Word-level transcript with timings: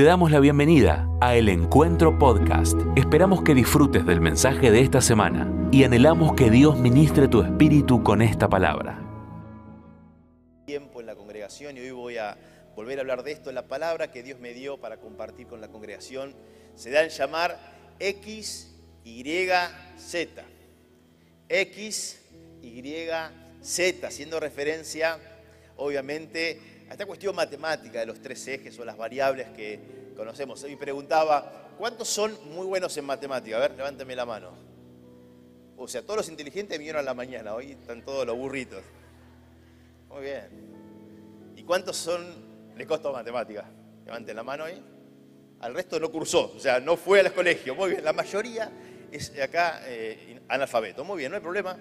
Te 0.00 0.06
damos 0.06 0.30
la 0.30 0.40
bienvenida 0.40 1.06
a 1.20 1.36
El 1.36 1.50
Encuentro 1.50 2.18
Podcast. 2.18 2.74
Esperamos 2.96 3.42
que 3.42 3.54
disfrutes 3.54 4.06
del 4.06 4.22
mensaje 4.22 4.70
de 4.70 4.80
esta 4.80 5.02
semana 5.02 5.52
y 5.70 5.84
anhelamos 5.84 6.32
que 6.32 6.50
Dios 6.50 6.78
ministre 6.78 7.28
tu 7.28 7.42
espíritu 7.42 8.02
con 8.02 8.22
esta 8.22 8.48
palabra. 8.48 8.98
Tiempo 10.64 11.00
en 11.00 11.06
la 11.06 11.14
congregación 11.14 11.76
y 11.76 11.80
hoy 11.80 11.90
voy 11.90 12.16
a 12.16 12.38
volver 12.74 12.96
a 12.96 13.02
hablar 13.02 13.22
de 13.24 13.32
esto. 13.32 13.52
La 13.52 13.68
palabra 13.68 14.10
que 14.10 14.22
Dios 14.22 14.40
me 14.40 14.54
dio 14.54 14.80
para 14.80 14.96
compartir 14.96 15.46
con 15.46 15.60
la 15.60 15.68
congregación 15.68 16.34
se 16.76 16.90
da 16.90 17.02
en 17.02 17.10
llamar 17.10 17.58
X, 17.98 18.74
Y, 19.04 19.22
Z. 19.98 20.42
X, 21.46 22.22
Y, 22.62 22.82
Z, 23.60 24.06
haciendo 24.06 24.40
referencia, 24.40 25.18
obviamente, 25.76 26.58
a 26.90 26.94
esta 26.94 27.06
cuestión 27.06 27.36
matemática 27.36 28.00
de 28.00 28.06
los 28.06 28.20
tres 28.20 28.46
ejes 28.48 28.76
o 28.80 28.84
las 28.84 28.96
variables 28.96 29.48
que 29.50 29.78
conocemos. 30.16 30.66
Y 30.68 30.74
preguntaba, 30.74 31.70
¿cuántos 31.78 32.08
son 32.08 32.36
muy 32.52 32.66
buenos 32.66 32.96
en 32.96 33.04
matemática? 33.04 33.58
A 33.58 33.60
ver, 33.60 33.76
levántame 33.76 34.16
la 34.16 34.26
mano. 34.26 34.50
O 35.76 35.86
sea, 35.86 36.02
todos 36.02 36.16
los 36.16 36.28
inteligentes 36.28 36.76
vinieron 36.76 36.98
a 36.98 37.04
la 37.04 37.14
mañana, 37.14 37.54
hoy 37.54 37.70
están 37.70 38.04
todos 38.04 38.26
los 38.26 38.36
burritos. 38.36 38.82
Muy 40.08 40.22
bien. 40.22 41.52
¿Y 41.54 41.62
cuántos 41.62 41.96
son, 41.96 42.26
le 42.76 42.84
costó 42.86 43.12
matemática? 43.12 43.64
Levanten 44.04 44.34
la 44.34 44.42
mano 44.42 44.64
ahí. 44.64 44.82
Al 45.60 45.74
resto 45.74 46.00
no 46.00 46.10
cursó, 46.10 46.52
o 46.56 46.58
sea, 46.58 46.80
no 46.80 46.96
fue 46.96 47.20
al 47.20 47.32
colegio. 47.32 47.76
Muy 47.76 47.90
bien, 47.90 48.04
la 48.04 48.12
mayoría 48.12 48.68
es 49.12 49.32
acá 49.40 49.82
eh, 49.84 50.40
analfabeto. 50.48 51.04
Muy 51.04 51.18
bien, 51.18 51.30
no 51.30 51.36
hay 51.36 51.42
problema, 51.42 51.78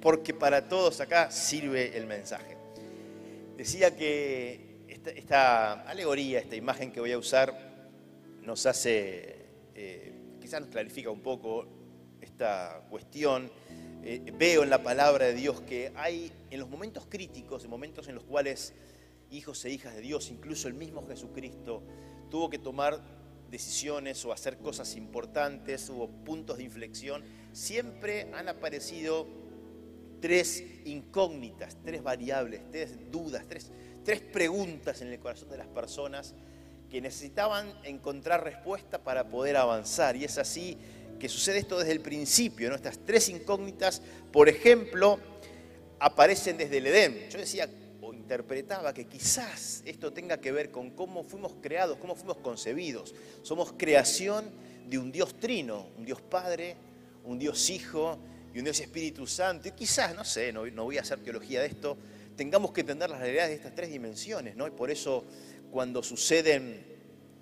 porque 0.00 0.32
para 0.32 0.68
todos 0.68 1.00
acá 1.00 1.32
sirve 1.32 1.96
el 1.96 2.06
mensaje. 2.06 2.61
Decía 3.56 3.94
que 3.94 4.86
esta, 4.88 5.82
alegoría, 5.82 6.38
esta 6.38 6.56
imagen 6.56 6.90
que 6.90 7.00
voy 7.00 7.12
a 7.12 7.18
usar, 7.18 7.54
nos 8.40 8.64
hace, 8.66 9.46
eh, 9.74 10.14
quizás 10.40 10.62
nos 10.62 10.70
clarifica 10.70 11.10
un 11.10 11.20
poco 11.20 11.66
esta 12.20 12.86
cuestión. 12.88 13.50
Eh, 14.02 14.32
veo 14.36 14.62
en 14.62 14.70
la 14.70 14.82
palabra 14.82 15.26
de 15.26 15.34
Dios 15.34 15.60
que 15.60 15.92
hay 15.96 16.32
en 16.50 16.60
los 16.60 16.68
momentos 16.68 17.06
críticos, 17.08 17.64
en 17.64 17.70
momentos 17.70 18.08
en 18.08 18.14
los 18.14 18.24
cuales 18.24 18.72
hijos 19.30 19.64
e 19.64 19.70
hijas 19.70 19.94
de 19.94 20.00
Dios, 20.00 20.30
incluso 20.30 20.66
el 20.66 20.74
mismo 20.74 21.06
Jesucristo, 21.06 21.82
tuvo 22.30 22.48
que 22.48 22.58
tomar 22.58 23.00
decisiones 23.50 24.24
o 24.24 24.32
hacer 24.32 24.58
cosas 24.58 24.96
importantes, 24.96 25.88
hubo 25.90 26.08
puntos 26.08 26.56
de 26.56 26.64
inflexión, 26.64 27.22
siempre 27.52 28.32
han 28.32 28.48
aparecido 28.48 29.26
tres 30.22 30.64
incógnitas, 30.84 31.76
tres 31.84 32.02
variables, 32.02 32.62
tres 32.70 33.10
dudas, 33.10 33.44
tres, 33.46 33.70
tres 34.04 34.20
preguntas 34.20 35.02
en 35.02 35.08
el 35.08 35.18
corazón 35.18 35.50
de 35.50 35.58
las 35.58 35.66
personas 35.66 36.34
que 36.88 37.00
necesitaban 37.00 37.74
encontrar 37.84 38.44
respuesta 38.44 39.02
para 39.02 39.28
poder 39.28 39.56
avanzar. 39.56 40.16
Y 40.16 40.24
es 40.24 40.38
así 40.38 40.78
que 41.18 41.28
sucede 41.28 41.58
esto 41.58 41.78
desde 41.78 41.92
el 41.92 42.00
principio. 42.00 42.70
¿no? 42.70 42.76
Estas 42.76 43.00
tres 43.04 43.28
incógnitas, 43.28 44.00
por 44.32 44.48
ejemplo, 44.48 45.18
aparecen 45.98 46.56
desde 46.56 46.78
el 46.78 46.86
Edén. 46.86 47.28
Yo 47.28 47.38
decía 47.38 47.68
o 48.00 48.14
interpretaba 48.14 48.94
que 48.94 49.06
quizás 49.06 49.82
esto 49.84 50.12
tenga 50.12 50.40
que 50.40 50.52
ver 50.52 50.70
con 50.70 50.90
cómo 50.90 51.24
fuimos 51.24 51.54
creados, 51.60 51.98
cómo 51.98 52.14
fuimos 52.14 52.36
concebidos. 52.38 53.14
Somos 53.42 53.72
creación 53.76 54.50
de 54.88 54.98
un 54.98 55.10
Dios 55.10 55.34
trino, 55.34 55.88
un 55.98 56.04
Dios 56.04 56.20
Padre, 56.20 56.76
un 57.24 57.38
Dios 57.38 57.70
Hijo 57.70 58.18
y 58.54 58.58
un 58.58 58.64
Dios 58.64 58.80
Espíritu 58.80 59.26
Santo, 59.26 59.68
y 59.68 59.72
quizás, 59.72 60.14
no 60.14 60.24
sé, 60.24 60.52
no, 60.52 60.84
voy 60.84 60.98
a 60.98 61.00
hacer 61.00 61.20
teología 61.20 61.60
de 61.60 61.66
esto, 61.66 61.96
tengamos 62.36 62.72
que 62.72 62.82
entender 62.82 63.08
las 63.10 63.20
realidades 63.20 63.50
de 63.50 63.56
estas 63.56 63.74
tres 63.74 63.90
dimensiones, 63.90 64.56
¿no? 64.56 64.66
Y 64.66 64.70
por 64.70 64.90
eso 64.90 65.24
cuando 65.70 66.02
suceden 66.02 66.84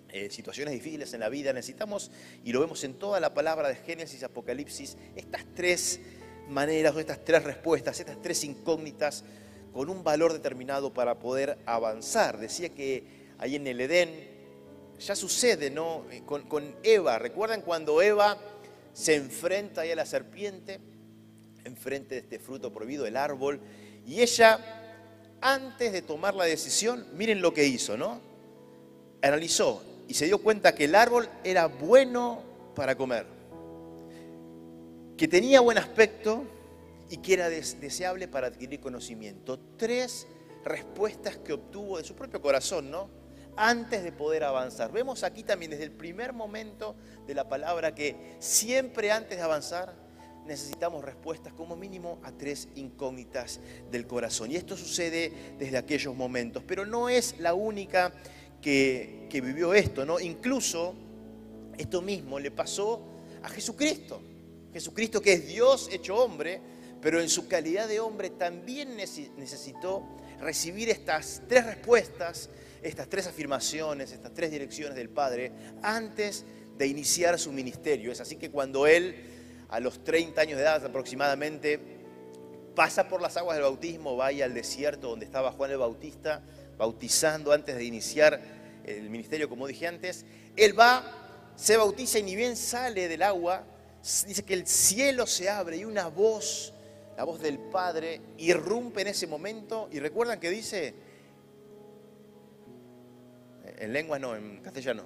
eh, 0.08 0.30
situaciones 0.30 0.72
difíciles 0.74 1.12
en 1.14 1.20
la 1.20 1.28
vida 1.28 1.52
necesitamos, 1.52 2.10
y 2.44 2.52
lo 2.52 2.60
vemos 2.60 2.84
en 2.84 2.94
toda 2.94 3.18
la 3.20 3.34
palabra 3.34 3.68
de 3.68 3.76
Génesis, 3.76 4.22
Apocalipsis, 4.22 4.96
estas 5.16 5.44
tres 5.54 6.00
maneras 6.48 6.96
estas 6.96 7.24
tres 7.24 7.44
respuestas, 7.44 7.98
estas 7.98 8.20
tres 8.20 8.42
incógnitas 8.44 9.24
con 9.72 9.88
un 9.88 10.02
valor 10.02 10.32
determinado 10.32 10.92
para 10.92 11.18
poder 11.18 11.58
avanzar. 11.64 12.38
Decía 12.38 12.70
que 12.70 13.04
ahí 13.38 13.56
en 13.56 13.66
el 13.66 13.80
Edén 13.80 14.28
ya 14.98 15.16
sucede, 15.16 15.70
¿no? 15.70 16.04
Eh, 16.10 16.22
con, 16.26 16.42
con 16.48 16.76
Eva, 16.82 17.18
¿recuerdan 17.18 17.62
cuando 17.62 18.02
Eva 18.02 18.38
se 18.92 19.14
enfrenta 19.14 19.82
ahí 19.82 19.92
a 19.92 19.96
la 19.96 20.06
serpiente? 20.06 20.80
Enfrente 21.64 22.16
de 22.16 22.20
este 22.22 22.38
fruto 22.38 22.72
prohibido, 22.72 23.06
el 23.06 23.16
árbol, 23.16 23.60
y 24.06 24.20
ella, 24.20 24.58
antes 25.40 25.92
de 25.92 26.02
tomar 26.02 26.34
la 26.34 26.44
decisión, 26.44 27.06
miren 27.14 27.40
lo 27.42 27.54
que 27.54 27.66
hizo, 27.66 27.96
¿no? 27.96 28.20
Analizó 29.22 29.82
y 30.08 30.14
se 30.14 30.26
dio 30.26 30.38
cuenta 30.38 30.74
que 30.74 30.86
el 30.86 30.94
árbol 30.94 31.28
era 31.44 31.66
bueno 31.66 32.42
para 32.74 32.96
comer, 32.96 33.26
que 35.16 35.28
tenía 35.28 35.60
buen 35.60 35.78
aspecto 35.78 36.44
y 37.10 37.18
que 37.18 37.34
era 37.34 37.48
deseable 37.48 38.26
para 38.28 38.46
adquirir 38.48 38.80
conocimiento. 38.80 39.58
Tres 39.76 40.26
respuestas 40.64 41.36
que 41.38 41.52
obtuvo 41.52 41.98
de 41.98 42.04
su 42.04 42.14
propio 42.14 42.40
corazón, 42.40 42.90
¿no? 42.90 43.10
Antes 43.56 44.02
de 44.02 44.12
poder 44.12 44.44
avanzar. 44.44 44.92
Vemos 44.92 45.22
aquí 45.24 45.42
también 45.42 45.72
desde 45.72 45.84
el 45.84 45.92
primer 45.92 46.32
momento 46.32 46.94
de 47.26 47.34
la 47.34 47.48
palabra 47.48 47.94
que 47.94 48.36
siempre 48.38 49.10
antes 49.10 49.36
de 49.36 49.44
avanzar 49.44 49.94
necesitamos 50.46 51.04
respuestas 51.04 51.52
como 51.52 51.76
mínimo 51.76 52.18
a 52.22 52.32
tres 52.32 52.68
incógnitas 52.74 53.60
del 53.90 54.06
corazón. 54.06 54.50
Y 54.50 54.56
esto 54.56 54.76
sucede 54.76 55.32
desde 55.58 55.76
aquellos 55.76 56.14
momentos, 56.14 56.62
pero 56.66 56.84
no 56.84 57.08
es 57.08 57.36
la 57.38 57.54
única 57.54 58.12
que, 58.60 59.28
vivió 59.32 59.74
esto, 59.74 60.04
¿no? 60.04 60.20
Incluso 60.20 60.94
esto 61.78 62.02
mismo 62.02 62.38
le 62.38 62.50
pasó 62.50 63.02
a 63.42 63.48
Jesucristo. 63.48 64.20
Jesucristo 64.72 65.20
que 65.20 65.32
es 65.32 65.46
Dios 65.46 65.88
hecho 65.92 66.16
hombre, 66.16 66.60
pero 67.00 67.20
en 67.20 67.28
su 67.28 67.48
calidad 67.48 67.88
de 67.88 68.00
hombre 68.00 68.30
también 68.30 68.96
necesitó 68.96 70.04
recibir 70.40 70.90
estas 70.90 71.42
tres 71.48 71.64
respuestas, 71.64 72.50
estas 72.82 73.08
tres 73.08 73.26
afirmaciones, 73.26 74.12
estas 74.12 74.32
tres 74.34 74.50
direcciones 74.50 74.96
del 74.96 75.08
Padre 75.08 75.52
antes 75.82 76.44
de 76.76 76.86
iniciar 76.86 77.38
su 77.38 77.52
ministerio. 77.52 78.12
Es 78.12 78.20
así 78.20 78.36
que 78.36 78.50
cuando 78.50 78.86
Él 78.86 79.14
a 79.70 79.78
los 79.78 80.02
30 80.02 80.40
años 80.40 80.56
de 80.56 80.64
edad 80.64 80.84
aproximadamente, 80.84 81.78
pasa 82.74 83.08
por 83.08 83.22
las 83.22 83.36
aguas 83.36 83.56
del 83.56 83.64
bautismo, 83.64 84.16
vaya 84.16 84.44
al 84.44 84.54
desierto 84.54 85.08
donde 85.08 85.24
estaba 85.24 85.52
Juan 85.52 85.70
el 85.70 85.78
Bautista, 85.78 86.42
bautizando 86.76 87.52
antes 87.52 87.76
de 87.76 87.84
iniciar 87.84 88.40
el 88.84 89.10
ministerio, 89.10 89.48
como 89.48 89.66
dije 89.66 89.86
antes. 89.86 90.24
Él 90.56 90.78
va, 90.78 91.52
se 91.54 91.76
bautiza 91.76 92.18
y 92.18 92.22
ni 92.24 92.34
bien 92.34 92.56
sale 92.56 93.06
del 93.08 93.22
agua, 93.22 93.64
dice 94.26 94.42
que 94.44 94.54
el 94.54 94.66
cielo 94.66 95.26
se 95.26 95.48
abre 95.48 95.76
y 95.76 95.84
una 95.84 96.08
voz, 96.08 96.74
la 97.16 97.24
voz 97.24 97.40
del 97.40 97.58
Padre, 97.58 98.20
irrumpe 98.38 99.02
en 99.02 99.08
ese 99.08 99.26
momento. 99.26 99.88
Y 99.92 100.00
recuerdan 100.00 100.40
que 100.40 100.50
dice, 100.50 100.94
en 103.78 103.92
lengua 103.92 104.18
no, 104.18 104.34
en 104.34 104.60
castellano, 104.62 105.04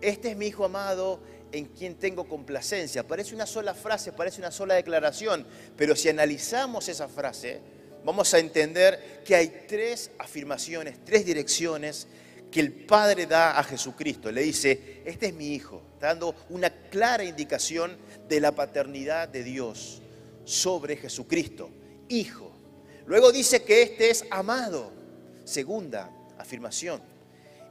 este 0.00 0.32
es 0.32 0.36
mi 0.36 0.46
Hijo 0.46 0.64
amado 0.64 1.20
en 1.52 1.66
quien 1.66 1.94
tengo 1.96 2.24
complacencia. 2.24 3.06
Parece 3.06 3.34
una 3.34 3.46
sola 3.46 3.74
frase, 3.74 4.12
parece 4.12 4.40
una 4.40 4.50
sola 4.50 4.74
declaración, 4.74 5.46
pero 5.76 5.94
si 5.94 6.08
analizamos 6.08 6.88
esa 6.88 7.08
frase, 7.08 7.60
vamos 8.04 8.32
a 8.34 8.38
entender 8.38 9.22
que 9.24 9.36
hay 9.36 9.64
tres 9.68 10.10
afirmaciones, 10.18 11.04
tres 11.04 11.24
direcciones 11.24 12.08
que 12.50 12.60
el 12.60 12.72
Padre 12.72 13.26
da 13.26 13.58
a 13.58 13.64
Jesucristo. 13.64 14.32
Le 14.32 14.42
dice, 14.42 15.02
este 15.04 15.26
es 15.26 15.34
mi 15.34 15.54
Hijo, 15.54 15.82
está 15.94 16.08
dando 16.08 16.34
una 16.50 16.70
clara 16.70 17.24
indicación 17.24 17.96
de 18.28 18.40
la 18.40 18.52
paternidad 18.52 19.28
de 19.28 19.44
Dios 19.44 20.02
sobre 20.44 20.96
Jesucristo, 20.96 21.70
Hijo. 22.08 22.50
Luego 23.06 23.32
dice 23.32 23.62
que 23.62 23.82
este 23.82 24.10
es 24.10 24.24
amado, 24.30 24.92
segunda 25.44 26.10
afirmación. 26.38 27.11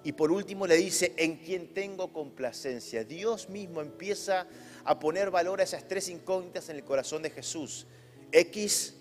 Y 0.03 0.13
por 0.13 0.31
último 0.31 0.66
le 0.66 0.75
dice, 0.75 1.13
en 1.17 1.38
quien 1.38 1.73
tengo 1.73 2.11
complacencia. 2.11 3.03
Dios 3.03 3.49
mismo 3.49 3.81
empieza 3.81 4.47
a 4.84 4.99
poner 4.99 5.29
valor 5.29 5.61
a 5.61 5.64
esas 5.64 5.87
tres 5.87 6.09
incógnitas 6.09 6.70
en 6.70 6.78
el 6.78 6.84
corazón 6.84 7.22
de 7.22 7.29
Jesús. 7.29 7.85
X, 8.31 8.96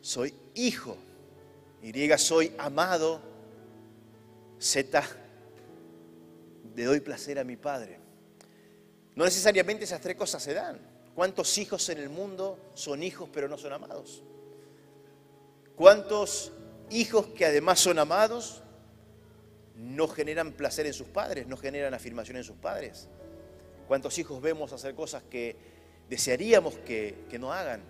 soy 0.00 0.34
hijo. 0.54 0.96
Y, 1.82 2.18
soy 2.18 2.52
amado. 2.58 3.20
Z, 4.60 5.02
le 6.76 6.84
doy 6.84 7.00
placer 7.00 7.38
a 7.38 7.44
mi 7.44 7.56
Padre. 7.56 7.98
No 9.16 9.24
necesariamente 9.24 9.84
esas 9.84 10.00
tres 10.00 10.16
cosas 10.16 10.42
se 10.42 10.54
dan. 10.54 10.78
¿Cuántos 11.14 11.58
hijos 11.58 11.88
en 11.88 11.98
el 11.98 12.08
mundo 12.08 12.58
son 12.74 13.02
hijos 13.02 13.28
pero 13.32 13.48
no 13.48 13.58
son 13.58 13.72
amados? 13.72 14.22
¿Cuántos 15.74 16.52
hijos 16.90 17.26
que 17.28 17.46
además 17.46 17.80
son 17.80 17.98
amados 17.98 18.62
no 19.80 20.08
generan 20.08 20.52
placer 20.52 20.86
en 20.86 20.92
sus 20.92 21.08
padres, 21.08 21.46
no 21.46 21.56
generan 21.56 21.94
afirmación 21.94 22.36
en 22.36 22.44
sus 22.44 22.56
padres. 22.56 23.08
¿Cuántos 23.88 24.18
hijos 24.18 24.40
vemos 24.40 24.72
hacer 24.72 24.94
cosas 24.94 25.22
que 25.22 25.56
desearíamos 26.08 26.74
que, 26.78 27.16
no 27.40 27.52
hagan? 27.52 27.82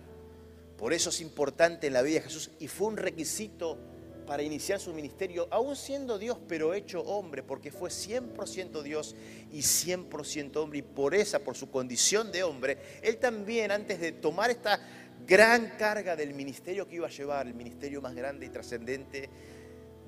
Por 0.77 0.93
eso 0.93 1.09
es 1.09 1.21
importante 1.21 1.87
en 1.87 1.93
la 1.93 2.01
vida 2.01 2.15
de 2.15 2.21
Jesús 2.21 2.51
y 2.59 2.67
fue 2.67 2.87
un 2.87 2.97
requisito 2.97 3.77
para 4.25 4.41
iniciar 4.41 4.79
su 4.79 4.93
ministerio, 4.93 5.47
aún 5.51 5.75
siendo 5.75 6.17
Dios, 6.17 6.37
pero 6.47 6.73
hecho 6.73 7.01
hombre, 7.01 7.43
porque 7.43 7.71
fue 7.71 7.89
100% 7.89 8.81
Dios 8.81 9.15
y 9.51 9.59
100% 9.59 10.55
hombre, 10.57 10.79
y 10.79 10.83
por 10.83 11.13
esa, 11.13 11.39
por 11.39 11.57
su 11.57 11.69
condición 11.69 12.31
de 12.31 12.43
hombre, 12.43 12.77
Él 13.01 13.17
también, 13.17 13.71
antes 13.71 13.99
de 13.99 14.13
tomar 14.13 14.49
esta 14.49 14.79
gran 15.27 15.73
carga 15.77 16.15
del 16.15 16.33
ministerio 16.33 16.87
que 16.87 16.95
iba 16.95 17.07
a 17.07 17.11
llevar, 17.11 17.47
el 17.47 17.55
ministerio 17.55 18.01
más 18.01 18.15
grande 18.15 18.45
y 18.45 18.49
trascendente 18.49 19.29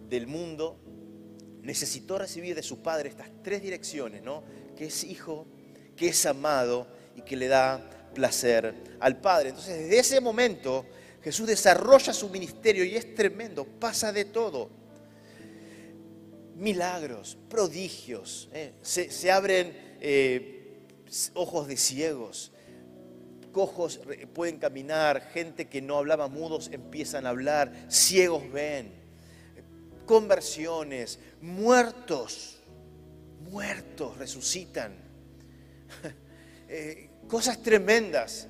del 0.08 0.28
mundo, 0.28 0.80
necesitó 1.64 2.18
recibir 2.18 2.56
de 2.56 2.62
su 2.62 2.82
Padre 2.82 3.10
estas 3.10 3.30
tres 3.42 3.62
direcciones, 3.62 4.22
¿no? 4.22 4.44
Que 4.78 4.86
es 4.86 5.04
hijo, 5.04 5.48
que 5.96 6.10
es 6.10 6.26
amado 6.26 6.88
y 7.16 7.22
que 7.22 7.36
le 7.36 7.48
da 7.48 7.90
placer 8.14 8.76
al 9.00 9.20
Padre. 9.20 9.50
Entonces, 9.50 9.80
desde 9.80 10.00
ese 10.00 10.22
momento, 10.22 10.86
Jesús 11.24 11.48
desarrolla 11.48 12.14
su 12.14 12.30
ministerio 12.30 12.84
y 12.84 12.96
es 12.96 13.16
tremendo, 13.16 13.66
pasa 13.66 14.12
de 14.12 14.26
todo. 14.26 14.70
Milagros, 16.56 17.38
prodigios, 17.50 18.50
¿eh? 18.54 18.74
se, 18.82 19.32
abren 19.32 19.98
eh, 20.02 20.78
ojos 21.34 21.68
de 21.68 21.78
ciegos, 21.78 22.52
cojos 23.52 24.02
pueden 24.34 24.58
caminar, 24.58 25.30
gente 25.34 25.68
que 25.68 25.82
no 25.82 25.98
hablaba 25.98 26.28
mudos 26.28 26.70
empiezan 26.72 27.26
a 27.26 27.30
hablar, 27.30 27.74
ciegos 27.90 28.52
ven, 28.52 29.03
conversiones, 30.06 31.20
muertos, 31.42 32.60
muertos 33.50 34.18
resucitan, 34.18 34.94
eh, 36.70 37.10
cosas 37.28 37.62
tremendas. 37.62 38.48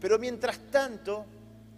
Pero 0.00 0.18
mientras 0.18 0.58
tanto, 0.70 1.24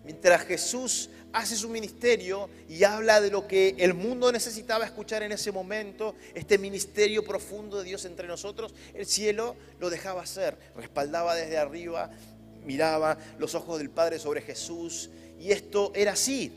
mientras 0.04 0.42
Jesús 0.42 1.10
hace 1.32 1.56
su 1.56 1.68
ministerio 1.68 2.48
y 2.68 2.84
habla 2.84 3.20
de 3.20 3.30
lo 3.30 3.46
que 3.46 3.74
el 3.78 3.92
mundo 3.92 4.30
necesitaba 4.30 4.84
escuchar 4.84 5.22
en 5.22 5.32
ese 5.32 5.52
momento, 5.52 6.14
este 6.32 6.58
ministerio 6.58 7.24
profundo 7.24 7.78
de 7.78 7.84
Dios 7.84 8.04
entre 8.04 8.28
nosotros, 8.28 8.72
el 8.94 9.04
cielo 9.04 9.56
lo 9.80 9.90
dejaba 9.90 10.22
hacer, 10.22 10.56
respaldaba 10.76 11.34
desde 11.34 11.58
arriba, 11.58 12.10
miraba 12.64 13.18
los 13.38 13.54
ojos 13.54 13.78
del 13.78 13.90
Padre 13.90 14.18
sobre 14.18 14.42
Jesús 14.42 15.10
y 15.40 15.50
esto 15.50 15.92
era 15.94 16.12
así 16.12 16.52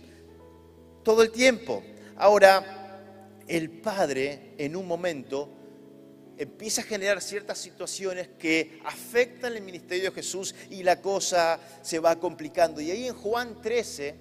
todo 1.04 1.22
el 1.24 1.31
tiempo. 1.31 1.84
Ahora, 2.19 3.44
el 3.48 3.69
Padre 3.69 4.54
en 4.58 4.75
un 4.75 4.88
momento 4.88 5.54
empieza 6.36 6.81
a 6.81 6.84
generar 6.84 7.22
ciertas 7.22 7.60
situaciones 7.60 8.30
que 8.40 8.80
afectan 8.86 9.56
el 9.56 9.62
ministerio 9.62 10.06
de 10.06 10.16
Jesús 10.16 10.56
y 10.72 10.81
la 10.81 11.00
cosa 11.00 11.60
se 11.84 12.00
va 12.00 12.19
complicando. 12.19 12.81
Y 12.81 12.90
ahí 12.90 13.08
en 13.08 13.14
Juan 13.14 13.62
13, 13.62 14.16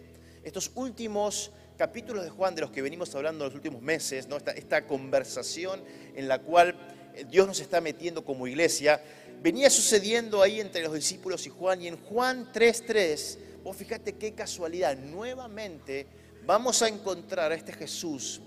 estos 0.44 0.70
últimos 0.74 1.52
capítulos 1.78 2.24
de 2.24 2.30
Juan 2.30 2.54
de 2.54 2.62
los 2.62 2.70
que 2.70 2.82
venimos 2.82 3.14
hablando 3.14 3.46
los 3.46 3.54
últimos 3.54 3.80
meses, 3.80 4.28
¿no? 4.28 4.36
esta, 4.36 4.52
esta 4.52 4.86
conversación 4.86 5.82
en 6.14 6.28
la 6.28 6.40
cual 6.40 6.76
Dios 7.30 7.46
nos 7.46 7.60
está 7.60 7.80
metiendo 7.80 8.26
como 8.26 8.46
iglesia, 8.46 9.00
venía 9.42 9.70
sucediendo 9.70 10.42
ahí 10.42 10.60
entre 10.60 10.82
los 10.82 10.92
discípulos 10.92 11.46
y 11.46 11.50
Juan. 11.50 11.80
Y 11.80 11.88
en 11.88 11.96
Juan 11.96 12.52
3.3, 12.52 13.38
vos 13.62 13.74
fíjate 13.74 14.16
qué 14.16 14.34
casualidad, 14.34 14.98
nuevamente 14.98 16.06
vamos 16.46 16.80
a 16.82 16.88
encontrar 16.88 17.50
a 17.52 17.54
este 17.54 17.72
Jesús 17.72 18.40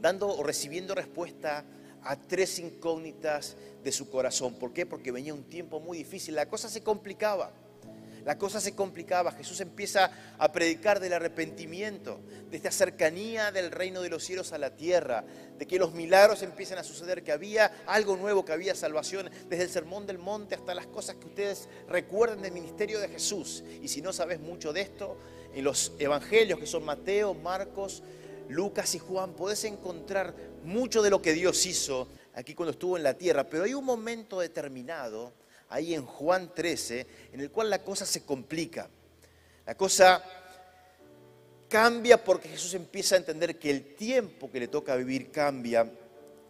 dando 0.00 0.28
o 0.28 0.42
recibiendo 0.42 0.94
respuesta 0.94 1.64
a 2.02 2.16
tres 2.16 2.58
incógnitas 2.58 3.56
de 3.82 3.90
su 3.90 4.10
corazón. 4.10 4.54
¿Por 4.58 4.74
qué? 4.74 4.84
Porque 4.84 5.10
venía 5.10 5.32
un 5.32 5.44
tiempo 5.44 5.80
muy 5.80 5.96
difícil, 5.96 6.34
la 6.34 6.46
cosa 6.46 6.68
se 6.68 6.82
complicaba. 6.82 7.52
La 8.24 8.38
cosa 8.38 8.58
se 8.58 8.74
complicaba, 8.74 9.32
Jesús 9.32 9.60
empieza 9.60 10.10
a 10.38 10.50
predicar 10.50 10.98
del 10.98 11.12
arrepentimiento, 11.12 12.20
de 12.50 12.56
esta 12.56 12.70
cercanía 12.70 13.52
del 13.52 13.70
reino 13.70 14.00
de 14.00 14.08
los 14.08 14.24
cielos 14.24 14.52
a 14.54 14.58
la 14.58 14.74
tierra, 14.74 15.26
de 15.58 15.66
que 15.66 15.78
los 15.78 15.92
milagros 15.92 16.42
empiezan 16.42 16.78
a 16.78 16.84
suceder, 16.84 17.22
que 17.22 17.32
había 17.32 17.70
algo 17.86 18.16
nuevo, 18.16 18.42
que 18.42 18.52
había 18.52 18.74
salvación, 18.74 19.28
desde 19.50 19.64
el 19.64 19.70
sermón 19.70 20.06
del 20.06 20.16
monte 20.16 20.54
hasta 20.54 20.74
las 20.74 20.86
cosas 20.86 21.16
que 21.16 21.26
ustedes 21.26 21.68
recuerden 21.86 22.40
del 22.40 22.52
ministerio 22.52 22.98
de 22.98 23.08
Jesús. 23.08 23.62
Y 23.82 23.88
si 23.88 24.00
no 24.00 24.10
sabes 24.10 24.40
mucho 24.40 24.72
de 24.72 24.80
esto, 24.80 25.18
en 25.54 25.64
los 25.64 25.92
evangelios 25.98 26.58
que 26.58 26.66
son 26.66 26.84
Mateo, 26.84 27.34
Marcos, 27.34 28.02
Lucas 28.48 28.94
y 28.94 28.98
Juan, 28.98 29.34
podés 29.34 29.64
encontrar 29.64 30.34
mucho 30.64 31.02
de 31.02 31.10
lo 31.10 31.22
que 31.22 31.32
Dios 31.32 31.64
hizo 31.66 32.08
aquí 32.34 32.54
cuando 32.54 32.72
estuvo 32.72 32.96
en 32.96 33.02
la 33.02 33.14
tierra, 33.14 33.44
pero 33.44 33.64
hay 33.64 33.74
un 33.74 33.84
momento 33.84 34.40
determinado, 34.40 35.32
ahí 35.68 35.94
en 35.94 36.04
Juan 36.04 36.52
13, 36.54 37.06
en 37.32 37.40
el 37.40 37.50
cual 37.50 37.70
la 37.70 37.82
cosa 37.82 38.04
se 38.04 38.24
complica. 38.24 38.88
La 39.66 39.76
cosa 39.76 40.22
cambia 41.68 42.22
porque 42.22 42.48
Jesús 42.48 42.74
empieza 42.74 43.14
a 43.14 43.18
entender 43.18 43.58
que 43.58 43.70
el 43.70 43.94
tiempo 43.94 44.50
que 44.50 44.60
le 44.60 44.68
toca 44.68 44.94
vivir 44.96 45.30
cambia. 45.30 45.90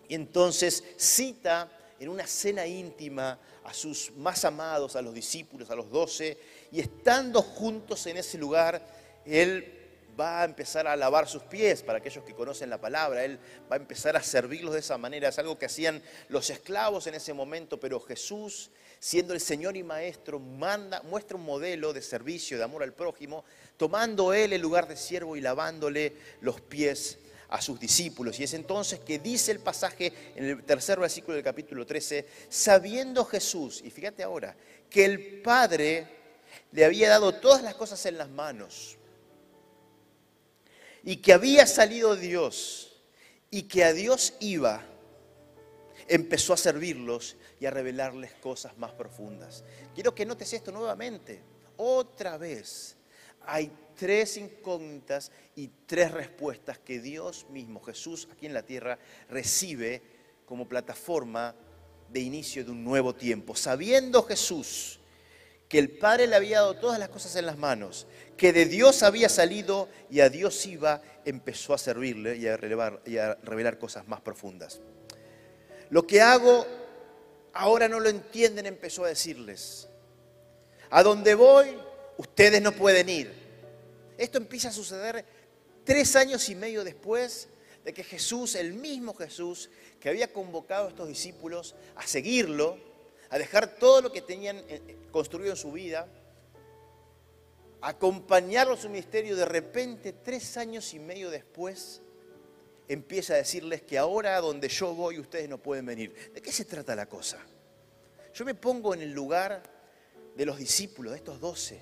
Y 0.08 0.14
entonces 0.14 0.82
cita 0.96 1.70
en 1.98 2.08
una 2.08 2.26
cena 2.26 2.66
íntima 2.66 3.38
a 3.64 3.72
sus 3.72 4.12
más 4.16 4.44
amados, 4.44 4.96
a 4.96 5.02
los 5.02 5.14
discípulos, 5.14 5.70
a 5.70 5.76
los 5.76 5.90
doce, 5.90 6.36
y 6.70 6.80
estando 6.80 7.42
juntos 7.42 8.06
en 8.06 8.16
ese 8.16 8.38
lugar, 8.38 8.80
Él 9.24 9.74
va 10.18 10.42
a 10.42 10.44
empezar 10.44 10.86
a 10.86 10.96
lavar 10.96 11.28
sus 11.28 11.42
pies 11.42 11.82
para 11.82 11.98
aquellos 11.98 12.24
que 12.24 12.34
conocen 12.34 12.70
la 12.70 12.80
palabra, 12.80 13.24
Él 13.24 13.38
va 13.70 13.76
a 13.76 13.78
empezar 13.78 14.16
a 14.16 14.22
servirlos 14.22 14.74
de 14.74 14.80
esa 14.80 14.98
manera. 14.98 15.28
Es 15.28 15.38
algo 15.38 15.58
que 15.58 15.66
hacían 15.66 16.02
los 16.28 16.50
esclavos 16.50 17.06
en 17.06 17.14
ese 17.14 17.32
momento, 17.32 17.78
pero 17.78 18.00
Jesús, 18.00 18.70
siendo 18.98 19.34
el 19.34 19.40
Señor 19.40 19.76
y 19.76 19.82
Maestro, 19.82 20.38
manda, 20.38 21.02
muestra 21.02 21.36
un 21.36 21.44
modelo 21.44 21.92
de 21.92 22.02
servicio, 22.02 22.58
de 22.58 22.64
amor 22.64 22.82
al 22.82 22.92
prójimo, 22.92 23.44
tomando 23.76 24.32
Él 24.32 24.52
el 24.52 24.62
lugar 24.62 24.88
de 24.88 24.96
siervo 24.96 25.36
y 25.36 25.40
lavándole 25.40 26.14
los 26.40 26.60
pies 26.60 27.18
a 27.48 27.60
sus 27.60 27.78
discípulos. 27.78 28.38
Y 28.40 28.44
es 28.44 28.54
entonces 28.54 29.00
que 29.00 29.18
dice 29.18 29.52
el 29.52 29.60
pasaje 29.60 30.12
en 30.34 30.44
el 30.44 30.64
tercer 30.64 30.98
versículo 30.98 31.34
del 31.34 31.44
capítulo 31.44 31.84
13, 31.84 32.26
sabiendo 32.48 33.24
Jesús, 33.24 33.82
y 33.84 33.90
fíjate 33.90 34.22
ahora, 34.22 34.56
que 34.88 35.04
el 35.04 35.42
Padre 35.42 36.13
le 36.74 36.84
había 36.84 37.08
dado 37.08 37.32
todas 37.32 37.62
las 37.62 37.76
cosas 37.76 38.04
en 38.06 38.18
las 38.18 38.28
manos 38.28 38.98
y 41.04 41.18
que 41.18 41.32
había 41.32 41.68
salido 41.68 42.16
Dios 42.16 43.00
y 43.48 43.62
que 43.62 43.84
a 43.84 43.92
Dios 43.92 44.34
iba, 44.40 44.84
empezó 46.08 46.52
a 46.52 46.56
servirlos 46.56 47.36
y 47.60 47.66
a 47.66 47.70
revelarles 47.70 48.32
cosas 48.34 48.76
más 48.76 48.90
profundas. 48.90 49.62
Quiero 49.94 50.16
que 50.16 50.26
notes 50.26 50.52
esto 50.52 50.72
nuevamente. 50.72 51.40
Otra 51.76 52.36
vez, 52.38 52.96
hay 53.46 53.70
tres 53.94 54.36
incógnitas 54.36 55.30
y 55.54 55.70
tres 55.86 56.10
respuestas 56.10 56.80
que 56.80 56.98
Dios 56.98 57.46
mismo, 57.50 57.80
Jesús 57.84 58.26
aquí 58.32 58.46
en 58.46 58.54
la 58.54 58.64
tierra, 58.64 58.98
recibe 59.28 60.02
como 60.44 60.68
plataforma 60.68 61.54
de 62.08 62.18
inicio 62.18 62.64
de 62.64 62.72
un 62.72 62.82
nuevo 62.82 63.14
tiempo. 63.14 63.54
Sabiendo 63.54 64.24
Jesús 64.24 64.98
que 65.74 65.80
el 65.80 65.90
Padre 65.90 66.28
le 66.28 66.36
había 66.36 66.58
dado 66.58 66.76
todas 66.76 67.00
las 67.00 67.08
cosas 67.08 67.34
en 67.34 67.46
las 67.46 67.58
manos, 67.58 68.06
que 68.36 68.52
de 68.52 68.66
Dios 68.66 69.02
había 69.02 69.28
salido 69.28 69.88
y 70.08 70.20
a 70.20 70.28
Dios 70.28 70.64
iba, 70.66 71.02
empezó 71.24 71.74
a 71.74 71.78
servirle 71.78 72.36
y 72.36 72.46
a, 72.46 72.56
y 73.04 73.18
a 73.18 73.34
revelar 73.42 73.76
cosas 73.76 74.06
más 74.06 74.20
profundas. 74.20 74.78
Lo 75.90 76.06
que 76.06 76.20
hago 76.20 76.64
ahora 77.54 77.88
no 77.88 77.98
lo 77.98 78.08
entienden, 78.08 78.66
empezó 78.66 79.04
a 79.04 79.08
decirles. 79.08 79.88
A 80.90 81.02
donde 81.02 81.34
voy, 81.34 81.76
ustedes 82.18 82.62
no 82.62 82.70
pueden 82.70 83.08
ir. 83.08 83.32
Esto 84.16 84.38
empieza 84.38 84.68
a 84.68 84.72
suceder 84.72 85.24
tres 85.82 86.14
años 86.14 86.48
y 86.50 86.54
medio 86.54 86.84
después 86.84 87.48
de 87.84 87.92
que 87.92 88.04
Jesús, 88.04 88.54
el 88.54 88.74
mismo 88.74 89.12
Jesús, 89.12 89.70
que 89.98 90.08
había 90.08 90.32
convocado 90.32 90.86
a 90.86 90.90
estos 90.90 91.08
discípulos 91.08 91.74
a 91.96 92.06
seguirlo, 92.06 92.78
a 93.30 93.38
dejar 93.38 93.76
todo 93.76 94.02
lo 94.02 94.12
que 94.12 94.22
tenían 94.22 94.58
eh, 94.58 94.82
eh, 94.86 94.96
construido 95.10 95.50
en 95.50 95.56
su 95.56 95.72
vida, 95.72 96.06
acompañarlo 97.80 98.74
a 98.74 98.76
su 98.76 98.88
ministerio, 98.88 99.36
de 99.36 99.44
repente, 99.44 100.12
tres 100.12 100.56
años 100.56 100.92
y 100.94 100.98
medio 100.98 101.30
después, 101.30 102.00
empieza 102.88 103.34
a 103.34 103.36
decirles 103.36 103.82
que 103.82 103.98
ahora 103.98 104.40
donde 104.40 104.68
yo 104.68 104.94
voy 104.94 105.18
ustedes 105.18 105.48
no 105.48 105.58
pueden 105.58 105.86
venir. 105.86 106.32
¿De 106.32 106.40
qué 106.40 106.52
se 106.52 106.64
trata 106.64 106.94
la 106.94 107.06
cosa? 107.06 107.38
Yo 108.32 108.44
me 108.44 108.54
pongo 108.54 108.94
en 108.94 109.02
el 109.02 109.12
lugar 109.12 109.62
de 110.34 110.46
los 110.46 110.58
discípulos, 110.58 111.12
de 111.12 111.18
estos 111.18 111.40
doce, 111.40 111.80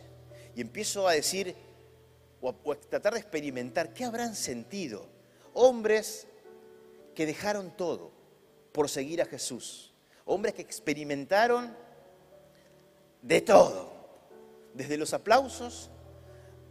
y 0.54 0.60
empiezo 0.60 1.08
a 1.08 1.12
decir, 1.12 1.54
o 2.40 2.50
a, 2.50 2.74
tratar 2.76 3.14
de 3.14 3.20
experimentar, 3.20 3.94
¿qué 3.94 4.04
habrán 4.04 4.34
sentido? 4.34 5.06
Hombres 5.54 6.26
que 7.14 7.26
dejaron 7.26 7.76
todo 7.76 8.12
por 8.72 8.88
seguir 8.88 9.22
a 9.22 9.26
Jesús 9.26 9.91
hombres 10.24 10.54
que 10.54 10.62
experimentaron 10.62 11.76
de 13.20 13.40
todo, 13.40 13.92
desde 14.74 14.96
los 14.96 15.12
aplausos 15.12 15.90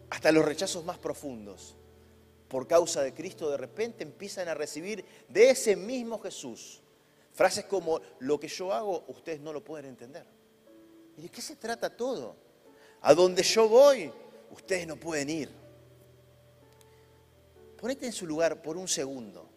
hasta 0.10 0.32
los 0.32 0.46
rechazos 0.46 0.84
más 0.84 0.98
profundos. 0.98 1.76
Por 2.48 2.68
causa 2.68 3.02
de 3.02 3.14
Cristo 3.14 3.50
de 3.50 3.58
repente 3.58 4.04
empiezan 4.04 4.48
a 4.50 4.54
recibir 4.54 5.06
de 5.30 5.50
ese 5.50 5.76
mismo 5.76 6.20
Jesús 6.20 6.82
frases 7.34 7.66
como, 7.66 8.02
lo 8.20 8.40
que 8.40 8.48
yo 8.48 8.74
hago 8.74 9.04
ustedes 9.08 9.40
no 9.40 9.54
lo 9.54 9.64
pueden 9.64 9.86
entender. 9.86 10.26
¿Y 11.18 11.24
de 11.24 11.30
qué 11.30 11.42
se 11.42 11.56
trata 11.56 11.90
todo? 11.90 12.36
A 13.02 13.14
donde 13.14 13.44
yo 13.44 13.68
voy, 13.68 14.12
ustedes 14.52 14.86
no 14.88 14.96
pueden 14.96 15.30
ir. 15.30 15.50
ponete 17.78 18.06
en 18.06 18.14
su 18.14 18.28
lugar 18.28 18.62
por 18.62 18.78
un 18.78 18.88
segundo. 18.88 19.50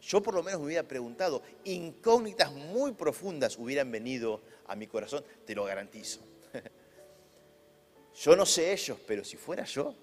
Yo 0.00 0.22
por 0.22 0.34
lo 0.34 0.42
menos 0.42 0.60
me 0.60 0.66
hubiera 0.66 0.82
preguntado, 0.82 1.42
incógnitas 1.64 2.52
muy 2.52 2.92
profundas 2.92 3.58
hubieran 3.58 3.90
venido 3.90 4.40
a 4.66 4.74
mi 4.74 4.86
corazón, 4.86 5.24
te 5.44 5.54
lo 5.54 5.64
garantizo. 5.64 6.20
Yo 8.14 8.34
no 8.34 8.46
sé 8.46 8.72
ellos, 8.72 8.98
pero 9.06 9.24
si 9.24 9.36
fuera 9.36 9.64
yo, 9.64 9.94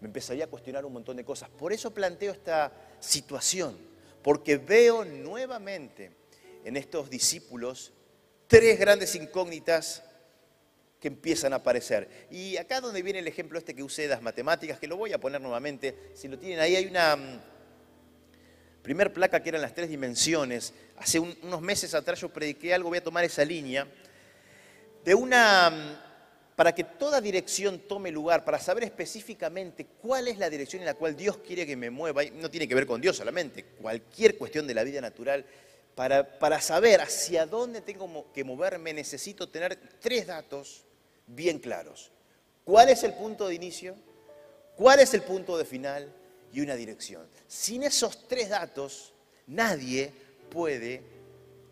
me 0.00 0.06
empezaría 0.06 0.44
a 0.44 0.46
cuestionar 0.46 0.86
un 0.86 0.92
montón 0.92 1.16
de 1.16 1.24
cosas. 1.24 1.50
Por 1.50 1.72
eso 1.72 1.92
planteo 1.92 2.32
esta 2.32 2.72
situación, 3.00 3.76
porque 4.22 4.56
veo 4.56 5.04
nuevamente 5.04 6.12
en 6.64 6.76
estos 6.76 7.10
discípulos 7.10 7.92
tres 8.46 8.78
grandes 8.78 9.14
incógnitas 9.14 10.02
que 11.00 11.08
empiezan 11.08 11.52
a 11.52 11.56
aparecer. 11.56 12.08
Y 12.30 12.56
acá 12.56 12.80
donde 12.80 13.02
viene 13.02 13.20
el 13.20 13.28
ejemplo 13.28 13.58
este 13.58 13.74
que 13.74 13.82
usé 13.82 14.02
de 14.02 14.08
las 14.08 14.22
matemáticas, 14.22 14.78
que 14.78 14.86
lo 14.86 14.96
voy 14.96 15.12
a 15.12 15.20
poner 15.20 15.40
nuevamente, 15.40 16.12
si 16.14 16.28
lo 16.28 16.38
tienen 16.38 16.60
ahí, 16.60 16.76
hay 16.76 16.86
una 16.86 17.16
mm, 17.16 17.40
primer 18.88 19.12
placa 19.12 19.42
que 19.42 19.50
eran 19.50 19.60
las 19.60 19.74
tres 19.74 19.90
dimensiones. 19.90 20.72
Hace 20.96 21.20
unos 21.20 21.60
meses 21.60 21.92
atrás 21.92 22.22
yo 22.22 22.30
prediqué 22.30 22.72
algo, 22.72 22.88
voy 22.88 22.96
a 22.96 23.04
tomar 23.04 23.22
esa 23.22 23.44
línea, 23.44 23.86
de 25.04 25.14
una 25.14 25.68
mm, 25.68 26.56
para 26.56 26.74
que 26.74 26.84
toda 26.84 27.20
dirección 27.20 27.80
tome 27.80 28.10
lugar, 28.10 28.46
para 28.46 28.58
saber 28.58 28.84
específicamente 28.84 29.84
cuál 30.00 30.26
es 30.26 30.38
la 30.38 30.48
dirección 30.48 30.80
en 30.80 30.86
la 30.86 30.94
cual 30.94 31.14
Dios 31.14 31.36
quiere 31.36 31.66
que 31.66 31.76
me 31.76 31.90
mueva, 31.90 32.24
y 32.24 32.30
no 32.30 32.50
tiene 32.50 32.66
que 32.66 32.74
ver 32.74 32.86
con 32.86 32.98
Dios 32.98 33.18
solamente, 33.18 33.62
cualquier 33.62 34.38
cuestión 34.38 34.66
de 34.66 34.72
la 34.72 34.84
vida 34.84 35.02
natural, 35.02 35.44
para, 35.94 36.38
para 36.38 36.58
saber 36.58 37.02
hacia 37.02 37.44
dónde 37.44 37.82
tengo 37.82 38.32
que 38.32 38.42
moverme 38.42 38.94
necesito 38.94 39.50
tener 39.50 39.76
tres 40.00 40.26
datos 40.26 40.86
bien 41.26 41.58
claros. 41.58 42.10
¿Cuál 42.64 42.88
es 42.88 43.02
el 43.02 43.12
punto 43.12 43.48
de 43.48 43.54
inicio? 43.54 43.96
¿Cuál 44.76 45.00
es 45.00 45.12
el 45.12 45.20
punto 45.20 45.58
de 45.58 45.66
final? 45.66 46.10
Y 46.52 46.60
una 46.60 46.76
dirección. 46.76 47.26
Sin 47.46 47.82
esos 47.82 48.26
tres 48.26 48.48
datos, 48.48 49.12
nadie 49.46 50.12
puede 50.50 51.02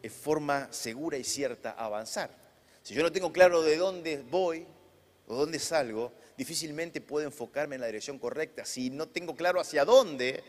de 0.02 0.10
forma 0.10 0.72
segura 0.72 1.16
y 1.16 1.24
cierta 1.24 1.72
avanzar. 1.72 2.30
Si 2.82 2.94
yo 2.94 3.02
no 3.02 3.10
tengo 3.10 3.32
claro 3.32 3.62
de 3.62 3.76
dónde 3.76 4.22
voy, 4.22 4.66
o 5.26 5.34
dónde 5.34 5.58
salgo, 5.58 6.12
difícilmente 6.36 7.00
puedo 7.00 7.26
enfocarme 7.26 7.74
en 7.74 7.80
la 7.80 7.88
dirección 7.88 8.18
correcta. 8.18 8.64
Si 8.64 8.90
no 8.90 9.08
tengo 9.08 9.34
claro 9.34 9.60
hacia 9.60 9.84
dónde, 9.84 10.42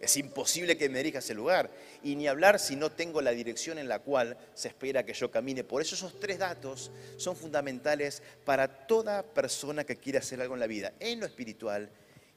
es 0.00 0.16
imposible 0.16 0.76
que 0.76 0.88
me 0.88 0.98
dirija 0.98 1.18
a 1.18 1.20
ese 1.20 1.34
lugar. 1.34 1.70
Y 2.02 2.16
ni 2.16 2.26
hablar 2.26 2.58
si 2.58 2.76
no 2.76 2.90
tengo 2.90 3.20
la 3.20 3.30
dirección 3.30 3.78
en 3.78 3.88
la 3.88 4.00
cual 4.00 4.36
se 4.54 4.68
espera 4.68 5.04
que 5.04 5.14
yo 5.14 5.30
camine. 5.30 5.64
Por 5.64 5.80
eso 5.80 5.94
esos 5.94 6.18
tres 6.18 6.38
datos 6.38 6.90
son 7.16 7.36
fundamentales 7.36 8.22
para 8.44 8.86
toda 8.86 9.22
persona 9.22 9.84
que 9.84 9.96
quiera 9.96 10.18
hacer 10.18 10.40
algo 10.40 10.54
en 10.54 10.60
la 10.60 10.66
vida, 10.66 10.92
en 10.98 11.20
lo 11.20 11.26
espiritual 11.26 11.88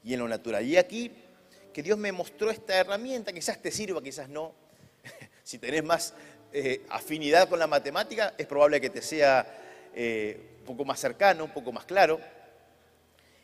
y 0.04 0.14
en 0.14 0.20
lo 0.20 0.28
natural. 0.28 0.64
Y 0.64 0.76
aquí 0.76 1.10
que 1.72 1.82
Dios 1.82 1.98
me 1.98 2.12
mostró 2.12 2.50
esta 2.50 2.74
herramienta, 2.76 3.32
quizás 3.32 3.60
te 3.60 3.70
sirva, 3.70 4.02
quizás 4.02 4.28
no. 4.28 4.52
si 5.44 5.58
tenés 5.58 5.84
más 5.84 6.14
eh, 6.52 6.84
afinidad 6.88 7.48
con 7.48 7.58
la 7.58 7.66
matemática, 7.66 8.34
es 8.36 8.46
probable 8.46 8.80
que 8.80 8.90
te 8.90 9.02
sea 9.02 9.46
eh, 9.94 10.58
un 10.60 10.64
poco 10.64 10.84
más 10.84 10.98
cercano, 10.98 11.44
un 11.44 11.52
poco 11.52 11.72
más 11.72 11.84
claro, 11.84 12.20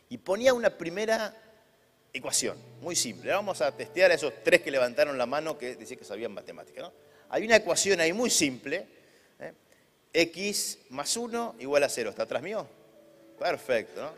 y 0.08 0.18
ponía 0.18 0.54
una 0.54 0.70
primera 0.70 1.34
ecuación, 2.12 2.56
muy 2.80 2.96
simple. 2.96 3.32
Vamos 3.32 3.60
a 3.60 3.72
testear 3.72 4.10
a 4.10 4.14
esos 4.14 4.32
tres 4.42 4.62
que 4.62 4.70
levantaron 4.70 5.16
la 5.18 5.26
mano 5.26 5.58
que 5.58 5.76
decían 5.76 5.98
que 5.98 6.04
sabían 6.04 6.32
matemática. 6.32 6.90
Hay 7.28 7.44
una 7.44 7.56
ecuación 7.56 8.00
ahí 8.00 8.12
muy 8.12 8.30
simple, 8.30 8.86
¿eh? 9.40 9.52
x 10.12 10.78
más 10.90 11.16
1 11.16 11.56
igual 11.58 11.82
a 11.82 11.88
0. 11.88 12.10
¿Está 12.10 12.22
atrás 12.22 12.42
mío? 12.42 12.66
Perfecto. 13.38 14.12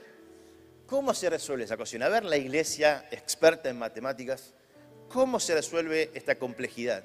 ¿Cómo 0.88 1.12
se 1.12 1.28
resuelve 1.28 1.64
esa 1.64 1.74
ecuación? 1.74 2.02
A 2.02 2.08
ver, 2.08 2.24
la 2.24 2.38
iglesia 2.38 3.06
experta 3.10 3.68
en 3.68 3.78
matemáticas, 3.78 4.54
¿cómo 5.10 5.38
se 5.38 5.54
resuelve 5.54 6.10
esta 6.14 6.38
complejidad? 6.38 7.04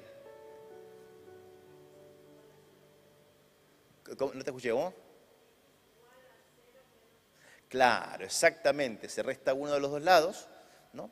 ¿No 4.18 4.42
te 4.42 4.50
escuché 4.50 4.72
vos? 4.72 4.94
Claro, 7.68 8.24
exactamente. 8.24 9.06
Se 9.10 9.22
resta 9.22 9.52
uno 9.52 9.74
de 9.74 9.80
los 9.80 9.90
dos 9.90 10.00
lados, 10.00 10.48
¿no? 10.94 11.10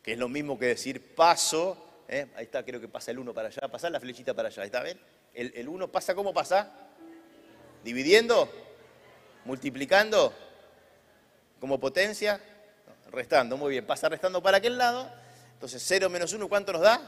Que 0.00 0.12
es 0.12 0.18
lo 0.18 0.28
mismo 0.28 0.56
que 0.56 0.66
decir 0.66 1.16
paso. 1.16 2.04
¿eh? 2.06 2.28
Ahí 2.36 2.44
está, 2.44 2.64
creo 2.64 2.80
que 2.80 2.86
pasa 2.86 3.10
el 3.10 3.18
1 3.18 3.34
para 3.34 3.48
allá. 3.48 3.66
Pasar 3.68 3.90
la 3.90 3.98
flechita 3.98 4.32
para 4.32 4.46
allá. 4.46 4.64
¿Está 4.64 4.80
bien? 4.84 5.00
El 5.34 5.68
1 5.68 5.90
pasa, 5.90 6.14
¿cómo 6.14 6.32
pasa? 6.32 6.70
¿Dividiendo? 7.82 8.48
¿Multiplicando? 9.44 10.32
¿Como 11.60 11.80
potencia? 11.80 12.40
restando, 13.10 13.56
muy 13.56 13.70
bien. 13.70 13.86
Pasa 13.86 14.08
restando 14.08 14.42
para 14.42 14.58
aquel 14.58 14.78
lado. 14.78 15.10
Entonces, 15.54 15.82
0 15.86 16.10
menos 16.10 16.32
1, 16.32 16.48
¿cuánto 16.48 16.72
nos 16.72 16.82
da? 16.82 17.00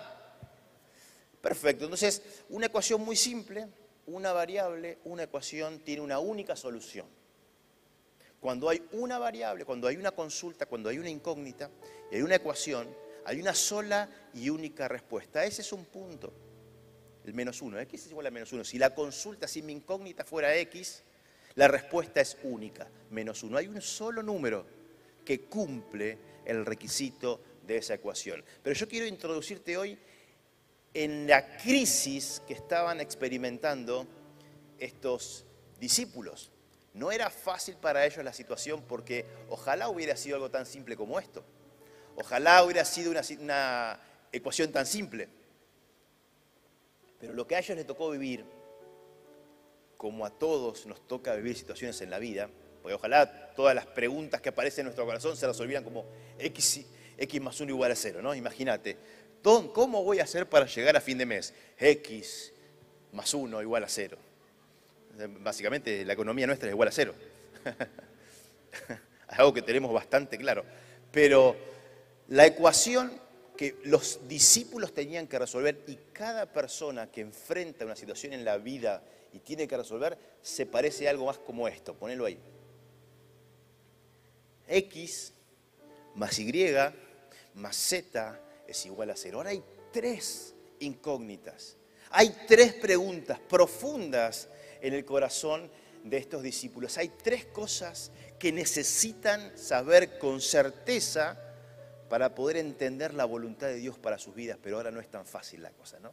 Perfecto. 1.40 1.84
Entonces, 1.84 2.22
una 2.48 2.66
ecuación 2.66 3.00
muy 3.02 3.16
simple, 3.16 3.68
una 4.06 4.32
variable, 4.32 4.98
una 5.04 5.24
ecuación 5.24 5.80
tiene 5.80 6.02
una 6.02 6.18
única 6.18 6.56
solución. 6.56 7.06
Cuando 8.40 8.68
hay 8.68 8.82
una 8.92 9.18
variable, 9.18 9.64
cuando 9.64 9.88
hay 9.88 9.96
una 9.96 10.12
consulta, 10.12 10.66
cuando 10.66 10.88
hay 10.88 10.98
una 10.98 11.10
incógnita 11.10 11.70
y 12.10 12.16
hay 12.16 12.22
una 12.22 12.36
ecuación, 12.36 12.88
hay 13.24 13.40
una 13.40 13.52
sola 13.52 14.08
y 14.32 14.48
única 14.48 14.88
respuesta. 14.88 15.44
Ese 15.44 15.62
es 15.62 15.72
un 15.72 15.84
punto, 15.84 16.32
el 17.24 17.34
menos 17.34 17.60
uno. 17.60 17.78
X 17.80 18.06
es 18.06 18.10
igual 18.10 18.26
a 18.26 18.30
menos 18.30 18.52
uno. 18.52 18.64
Si 18.64 18.78
la 18.78 18.94
consulta, 18.94 19.48
si 19.48 19.60
mi 19.60 19.72
incógnita 19.72 20.24
fuera 20.24 20.56
X, 20.56 21.02
la 21.58 21.66
respuesta 21.66 22.20
es 22.20 22.36
única, 22.44 22.86
menos 23.10 23.42
uno. 23.42 23.58
Hay 23.58 23.66
un 23.66 23.82
solo 23.82 24.22
número 24.22 24.64
que 25.24 25.40
cumple 25.40 26.16
el 26.44 26.64
requisito 26.64 27.40
de 27.66 27.78
esa 27.78 27.94
ecuación. 27.94 28.44
Pero 28.62 28.76
yo 28.76 28.86
quiero 28.86 29.06
introducirte 29.06 29.76
hoy 29.76 29.98
en 30.94 31.26
la 31.26 31.56
crisis 31.56 32.40
que 32.46 32.54
estaban 32.54 33.00
experimentando 33.00 34.06
estos 34.78 35.46
discípulos. 35.80 36.52
No 36.94 37.10
era 37.10 37.28
fácil 37.28 37.74
para 37.74 38.06
ellos 38.06 38.24
la 38.24 38.32
situación 38.32 38.84
porque 38.86 39.26
ojalá 39.48 39.88
hubiera 39.88 40.16
sido 40.16 40.36
algo 40.36 40.52
tan 40.52 40.64
simple 40.64 40.96
como 40.96 41.18
esto. 41.18 41.44
Ojalá 42.14 42.62
hubiera 42.62 42.84
sido 42.84 43.10
una, 43.40 44.00
ecuación 44.30 44.70
tan 44.70 44.86
simple. 44.86 45.28
Pero 47.18 47.32
lo 47.32 47.48
que 47.48 47.56
a 47.56 47.58
ellos 47.58 47.76
les 47.76 47.84
tocó 47.84 48.10
vivir, 48.10 48.44
como 49.98 50.24
a 50.24 50.30
todos 50.30 50.86
nos 50.86 51.06
toca 51.06 51.34
vivir 51.34 51.56
situaciones 51.56 52.00
en 52.00 52.08
la 52.08 52.18
vida, 52.18 52.48
porque 52.80 52.94
ojalá 52.94 53.52
todas 53.54 53.74
las 53.74 53.84
preguntas 53.84 54.40
que 54.40 54.48
aparecen 54.48 54.82
en 54.82 54.86
nuestro 54.86 55.04
corazón 55.04 55.36
se 55.36 55.46
resolvieran 55.46 55.84
como 55.84 56.06
X, 56.38 56.86
X 57.18 57.40
más 57.42 57.60
1 57.60 57.70
igual 57.70 57.92
a 57.92 57.96
0, 57.96 58.22
¿no? 58.22 58.34
Imagínate, 58.34 58.96
¿cómo 59.42 60.04
voy 60.04 60.20
a 60.20 60.22
hacer 60.22 60.48
para 60.48 60.66
llegar 60.66 60.96
a 60.96 61.00
fin 61.00 61.18
de 61.18 61.26
mes? 61.26 61.52
X 61.76 62.52
más 63.12 63.34
1 63.34 63.60
igual 63.60 63.84
a 63.84 63.88
0. 63.88 64.16
Básicamente 65.40 66.04
la 66.04 66.12
economía 66.12 66.46
nuestra 66.46 66.68
es 66.68 66.72
igual 66.72 66.88
a 66.88 66.92
cero. 66.92 67.12
Algo 69.28 69.52
que 69.52 69.62
tenemos 69.62 69.92
bastante 69.92 70.38
claro. 70.38 70.64
Pero 71.10 71.56
la 72.28 72.46
ecuación 72.46 73.20
que 73.56 73.80
los 73.82 74.28
discípulos 74.28 74.94
tenían 74.94 75.26
que 75.26 75.40
resolver 75.40 75.82
y 75.88 75.98
cada 76.12 76.46
persona 76.46 77.10
que 77.10 77.22
enfrenta 77.22 77.84
una 77.84 77.96
situación 77.96 78.32
en 78.32 78.44
la 78.44 78.58
vida 78.58 79.02
y 79.32 79.40
tiene 79.40 79.68
que 79.68 79.76
resolver, 79.76 80.18
se 80.42 80.66
parece 80.66 81.06
a 81.06 81.10
algo 81.10 81.26
más 81.26 81.38
como 81.38 81.68
esto. 81.68 81.94
Ponelo 81.94 82.24
ahí. 82.24 82.38
X 84.66 85.32
más 86.14 86.38
Y 86.38 86.74
más 87.54 87.76
Z 87.76 88.40
es 88.66 88.86
igual 88.86 89.10
a 89.10 89.16
cero. 89.16 89.38
Ahora 89.38 89.50
hay 89.50 89.62
tres 89.92 90.54
incógnitas. 90.80 91.76
Hay 92.10 92.34
tres 92.46 92.74
preguntas 92.74 93.38
profundas 93.40 94.48
en 94.80 94.94
el 94.94 95.04
corazón 95.04 95.70
de 96.04 96.16
estos 96.16 96.42
discípulos. 96.42 96.96
Hay 96.98 97.08
tres 97.08 97.44
cosas 97.46 98.10
que 98.38 98.52
necesitan 98.52 99.56
saber 99.58 100.18
con 100.18 100.40
certeza 100.40 101.38
para 102.08 102.34
poder 102.34 102.56
entender 102.56 103.12
la 103.14 103.24
voluntad 103.24 103.66
de 103.66 103.76
Dios 103.76 103.98
para 103.98 104.18
sus 104.18 104.34
vidas, 104.34 104.58
pero 104.62 104.76
ahora 104.76 104.90
no 104.90 105.00
es 105.00 105.10
tan 105.10 105.26
fácil 105.26 105.62
la 105.62 105.70
cosa, 105.70 105.98
¿no? 106.00 106.12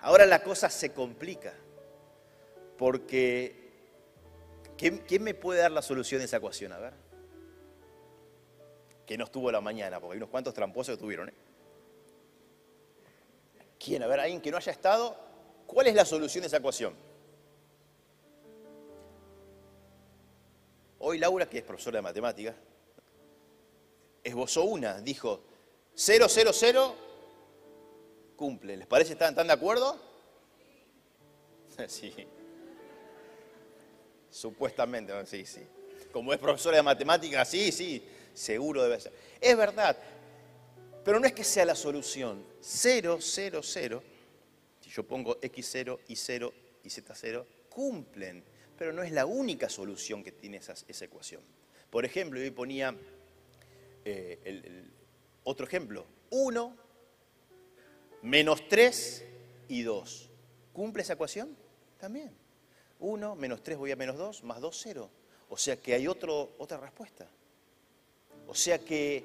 Ahora 0.00 0.26
la 0.26 0.42
cosa 0.42 0.68
se 0.68 0.92
complica, 0.92 1.54
porque 2.82 3.54
¿quién, 4.76 5.22
me 5.22 5.34
puede 5.34 5.60
dar 5.60 5.70
la 5.70 5.82
solución 5.82 6.20
a 6.20 6.24
esa 6.24 6.38
ecuación? 6.38 6.72
A 6.72 6.78
ver. 6.78 6.92
Que 9.06 9.16
no 9.16 9.22
estuvo 9.22 9.52
la 9.52 9.60
mañana, 9.60 10.00
porque 10.00 10.14
hay 10.14 10.16
unos 10.16 10.30
cuantos 10.30 10.52
tramposos 10.52 10.96
que 10.96 11.00
tuvieron, 11.00 11.28
¿eh? 11.28 11.34
¿Quién? 13.78 14.02
A 14.02 14.08
ver, 14.08 14.18
alguien 14.18 14.40
que 14.40 14.50
no 14.50 14.56
haya 14.56 14.72
estado. 14.72 15.16
¿Cuál 15.64 15.86
es 15.86 15.94
la 15.94 16.04
solución 16.04 16.42
de 16.42 16.48
esa 16.48 16.56
ecuación? 16.56 16.96
Hoy 20.98 21.18
Laura, 21.18 21.48
que 21.48 21.58
es 21.58 21.64
profesora 21.64 21.98
de 21.98 22.02
matemáticas, 22.02 22.56
esbozó 24.24 24.64
una, 24.64 25.00
dijo 25.00 25.40
0, 25.94 26.26
0, 26.28 26.50
0, 26.52 26.96
cumple. 28.34 28.76
¿Les 28.76 28.88
parece? 28.88 29.12
¿Están, 29.12 29.28
¿Están 29.28 29.46
de 29.46 29.52
acuerdo? 29.52 29.96
Sí. 31.86 32.12
Supuestamente, 34.32 35.12
sí, 35.26 35.44
sí. 35.44 35.60
Como 36.10 36.32
es 36.32 36.38
profesora 36.38 36.78
de 36.78 36.82
matemáticas, 36.82 37.48
sí, 37.48 37.70
sí, 37.70 38.02
seguro 38.32 38.82
debe 38.82 38.98
ser. 38.98 39.12
Es 39.38 39.56
verdad, 39.56 39.96
Pero 41.04 41.20
no 41.20 41.26
es 41.26 41.32
que 41.32 41.44
sea 41.44 41.64
la 41.64 41.74
solución. 41.74 42.46
0, 42.60 43.18
0, 43.20 43.60
0. 43.62 44.02
Si 44.80 44.90
yo 44.90 45.02
pongo 45.02 45.38
x0, 45.40 45.98
y0 46.08 46.52
y 46.84 46.88
z0, 46.88 47.44
cumplen. 47.68 48.42
Pero 48.78 48.92
no 48.92 49.02
es 49.02 49.12
la 49.12 49.26
única 49.26 49.68
solución 49.68 50.22
que 50.22 50.32
tiene 50.32 50.58
esa, 50.58 50.74
ecuación. 51.04 51.42
Por 51.90 52.04
ejemplo, 52.04 52.40
yo 52.40 52.54
ponía 52.54 52.96
eh, 54.04 54.88
otro 55.44 55.66
ejemplo. 55.66 56.06
1 56.30 56.76
menos 58.22 58.66
3 58.68 59.24
y 59.68 59.82
2. 59.82 60.30
¿Cumple 60.72 61.02
esa 61.02 61.14
ecuación? 61.14 61.54
También. 61.98 62.41
1 63.02 63.36
menos 63.36 63.62
3 63.62 63.76
voy 63.76 63.92
a 63.92 63.96
menos 63.96 64.16
2, 64.16 64.44
más 64.44 64.60
2, 64.60 64.80
0. 64.84 65.10
O 65.50 65.56
sea 65.56 65.76
que 65.76 65.94
hay 65.94 66.06
otra 66.06 66.78
respuesta. 66.80 67.28
O 68.46 68.54
sea 68.54 68.78
que 68.78 69.24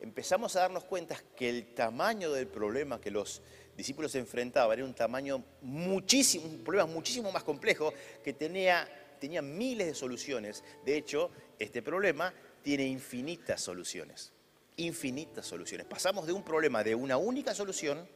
empezamos 0.00 0.56
a 0.56 0.60
darnos 0.60 0.84
cuenta 0.84 1.20
que 1.36 1.50
el 1.50 1.74
tamaño 1.74 2.32
del 2.32 2.46
problema 2.46 3.00
que 3.00 3.10
los 3.10 3.42
discípulos 3.76 4.14
enfrentaban 4.14 4.78
era 4.78 4.86
un 4.86 4.94
tamaño 4.94 5.42
muchísimo, 5.62 6.46
un 6.46 6.64
problema 6.64 6.86
muchísimo 6.86 7.30
más 7.32 7.42
complejo 7.42 7.92
que 8.22 8.32
tenía, 8.32 8.88
tenía 9.20 9.42
miles 9.42 9.88
de 9.88 9.94
soluciones. 9.94 10.64
De 10.84 10.96
hecho, 10.96 11.30
este 11.58 11.82
problema 11.82 12.32
tiene 12.62 12.86
infinitas 12.86 13.60
soluciones. 13.60 14.32
Infinitas 14.76 15.46
soluciones. 15.46 15.86
Pasamos 15.86 16.26
de 16.26 16.32
un 16.32 16.42
problema 16.42 16.84
de 16.84 16.94
una 16.94 17.16
única 17.16 17.54
solución, 17.54 18.08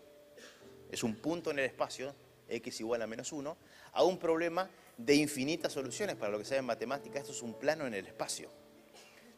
es 0.90 1.02
un 1.02 1.16
punto 1.16 1.50
en 1.50 1.58
el 1.58 1.64
espacio, 1.66 2.14
x 2.48 2.80
igual 2.80 3.02
a 3.02 3.06
menos 3.06 3.32
1, 3.32 3.56
a 3.92 4.04
un 4.04 4.18
problema 4.18 4.70
de 4.96 5.14
infinitas 5.14 5.72
soluciones. 5.72 6.16
Para 6.16 6.32
lo 6.32 6.38
que 6.38 6.44
sea 6.44 6.58
en 6.58 6.64
matemática, 6.64 7.18
esto 7.18 7.32
es 7.32 7.42
un 7.42 7.54
plano 7.58 7.86
en 7.86 7.94
el 7.94 8.06
espacio. 8.06 8.50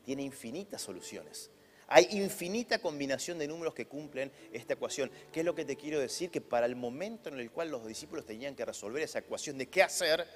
Tiene 0.04 0.22
infinitas 0.22 0.82
soluciones. 0.82 1.50
Hay 1.88 2.08
infinita 2.10 2.80
combinación 2.80 3.38
de 3.38 3.46
números 3.46 3.74
que 3.74 3.86
cumplen 3.86 4.32
esta 4.52 4.74
ecuación. 4.74 5.10
¿Qué 5.32 5.40
es 5.40 5.46
lo 5.46 5.54
que 5.54 5.64
te 5.64 5.76
quiero 5.76 6.00
decir? 6.00 6.30
Que 6.30 6.40
para 6.40 6.66
el 6.66 6.74
momento 6.74 7.28
en 7.28 7.38
el 7.38 7.50
cual 7.50 7.70
los 7.70 7.86
discípulos 7.86 8.26
tenían 8.26 8.56
que 8.56 8.64
resolver 8.64 9.02
esa 9.02 9.20
ecuación 9.20 9.56
de 9.56 9.68
qué 9.68 9.84
hacer, 9.84 10.26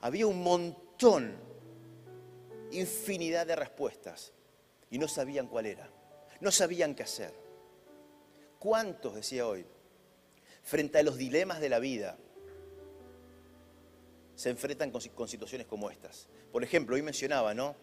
había 0.00 0.26
un 0.26 0.42
montón, 0.42 1.36
infinidad 2.70 3.46
de 3.46 3.56
respuestas 3.56 4.32
y 4.90 4.98
no 4.98 5.08
sabían 5.08 5.48
cuál 5.48 5.66
era. 5.66 5.90
No 6.40 6.52
sabían 6.52 6.94
qué 6.94 7.02
hacer. 7.02 7.34
¿Cuántos, 8.60 9.16
decía 9.16 9.46
hoy, 9.46 9.66
frente 10.62 10.98
a 10.98 11.02
los 11.02 11.16
dilemas 11.16 11.60
de 11.60 11.68
la 11.68 11.80
vida, 11.80 12.16
se 14.42 14.50
enfrentan 14.50 14.90
con, 14.90 15.28
situaciones 15.28 15.68
como 15.68 15.88
estas. 15.88 16.26
Por 16.50 16.64
ejemplo, 16.64 16.96
hoy 16.96 17.02
mencionaba, 17.02 17.54
¿no? 17.54 17.76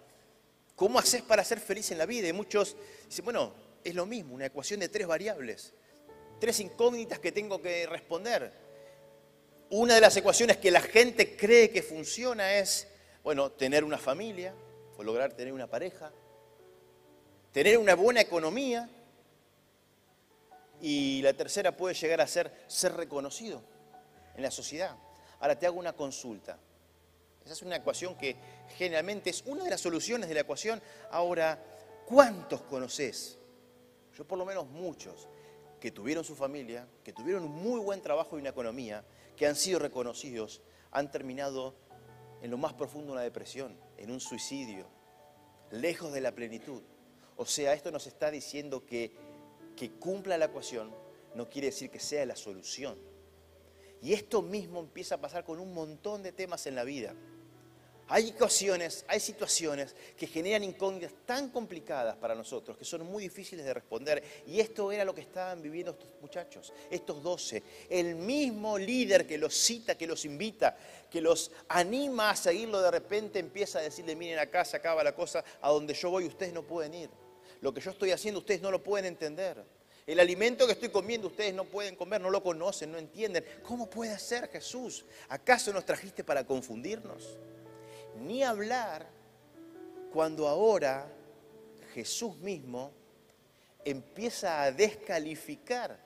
¿Cómo 0.75 0.99
haces 0.99 1.21
para 1.21 1.41
ser 1.45 1.61
feliz 1.61 1.89
en 1.91 1.97
la 1.97 2.05
vida? 2.05 2.27
Y 2.27 2.33
muchos 2.33 2.75
dicen, 3.07 3.23
bueno, 3.23 3.53
es 3.81 3.95
lo 3.95 4.05
mismo, 4.05 4.35
una 4.35 4.47
ecuación 4.47 4.81
de 4.81 4.89
tres 4.89 5.07
variables, 5.07 5.73
tres 6.37 6.59
incógnitas 6.59 7.19
que 7.19 7.31
tengo 7.31 7.61
que 7.61 7.87
responder. 7.87 8.51
Una 9.69 9.95
de 9.95 10.01
las 10.01 10.17
ecuaciones 10.17 10.57
que 10.57 10.69
la 10.69 10.81
gente 10.81 11.37
cree 11.37 11.69
que 11.69 11.81
funciona 11.81 12.55
es, 12.55 12.89
bueno, 13.23 13.53
tener 13.53 13.85
una 13.85 13.97
familia, 13.97 14.53
o 14.97 15.03
lograr 15.03 15.31
tener 15.31 15.53
una 15.53 15.67
pareja, 15.67 16.11
tener 17.53 17.77
una 17.77 17.95
buena 17.95 18.19
economía, 18.19 18.89
y 20.81 21.21
la 21.21 21.31
tercera 21.31 21.77
puede 21.77 21.95
llegar 21.95 22.19
a 22.19 22.27
ser 22.27 22.51
ser 22.67 22.97
reconocido 22.97 23.61
en 24.35 24.43
la 24.43 24.51
sociedad. 24.51 24.97
Ahora 25.39 25.57
te 25.57 25.65
hago 25.65 25.79
una 25.79 25.93
consulta. 25.93 26.57
Esa 27.43 27.53
es 27.53 27.61
una 27.61 27.77
ecuación 27.77 28.15
que 28.15 28.35
generalmente 28.77 29.29
es 29.29 29.43
una 29.45 29.63
de 29.63 29.69
las 29.69 29.81
soluciones 29.81 30.27
de 30.29 30.35
la 30.35 30.41
ecuación. 30.41 30.81
Ahora, 31.11 31.63
¿cuántos 32.05 32.61
conoces? 32.61 33.37
Yo 34.15 34.27
por 34.27 34.37
lo 34.37 34.45
menos 34.45 34.67
muchos 34.67 35.27
que 35.79 35.91
tuvieron 35.91 36.23
su 36.23 36.35
familia, 36.35 36.87
que 37.03 37.13
tuvieron 37.13 37.43
un 37.43 37.51
muy 37.51 37.79
buen 37.79 38.01
trabajo 38.01 38.37
y 38.37 38.41
una 38.41 38.49
economía, 38.49 39.03
que 39.37 39.47
han 39.47 39.55
sido 39.55 39.79
reconocidos, 39.79 40.61
han 40.91 41.09
terminado 41.09 41.73
en 42.41 42.51
lo 42.51 42.57
más 42.57 42.73
profundo 42.73 43.07
de 43.07 43.13
una 43.13 43.21
depresión, 43.21 43.77
en 43.97 44.11
un 44.11 44.19
suicidio, 44.19 44.87
lejos 45.71 46.11
de 46.11 46.21
la 46.21 46.33
plenitud. 46.33 46.81
O 47.37 47.45
sea, 47.45 47.73
esto 47.73 47.89
nos 47.91 48.07
está 48.07 48.29
diciendo 48.29 48.85
que 48.85 49.15
que 49.79 49.91
cumpla 49.91 50.37
la 50.37 50.45
ecuación 50.45 50.93
no 51.35 51.49
quiere 51.49 51.67
decir 51.67 51.89
que 51.89 52.01
sea 52.01 52.25
la 52.25 52.35
solución. 52.35 52.97
Y 54.01 54.13
esto 54.13 54.41
mismo 54.41 54.79
empieza 54.79 55.15
a 55.15 55.21
pasar 55.21 55.43
con 55.43 55.59
un 55.59 55.73
montón 55.73 56.23
de 56.23 56.31
temas 56.31 56.65
en 56.67 56.75
la 56.75 56.83
vida. 56.83 57.13
Hay 58.11 58.29
ecuaciones, 58.29 59.05
hay 59.07 59.19
situaciones 59.19 59.95
que 60.17 60.25
generan 60.25 60.63
incógnitas 60.63 61.13
tan 61.27 61.49
complicadas 61.49 62.15
para 62.15 62.33
nosotros 62.33 62.75
que 62.75 62.83
son 62.83 63.05
muy 63.05 63.21
difíciles 63.21 63.63
de 63.63 63.71
responder. 63.71 64.23
Y 64.47 64.59
esto 64.59 64.91
era 64.91 65.05
lo 65.05 65.13
que 65.13 65.21
estaban 65.21 65.61
viviendo 65.61 65.91
estos 65.91 66.09
muchachos, 66.19 66.73
estos 66.89 67.21
doce. 67.21 67.61
El 67.87 68.15
mismo 68.15 68.79
líder 68.79 69.27
que 69.27 69.37
los 69.37 69.53
cita, 69.53 69.95
que 69.95 70.07
los 70.07 70.25
invita, 70.25 70.75
que 71.07 71.21
los 71.21 71.51
anima 71.67 72.31
a 72.31 72.35
seguirlo, 72.35 72.81
de 72.81 72.89
repente 72.89 73.37
empieza 73.37 73.77
a 73.77 73.83
decirle, 73.83 74.15
miren 74.15 74.39
acá 74.39 74.65
se 74.65 74.77
acaba 74.77 75.03
la 75.03 75.13
cosa, 75.13 75.43
a 75.61 75.69
donde 75.69 75.93
yo 75.93 76.09
voy 76.09 76.25
ustedes 76.25 76.51
no 76.51 76.63
pueden 76.63 76.95
ir. 76.95 77.09
Lo 77.61 77.71
que 77.71 77.81
yo 77.81 77.91
estoy 77.91 78.09
haciendo 78.09 78.39
ustedes 78.39 78.61
no 78.61 78.71
lo 78.71 78.81
pueden 78.81 79.05
entender. 79.05 79.63
El 80.09 80.19
alimento 80.19 80.65
que 80.65 80.71
estoy 80.71 80.89
comiendo 80.89 81.27
ustedes 81.27 81.53
no 81.53 81.65
pueden 81.65 81.95
comer, 81.95 82.19
no 82.19 82.31
lo 82.31 82.41
conocen, 82.41 82.91
no 82.91 82.97
entienden. 82.97 83.45
¿Cómo 83.61 83.87
puede 83.87 84.17
ser 84.17 84.49
Jesús? 84.49 85.05
¿Acaso 85.27 85.71
nos 85.71 85.85
trajiste 85.85 86.23
para 86.23 86.43
confundirnos? 86.47 87.37
Ni 88.15 88.41
hablar 88.41 89.07
cuando 90.11 90.47
ahora 90.47 91.13
Jesús 91.93 92.35
mismo 92.37 92.91
empieza 93.85 94.63
a 94.63 94.71
descalificar, 94.71 96.03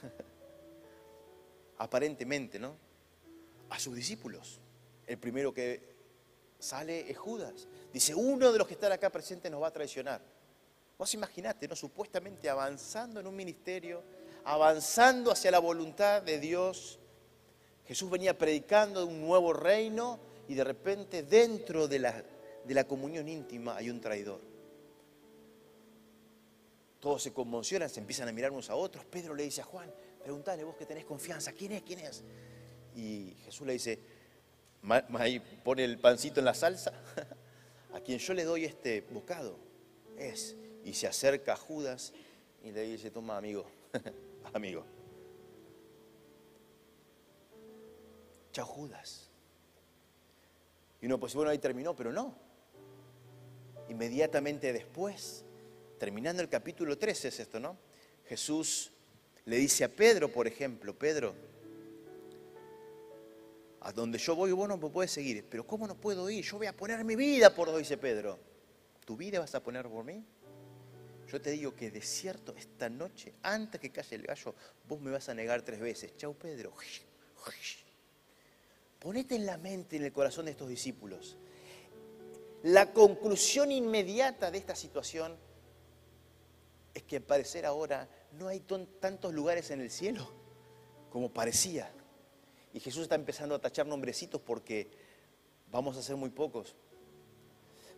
aparentemente, 1.76 2.58
¿no? 2.58 2.78
A 3.68 3.78
sus 3.78 3.94
discípulos. 3.94 4.58
El 5.06 5.18
primero 5.18 5.52
que 5.52 5.82
sale 6.58 7.10
es 7.10 7.18
Judas. 7.18 7.68
Dice, 7.92 8.14
uno 8.14 8.52
de 8.52 8.58
los 8.58 8.66
que 8.66 8.72
están 8.72 8.92
acá 8.92 9.10
presentes 9.10 9.52
nos 9.52 9.62
va 9.62 9.66
a 9.66 9.72
traicionar. 9.74 10.35
Vos 10.98 11.12
imaginate, 11.12 11.68
¿no? 11.68 11.76
Supuestamente 11.76 12.48
avanzando 12.48 13.20
en 13.20 13.26
un 13.26 13.36
ministerio, 13.36 14.02
avanzando 14.44 15.30
hacia 15.30 15.50
la 15.50 15.58
voluntad 15.58 16.22
de 16.22 16.38
Dios. 16.38 16.98
Jesús 17.86 18.10
venía 18.10 18.36
predicando 18.36 19.00
de 19.00 19.06
un 19.06 19.20
nuevo 19.20 19.52
reino 19.52 20.18
y 20.48 20.54
de 20.54 20.64
repente 20.64 21.22
dentro 21.22 21.86
de 21.86 21.98
la, 21.98 22.24
de 22.64 22.74
la 22.74 22.84
comunión 22.84 23.28
íntima 23.28 23.76
hay 23.76 23.90
un 23.90 24.00
traidor. 24.00 24.40
Todos 26.98 27.22
se 27.22 27.32
conmocionan, 27.32 27.90
se 27.90 28.00
empiezan 28.00 28.28
a 28.28 28.32
mirar 28.32 28.50
unos 28.50 28.70
a 28.70 28.74
otros. 28.74 29.04
Pedro 29.04 29.34
le 29.34 29.44
dice 29.44 29.60
a 29.60 29.64
Juan, 29.64 29.92
pregúntale 30.22 30.64
vos 30.64 30.76
que 30.76 30.86
tenés 30.86 31.04
confianza, 31.04 31.52
¿quién 31.52 31.72
es? 31.72 31.82
¿Quién 31.82 32.00
es? 32.00 32.24
Y 32.94 33.36
Jesús 33.44 33.66
le 33.66 33.74
dice, 33.74 34.00
ahí 35.18 35.40
pone 35.62 35.84
el 35.84 35.98
pancito 35.98 36.40
en 36.40 36.46
la 36.46 36.54
salsa, 36.54 36.92
a 37.92 38.00
quien 38.00 38.18
yo 38.18 38.32
le 38.32 38.44
doy 38.44 38.64
este 38.64 39.02
bocado 39.02 39.58
es 40.16 40.56
y 40.86 40.94
se 40.94 41.08
acerca 41.08 41.54
a 41.54 41.56
Judas 41.56 42.12
y 42.62 42.70
le 42.70 42.82
dice, 42.82 43.10
toma 43.10 43.36
amigo, 43.36 43.66
amigo. 44.54 44.84
Chao 48.52 48.64
Judas. 48.64 49.28
Y 51.02 51.06
uno 51.06 51.18
pues 51.18 51.34
bueno, 51.34 51.50
ahí 51.50 51.58
terminó, 51.58 51.96
pero 51.96 52.12
no. 52.12 52.36
Inmediatamente 53.88 54.72
después, 54.72 55.44
terminando 55.98 56.40
el 56.40 56.48
capítulo 56.48 56.96
13 56.96 57.28
es 57.28 57.40
esto, 57.40 57.58
¿no? 57.58 57.76
Jesús 58.24 58.92
le 59.44 59.56
dice 59.56 59.82
a 59.82 59.88
Pedro, 59.88 60.30
por 60.30 60.46
ejemplo, 60.46 60.96
Pedro, 60.96 61.34
a 63.80 63.90
donde 63.90 64.18
yo 64.18 64.36
voy 64.36 64.52
vos 64.52 64.68
no 64.68 64.76
me 64.76 64.88
puedes 64.88 65.10
seguir, 65.10 65.44
pero 65.50 65.66
¿cómo 65.66 65.88
no 65.88 65.96
puedo 65.96 66.30
ir? 66.30 66.44
Yo 66.44 66.58
voy 66.58 66.68
a 66.68 66.76
poner 66.76 67.02
mi 67.04 67.16
vida 67.16 67.52
por 67.52 67.70
vos, 67.70 67.78
dice 67.78 67.96
Pedro. 67.96 68.38
¿Tu 69.04 69.16
vida 69.16 69.40
vas 69.40 69.54
a 69.56 69.62
poner 69.62 69.88
por 69.88 70.04
mí? 70.04 70.24
Yo 71.30 71.40
te 71.40 71.50
digo 71.50 71.74
que 71.74 71.90
de 71.90 72.00
cierto, 72.02 72.54
esta 72.56 72.88
noche, 72.88 73.34
antes 73.42 73.80
que 73.80 73.90
calle 73.90 74.16
el 74.16 74.22
gallo, 74.22 74.54
vos 74.88 75.00
me 75.00 75.10
vas 75.10 75.28
a 75.28 75.34
negar 75.34 75.62
tres 75.62 75.80
veces. 75.80 76.16
Chau, 76.16 76.34
Pedro. 76.34 76.72
Ponete 79.00 79.34
en 79.34 79.46
la 79.46 79.56
mente, 79.56 79.96
en 79.96 80.04
el 80.04 80.12
corazón 80.12 80.46
de 80.46 80.52
estos 80.52 80.68
discípulos. 80.68 81.36
La 82.62 82.92
conclusión 82.92 83.70
inmediata 83.70 84.50
de 84.50 84.58
esta 84.58 84.74
situación 84.74 85.36
es 86.94 87.02
que 87.02 87.16
al 87.16 87.22
parecer 87.22 87.66
ahora 87.66 88.08
no 88.32 88.48
hay 88.48 88.60
tantos 89.00 89.32
lugares 89.32 89.70
en 89.70 89.80
el 89.80 89.90
cielo 89.90 90.28
como 91.10 91.32
parecía. 91.32 91.90
Y 92.72 92.80
Jesús 92.80 93.02
está 93.02 93.14
empezando 93.14 93.54
a 93.54 93.60
tachar 93.60 93.86
nombrecitos 93.86 94.40
porque 94.40 94.90
vamos 95.70 95.96
a 95.96 96.02
ser 96.02 96.16
muy 96.16 96.30
pocos. 96.30 96.74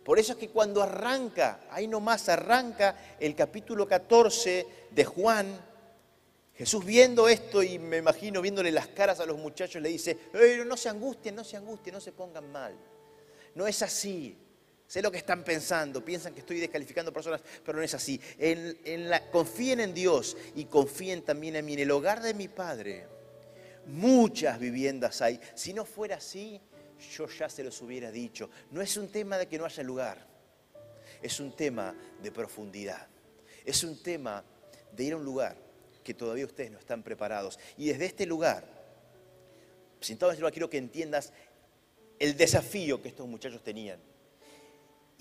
Por 0.09 0.17
eso 0.17 0.31
es 0.31 0.39
que 0.39 0.49
cuando 0.49 0.81
arranca, 0.81 1.59
ahí 1.69 1.87
nomás 1.87 2.29
arranca 2.29 2.95
el 3.19 3.35
capítulo 3.35 3.87
14 3.87 4.65
de 4.89 5.05
Juan, 5.05 5.45
Jesús 6.55 6.83
viendo 6.83 7.29
esto 7.29 7.61
y 7.61 7.77
me 7.77 7.97
imagino 7.97 8.41
viéndole 8.41 8.71
las 8.71 8.87
caras 8.87 9.19
a 9.19 9.27
los 9.27 9.37
muchachos, 9.37 9.79
le 9.79 9.89
dice, 9.89 10.17
no 10.65 10.75
se 10.77 10.89
angustien, 10.89 11.35
no 11.35 11.43
se 11.43 11.57
angustien, 11.57 11.93
no 11.93 12.01
se 12.01 12.11
pongan 12.11 12.51
mal. 12.51 12.75
No 13.53 13.67
es 13.67 13.83
así. 13.83 14.35
Sé 14.87 15.03
lo 15.03 15.11
que 15.11 15.19
están 15.19 15.43
pensando, 15.43 16.03
piensan 16.03 16.33
que 16.33 16.39
estoy 16.39 16.59
descalificando 16.59 17.13
personas, 17.13 17.43
pero 17.63 17.77
no 17.77 17.83
es 17.83 17.93
así. 17.93 18.19
En, 18.39 19.11
la, 19.11 19.29
confíen 19.29 19.79
en 19.79 19.93
Dios 19.93 20.35
y 20.55 20.65
confíen 20.65 21.21
también 21.21 21.55
en 21.55 21.65
mí. 21.65 21.73
En 21.73 21.81
el 21.81 21.91
hogar 21.91 22.23
de 22.23 22.33
mi 22.33 22.47
Padre, 22.47 23.05
muchas 23.85 24.57
viviendas 24.59 25.21
hay. 25.21 25.39
Si 25.53 25.71
no 25.71 25.85
fuera 25.85 26.15
así, 26.15 26.59
yo 27.15 27.27
ya 27.27 27.49
se 27.49 27.63
los 27.63 27.81
hubiera 27.81 28.11
dicho. 28.11 28.49
No 28.71 28.81
es 28.81 28.97
un 28.97 29.09
tema 29.09 29.37
de 29.37 29.47
que 29.47 29.57
no 29.57 29.65
haya 29.65 29.83
lugar, 29.83 30.25
es 31.21 31.39
un 31.39 31.55
tema 31.55 31.95
de 32.21 32.31
profundidad. 32.31 33.07
Es 33.65 33.83
un 33.83 34.01
tema 34.01 34.43
de 34.91 35.03
ir 35.03 35.13
a 35.13 35.17
un 35.17 35.25
lugar 35.25 35.55
que 36.03 36.13
todavía 36.13 36.45
ustedes 36.45 36.71
no 36.71 36.79
están 36.79 37.03
preparados. 37.03 37.59
Y 37.77 37.87
desde 37.89 38.05
este 38.05 38.25
lugar, 38.25 38.65
sin 39.99 40.17
todo 40.17 40.33
quiero 40.51 40.69
que 40.69 40.77
entiendas 40.77 41.33
el 42.17 42.35
desafío 42.35 43.01
que 43.01 43.09
estos 43.09 43.27
muchachos 43.27 43.63
tenían 43.63 43.99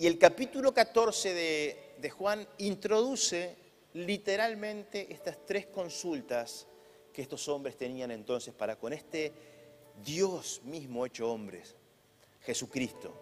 y 0.01 0.07
el 0.07 0.17
capítulo 0.17 0.73
14 0.73 1.35
de, 1.35 2.11
Juan 2.11 2.47
introduce 2.59 3.57
literalmente 3.95 5.13
estas 5.13 5.45
tres 5.45 5.67
consultas 5.67 6.69
que 7.13 7.21
estos 7.21 7.49
hombres 7.49 7.77
tenían 7.77 8.13
entonces 8.13 8.55
para 8.55 8.77
con 8.77 8.93
este 8.93 9.33
Dios 10.05 10.61
mismo 10.65 11.05
hecho 11.07 11.31
hombres, 11.31 11.75
Jesucristo. 12.43 13.15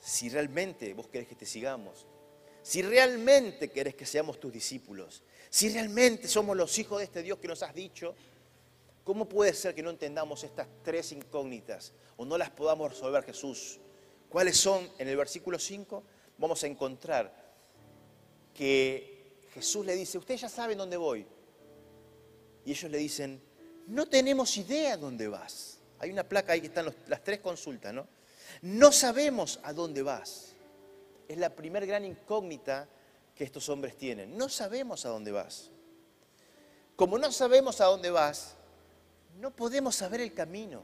Si 0.00 0.28
realmente 0.28 0.94
vos 0.94 1.08
querés 1.08 1.28
que 1.28 1.34
te 1.34 1.46
sigamos, 1.46 2.06
si 2.62 2.82
realmente 2.82 3.70
querés 3.70 3.94
que 3.94 4.06
seamos 4.06 4.38
tus 4.38 4.52
discípulos, 4.52 5.22
si 5.50 5.68
realmente 5.70 6.28
somos 6.28 6.56
los 6.56 6.78
hijos 6.78 6.98
de 6.98 7.04
este 7.04 7.22
Dios 7.22 7.38
que 7.38 7.48
nos 7.48 7.62
has 7.62 7.74
dicho, 7.74 8.14
¿cómo 9.04 9.28
puede 9.28 9.54
ser 9.54 9.74
que 9.74 9.82
no 9.82 9.90
entendamos 9.90 10.44
estas 10.44 10.68
tres 10.82 11.12
incógnitas 11.12 11.92
o 12.16 12.24
no 12.24 12.36
las 12.36 12.50
podamos 12.50 12.90
resolver 12.90 13.24
Jesús? 13.24 13.80
¿Cuáles 14.28 14.56
son? 14.56 14.88
En 14.98 15.08
el 15.08 15.16
versículo 15.16 15.58
5 15.58 16.02
vamos 16.36 16.62
a 16.62 16.66
encontrar 16.66 17.48
que 18.54 19.18
Jesús 19.54 19.86
le 19.86 19.94
dice, 19.94 20.18
ustedes 20.18 20.42
ya 20.42 20.48
saben 20.48 20.78
dónde 20.78 20.96
voy. 20.96 21.26
Y 22.64 22.72
ellos 22.72 22.90
le 22.90 22.98
dicen, 22.98 23.40
no 23.88 24.06
tenemos 24.06 24.56
idea 24.56 24.96
dónde 24.96 25.28
vas. 25.28 25.78
Hay 25.98 26.10
una 26.10 26.22
placa 26.22 26.52
ahí 26.52 26.60
que 26.60 26.68
están 26.68 26.94
las 27.06 27.24
tres 27.24 27.40
consultas, 27.40 27.92
¿no? 27.92 28.06
No 28.62 28.92
sabemos 28.92 29.58
a 29.62 29.72
dónde 29.72 30.02
vas. 30.02 30.52
Es 31.26 31.38
la 31.38 31.54
primer 31.54 31.86
gran 31.86 32.04
incógnita 32.04 32.88
que 33.34 33.44
estos 33.44 33.68
hombres 33.68 33.96
tienen. 33.96 34.36
No 34.36 34.48
sabemos 34.48 35.04
a 35.04 35.08
dónde 35.08 35.32
vas. 35.32 35.70
Como 36.96 37.18
no 37.18 37.32
sabemos 37.32 37.80
a 37.80 37.86
dónde 37.86 38.10
vas, 38.10 38.54
no 39.38 39.54
podemos 39.54 39.96
saber 39.96 40.20
el 40.20 40.34
camino. 40.34 40.82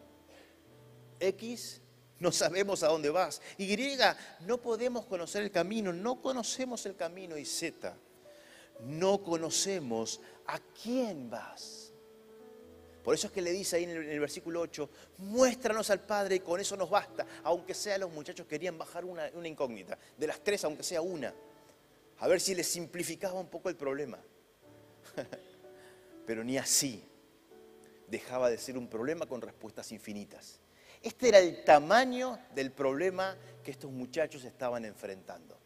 X 1.20 1.80
no 2.20 2.32
sabemos 2.32 2.82
a 2.82 2.88
dónde 2.88 3.10
vas. 3.10 3.42
Y, 3.58 3.76
no 4.40 4.60
podemos 4.60 5.04
conocer 5.04 5.42
el 5.42 5.50
camino, 5.50 5.92
no 5.92 6.22
conocemos 6.22 6.86
el 6.86 6.96
camino. 6.96 7.36
Y 7.36 7.44
Z, 7.44 7.94
no 8.80 9.22
conocemos 9.22 10.20
a 10.46 10.58
quién 10.82 11.28
vas. 11.28 11.83
Por 13.04 13.14
eso 13.14 13.26
es 13.26 13.32
que 13.34 13.42
le 13.42 13.52
dice 13.52 13.76
ahí 13.76 13.84
en 13.84 13.90
el, 13.90 14.18
versículo 14.18 14.62
8, 14.62 14.88
muéstranos 15.18 15.90
al 15.90 16.00
Padre 16.00 16.36
y 16.36 16.40
con 16.40 16.58
eso 16.58 16.74
nos 16.74 16.88
basta, 16.88 17.26
aunque 17.42 17.74
sea 17.74 17.98
los 17.98 18.10
muchachos 18.10 18.46
querían 18.46 18.78
bajar 18.78 19.04
una, 19.04 19.30
una 19.34 19.46
incógnita, 19.46 19.98
de 20.16 20.26
las 20.26 20.42
tres 20.42 20.64
aunque 20.64 20.82
sea 20.82 21.02
una, 21.02 21.34
a 22.18 22.28
ver 22.28 22.40
si 22.40 22.54
les 22.54 22.66
simplificaba 22.66 23.38
un 23.38 23.48
poco 23.48 23.68
el 23.68 23.76
problema. 23.76 24.18
Pero 26.26 26.42
ni 26.42 26.56
así 26.56 27.04
dejaba 28.08 28.48
de 28.48 28.56
ser 28.56 28.78
un 28.78 28.88
problema 28.88 29.26
con 29.26 29.42
respuestas 29.42 29.92
infinitas. 29.92 30.60
Este 31.02 31.28
era 31.28 31.38
el 31.40 31.62
tamaño 31.62 32.38
del 32.54 32.72
problema 32.72 33.36
que 33.62 33.72
estos 33.72 33.90
muchachos 33.90 34.44
estaban 34.44 34.86
enfrentando. 34.86 35.58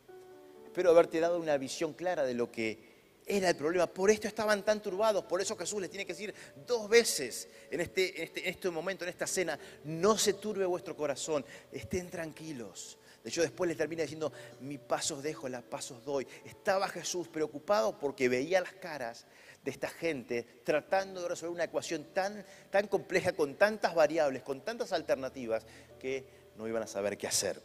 Espero 0.64 0.90
haberte 0.90 1.20
dado 1.20 1.38
una 1.38 1.56
visión 1.56 1.92
clara 1.92 2.24
de 2.24 2.34
lo 2.34 2.50
que 2.50 2.87
era 3.28 3.50
el 3.50 3.56
problema. 3.56 3.86
Por 3.86 4.10
esto 4.10 4.26
estaban 4.26 4.64
tan 4.64 4.82
turbados, 4.82 5.24
por 5.24 5.40
eso 5.40 5.56
Jesús 5.56 5.80
les 5.80 5.90
tiene 5.90 6.06
que 6.06 6.14
decir 6.14 6.34
dos 6.66 6.88
veces 6.88 7.48
en 7.70 7.80
este, 7.80 8.22
este, 8.22 8.40
en 8.40 8.50
este 8.54 8.70
momento, 8.70 9.04
en 9.04 9.10
esta 9.10 9.26
cena, 9.26 9.58
no 9.84 10.16
se 10.16 10.32
turbe 10.32 10.64
vuestro 10.64 10.96
corazón, 10.96 11.44
estén 11.70 12.08
tranquilos. 12.10 12.98
De 13.22 13.30
hecho, 13.30 13.42
después 13.42 13.68
les 13.68 13.76
termina 13.76 14.02
diciendo, 14.02 14.32
mi 14.60 14.78
pasos 14.78 15.22
dejo, 15.22 15.48
la 15.48 15.60
pasos 15.60 16.04
doy. 16.04 16.26
Estaba 16.44 16.88
Jesús 16.88 17.28
preocupado 17.28 17.98
porque 17.98 18.28
veía 18.28 18.60
las 18.60 18.72
caras 18.72 19.26
de 19.62 19.70
esta 19.70 19.88
gente 19.88 20.44
tratando 20.64 21.22
de 21.22 21.28
resolver 21.28 21.54
una 21.54 21.64
ecuación 21.64 22.04
tan, 22.14 22.46
tan 22.70 22.86
compleja, 22.86 23.32
con 23.32 23.56
tantas 23.56 23.94
variables, 23.94 24.42
con 24.42 24.62
tantas 24.62 24.92
alternativas, 24.92 25.66
que 25.98 26.24
no 26.56 26.66
iban 26.66 26.82
a 26.82 26.86
saber 26.86 27.18
qué 27.18 27.26
hacer. 27.26 27.60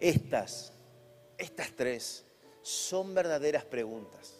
Estas, 0.00 0.72
estas 1.38 1.70
tres 1.74 2.24
son 2.64 3.14
verdaderas 3.14 3.64
preguntas. 3.64 4.34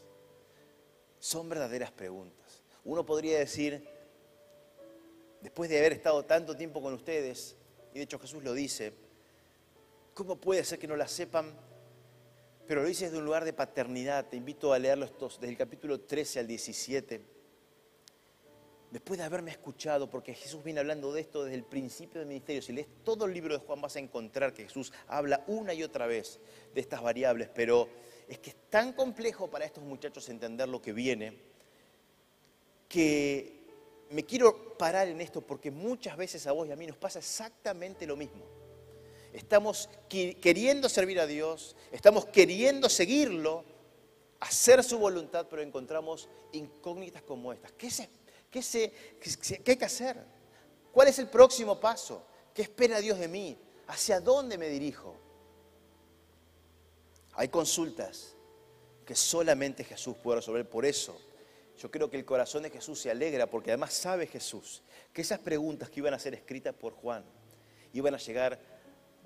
Son 1.21 1.49
verdaderas 1.49 1.93
preguntas. 1.93 2.63
Uno 2.85 3.07
podría 3.07 3.39
decir, 3.39 3.87
después 5.41 5.71
de 5.71 5.79
haber 5.79 5.93
estado 5.93 6.25
tanto 6.25 6.57
tiempo 6.57 6.83
con 6.83 6.93
ustedes, 6.93 7.57
y 7.93 7.99
de 7.99 8.05
hecho 8.05 8.19
Jesús 8.19 8.43
lo 8.43 8.53
dice, 8.53 8.93
¿cómo 10.13 10.37
puede 10.37 10.65
ser 10.65 10.79
que 10.79 10.89
no 10.89 10.97
las 10.97 11.13
sepan 11.13 11.55
pero 12.67 12.83
lo 12.83 12.89
dice 12.89 13.07
desde 13.07 13.19
un 13.19 13.27
lugar 13.27 13.45
de 13.45 13.53
paternidad. 13.53 14.27
Te 14.27 14.37
invito 14.37 14.73
a 14.73 14.79
leerlo 14.79 15.05
estos, 15.05 15.39
desde 15.39 15.53
el 15.53 15.59
capítulo 15.59 16.01
13 16.01 16.41
al 16.41 16.47
17. 16.47 17.21
Después 18.91 19.19
de 19.19 19.25
haberme 19.25 19.51
escuchado, 19.51 20.09
porque 20.09 20.35
Jesús 20.35 20.63
viene 20.63 20.81
hablando 20.81 21.13
de 21.13 21.21
esto 21.21 21.45
desde 21.45 21.57
el 21.57 21.65
principio 21.65 22.21
del 22.21 22.29
ministerio, 22.29 22.63
si 22.63 22.73
lees 22.73 22.87
todo 23.05 23.27
el 23.27 23.35
libro 23.35 23.59
de 23.59 23.65
Juan 23.65 23.81
vas 23.81 23.97
a 23.97 23.99
encontrar 23.99 24.55
que 24.55 24.65
Jesús 24.65 24.93
habla 25.09 25.43
una 25.47 25.75
y 25.75 25.83
otra 25.83 26.07
vez 26.07 26.39
de 26.73 26.81
estas 26.81 27.03
variables, 27.03 27.51
pero 27.53 27.89
es 28.29 28.39
que 28.39 28.51
es 28.51 28.57
tan 28.71 28.93
complejo 28.93 29.49
para 29.49 29.65
estos 29.65 29.85
muchachos 29.85 30.29
entender 30.29 30.69
lo 30.69 30.81
que 30.81 30.93
viene, 30.93 31.39
que 32.89 33.65
me 34.11 34.25
quiero 34.25 34.77
parar 34.77 35.09
en 35.09 35.21
esto 35.21 35.41
porque 35.41 35.71
muchas 35.71 36.17
veces 36.17 36.47
a 36.47 36.53
vos 36.53 36.69
y 36.69 36.73
a 36.73 36.77
mí 36.77 36.87
nos 36.87 36.97
pasa 36.97 37.19
exactamente 37.19 38.07
lo 38.07 38.17
mismo 38.17 38.45
estamos 39.35 39.89
queriendo 40.09 40.89
servir 40.89 41.19
a 41.19 41.27
Dios, 41.27 41.75
estamos 41.91 42.27
queriendo 42.27 42.89
seguirlo, 42.89 43.65
hacer 44.41 44.83
su 44.85 44.99
voluntad, 44.99 45.47
pero 45.51 45.61
encontramos 45.61 46.29
incógnitas 46.53 47.23
como 47.23 47.53
estas. 47.53 47.73
¿Qué, 47.73 47.91
qué 48.51 49.71
hay 49.73 49.77
que 49.77 49.85
hacer? 49.85 50.25
¿Cuál 50.93 51.09
es 51.09 51.19
el 51.19 51.29
próximo 51.29 51.81
paso? 51.81 52.25
¿Qué 52.55 52.63
espera 52.63 53.01
Dios 53.01 53.19
de 53.19 53.27
mí? 53.27 53.59
¿Hacia 53.89 54.21
dónde 54.21 54.57
me 54.57 54.69
dirijo? 54.69 55.17
Hay 57.35 57.49
consultas 57.49 58.37
que 59.05 59.15
solamente 59.15 59.85
Jesús 59.85 60.17
puede 60.23 60.37
resolver. 60.37 60.69
Por 60.69 60.87
eso 60.87 61.21
yo 61.79 61.91
creo 61.91 62.09
que 62.09 62.17
el 62.17 62.25
corazón 62.25 62.63
de 62.63 62.71
Jesús 62.71 63.01
se 63.01 63.11
alegra 63.11 63.49
porque 63.49 63.71
además 63.71 63.93
sabe 63.93 64.27
Jesús 64.27 64.83
que 65.13 65.23
esas 65.23 65.41
preguntas 65.41 65.91
que 65.91 66.01
iban 66.01 66.15
a 66.15 66.19
ser 66.19 66.35
escritas 66.35 66.75
por 66.75 66.95
Juan 66.95 67.25
iban 67.93 68.15
a 68.15 68.19
llegar 68.19 68.59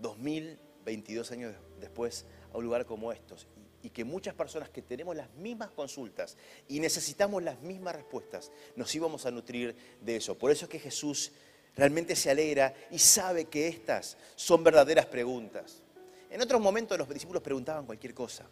2022 0.01 1.31
años 1.33 1.55
después 1.81 2.25
a 2.53 2.59
un 2.59 2.65
lugar 2.65 2.87
como 2.87 3.13
estos 3.13 3.47
y 3.83 3.91
que 3.91 4.05
muchas 4.05 4.35
personas 4.35 4.71
que 4.71 4.83
tenemos 4.83 5.15
las 5.15 5.33
mismas 5.35 5.71
consultas 5.71 6.37
y 6.67 6.81
necesitamos 6.81 7.43
las 7.43 7.61
mismas 7.61 7.95
respuestas, 7.95 8.51
nos 8.77 8.93
íbamos 8.95 9.25
a 9.27 9.31
nutrir 9.31 9.77
de 10.01 10.17
eso. 10.17 10.37
Por 10.37 10.51
eso 10.51 10.65
es 10.65 10.71
que 10.71 10.81
Jesús 10.81 11.33
realmente 11.77 12.17
se 12.17 12.31
alegra 12.31 12.75
y 12.91 12.99
sabe 12.99 13.45
que 13.45 13.69
estas 13.69 14.17
son 14.35 14.65
verdaderas 14.65 15.07
preguntas. 15.07 15.83
En 16.31 16.41
otros 16.43 16.61
momentos 16.61 16.99
los 16.99 17.09
discípulos 17.09 17.43
preguntaban 17.43 17.87
cualquier 17.87 18.15
cosa. 18.15 18.47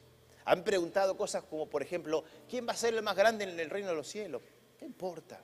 Han 0.45 0.62
preguntado 0.62 1.17
cosas 1.17 1.43
como, 1.45 1.69
por 1.69 1.83
ejemplo, 1.83 2.25
¿quién 2.49 2.67
va 2.67 2.73
a 2.73 2.77
ser 2.77 2.95
el 2.95 3.03
más 3.03 3.17
grande 3.17 3.45
en 3.45 3.59
el 3.59 3.69
reino 3.69 3.89
de 3.89 3.97
los 3.97 4.07
cielos? 4.07 4.43
¿Qué 4.79 4.85
importa? 4.85 5.43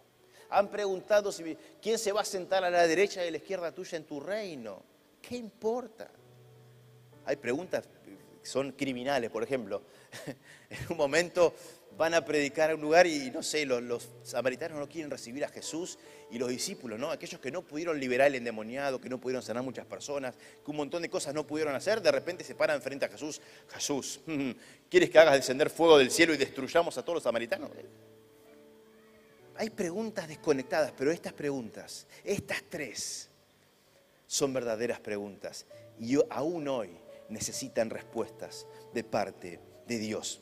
Han 0.50 0.68
preguntado 0.70 1.32
si, 1.32 1.56
quién 1.80 1.98
se 1.98 2.12
va 2.12 2.20
a 2.20 2.24
sentar 2.24 2.62
a 2.64 2.70
la 2.70 2.86
derecha 2.86 3.24
y 3.24 3.28
a 3.28 3.30
la 3.30 3.36
izquierda 3.38 3.72
tuya 3.72 3.96
en 3.96 4.04
tu 4.04 4.20
reino. 4.20 4.82
¿Qué 5.20 5.36
importa? 5.36 6.10
Hay 7.24 7.36
preguntas 7.36 7.88
que 8.04 8.46
son 8.46 8.72
criminales, 8.72 9.30
por 9.30 9.42
ejemplo. 9.42 9.82
En 10.70 10.86
un 10.90 10.96
momento 10.96 11.54
van 11.96 12.14
a 12.14 12.24
predicar 12.24 12.70
a 12.70 12.74
un 12.74 12.80
lugar 12.80 13.06
y, 13.06 13.30
no 13.30 13.42
sé, 13.42 13.64
los, 13.66 14.08
samaritanos 14.22 14.78
no 14.78 14.88
quieren 14.88 15.10
recibir 15.10 15.44
a 15.44 15.48
Jesús 15.48 15.98
y 16.30 16.38
los 16.38 16.48
discípulos, 16.48 16.98
¿no? 16.98 17.10
Aquellos 17.10 17.40
que 17.40 17.50
no 17.50 17.62
pudieron 17.62 17.98
liberar 18.00 18.28
el 18.28 18.36
endemoniado, 18.36 19.00
que 19.00 19.08
no 19.08 19.20
pudieron 19.20 19.42
sanar 19.42 19.62
muchas 19.62 19.86
personas, 19.86 20.34
que 20.64 20.70
un 20.70 20.76
montón 20.76 21.02
de 21.02 21.10
cosas 21.10 21.34
no 21.34 21.46
pudieron 21.46 21.74
hacer, 21.74 22.00
de 22.00 22.10
repente 22.10 22.44
se 22.44 22.54
paran 22.54 22.80
frente 22.80 23.04
a 23.04 23.08
Jesús. 23.08 23.40
Jesús, 23.68 24.20
¿quieres 24.90 25.10
que 25.10 25.18
hagas 25.18 25.34
descender 25.34 25.70
fuego 25.70 25.98
del 25.98 26.10
cielo 26.10 26.34
y 26.34 26.36
destruyamos 26.36 26.96
a 26.98 27.02
todos 27.02 27.16
los 27.16 27.22
samaritanos? 27.22 27.70
Hay 29.56 29.70
preguntas 29.70 30.26
desconectadas, 30.26 30.92
pero 30.96 31.10
estas 31.10 31.32
preguntas, 31.32 32.06
estas 32.24 32.62
tres, 32.68 33.28
son 34.26 34.54
verdaderas 34.54 34.98
preguntas 34.98 35.66
y 36.00 36.16
aún 36.30 36.66
hoy 36.66 36.88
necesitan 37.28 37.90
respuestas 37.90 38.66
de 38.94 39.04
parte 39.04 39.60
de 39.86 39.98
Dios. 39.98 40.40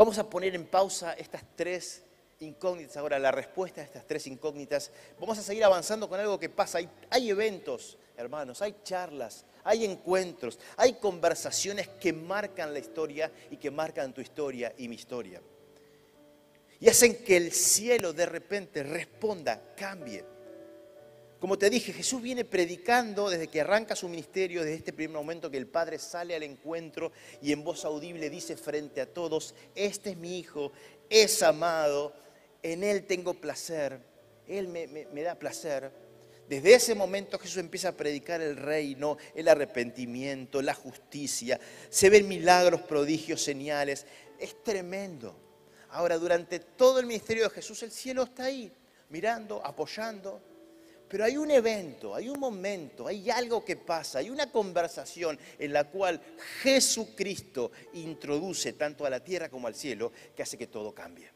Vamos 0.00 0.16
a 0.16 0.30
poner 0.30 0.54
en 0.54 0.64
pausa 0.64 1.12
estas 1.12 1.42
tres 1.54 2.00
incógnitas 2.38 2.96
ahora, 2.96 3.18
la 3.18 3.30
respuesta 3.30 3.82
a 3.82 3.84
estas 3.84 4.06
tres 4.06 4.26
incógnitas. 4.28 4.90
Vamos 5.20 5.36
a 5.36 5.42
seguir 5.42 5.62
avanzando 5.62 6.08
con 6.08 6.18
algo 6.18 6.40
que 6.40 6.48
pasa. 6.48 6.78
Hay, 6.78 6.88
hay, 7.10 7.28
eventos, 7.28 7.98
hermanos, 8.16 8.62
hay 8.62 8.76
charlas, 8.82 9.44
hay 9.62 9.84
encuentros, 9.84 10.58
hay 10.78 10.94
conversaciones 10.94 11.86
que 11.86 12.14
marcan 12.14 12.72
la 12.72 12.78
historia 12.78 13.30
y 13.50 13.58
que 13.58 13.70
marcan 13.70 14.14
tu 14.14 14.22
historia 14.22 14.72
y 14.78 14.88
mi 14.88 14.94
historia. 14.94 15.42
Y 16.80 16.88
hacen 16.88 17.22
que 17.22 17.36
el 17.36 17.52
cielo 17.52 18.14
de 18.14 18.24
repente 18.24 18.82
responda, 18.82 19.60
cambie. 19.76 20.24
Como 21.40 21.56
te 21.56 21.70
dije, 21.70 21.94
Jesús 21.94 22.20
viene 22.20 22.44
predicando 22.44 23.30
desde 23.30 23.48
que 23.48 23.62
arranca 23.62 23.96
su 23.96 24.10
ministerio, 24.10 24.60
desde 24.60 24.76
este 24.76 24.92
primer 24.92 25.16
momento 25.16 25.50
que 25.50 25.56
el 25.56 25.66
Padre 25.66 25.98
sale 25.98 26.34
al 26.36 26.42
encuentro 26.42 27.12
y 27.40 27.50
en 27.50 27.64
voz 27.64 27.86
audible 27.86 28.28
dice 28.28 28.58
frente 28.58 29.00
a 29.00 29.10
todos, 29.10 29.54
este 29.74 30.10
es 30.10 30.16
mi 30.18 30.38
Hijo, 30.38 30.70
es 31.08 31.42
amado, 31.42 32.12
en 32.62 32.84
Él 32.84 33.06
tengo 33.06 33.32
placer, 33.32 34.00
Él 34.46 34.68
me, 34.68 35.22
da 35.22 35.34
placer. 35.34 35.90
Desde 36.46 36.74
ese 36.74 36.94
momento 36.94 37.38
Jesús 37.38 37.56
empieza 37.56 37.88
a 37.88 37.96
predicar 37.96 38.42
el 38.42 38.56
reino, 38.56 39.16
el 39.34 39.48
arrepentimiento, 39.48 40.60
la 40.60 40.74
justicia, 40.74 41.58
se 41.88 42.10
ven 42.10 42.28
milagros, 42.28 42.82
prodigios, 42.82 43.42
señales, 43.42 44.04
es 44.38 44.62
tremendo. 44.62 45.34
Ahora, 45.88 46.18
durante 46.18 46.58
todo 46.60 47.00
el 47.00 47.06
ministerio 47.06 47.44
de 47.44 47.50
Jesús, 47.50 47.82
el 47.82 47.92
cielo 47.92 48.24
está 48.24 48.44
ahí, 48.44 48.70
mirando, 49.08 49.64
apoyando, 49.64 50.49
pero 51.10 51.24
hay 51.24 51.36
un 51.36 51.50
evento, 51.50 52.14
hay 52.14 52.28
un 52.28 52.38
momento, 52.38 53.08
hay 53.08 53.28
algo 53.30 53.64
que 53.64 53.74
pasa, 53.74 54.20
hay 54.20 54.30
una 54.30 54.52
conversación 54.52 55.36
en 55.58 55.72
la 55.72 55.90
cual 55.90 56.20
Jesucristo 56.62 57.72
introduce 57.94 58.74
tanto 58.74 59.04
a 59.04 59.10
la 59.10 59.18
tierra 59.18 59.48
como 59.48 59.66
al 59.66 59.74
cielo 59.74 60.12
que 60.36 60.44
hace 60.44 60.56
que 60.56 60.68
todo 60.68 60.94
cambie. 60.94 61.28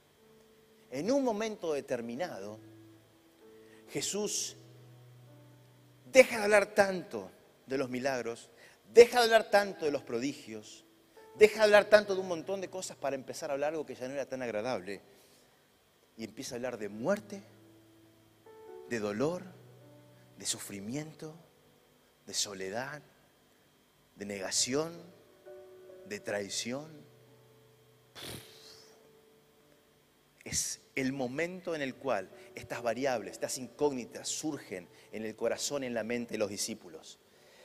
En 0.93 1.11
un 1.11 1.25
momento 1.25 1.73
determinado, 1.73 2.61
Jesús 3.91 4.57
deja 6.13 6.39
de 6.39 6.45
hablar 6.45 6.67
tanto 6.67 7.33
de 7.67 7.77
los 7.77 7.91
milagros, 7.91 8.51
deja 8.93 9.19
de 9.19 9.25
hablar 9.25 9.51
tanto 9.51 9.87
de 9.87 9.91
los 9.91 10.05
prodigios, 10.05 10.85
deja 11.35 11.59
de 11.59 11.65
hablar 11.65 11.87
tanto 11.87 12.15
de 12.15 12.21
un 12.21 12.29
montón 12.29 12.61
de 12.61 12.71
cosas 12.71 12.97
para 12.97 13.17
empezar 13.17 13.51
a 13.51 13.55
hablar 13.55 13.71
algo 13.71 13.85
que 13.85 13.97
ya 13.97 14.07
no 14.07 14.15
era 14.15 14.27
tan 14.27 14.41
agradable 14.41 15.01
y 16.17 16.23
empieza 16.23 16.55
a 16.55 16.57
hablar 16.59 16.79
de 16.79 16.89
muerte, 16.89 17.43
de 18.89 19.01
dolor, 19.01 19.64
de 20.39 20.47
sufrimiento, 20.47 21.35
de 22.27 22.35
soledad, 22.35 23.03
de 24.17 24.25
negación, 24.25 24.93
de 26.07 26.21
traición. 26.21 27.05
Es 30.45 30.81
el 30.95 31.13
momento 31.13 31.75
en 31.75 31.83
el 31.83 31.95
cual 31.95 32.31
estas 32.55 32.83
variables, 32.83 33.33
estas 33.33 33.59
incógnitas 33.59 34.29
surgen 34.29 34.89
en 35.13 35.25
el 35.25 35.35
corazón, 35.35 35.85
en 35.85 35.95
la 35.95 36.05
mente 36.05 36.33
de 36.33 36.39
los 36.39 36.51
discípulos. 36.51 37.19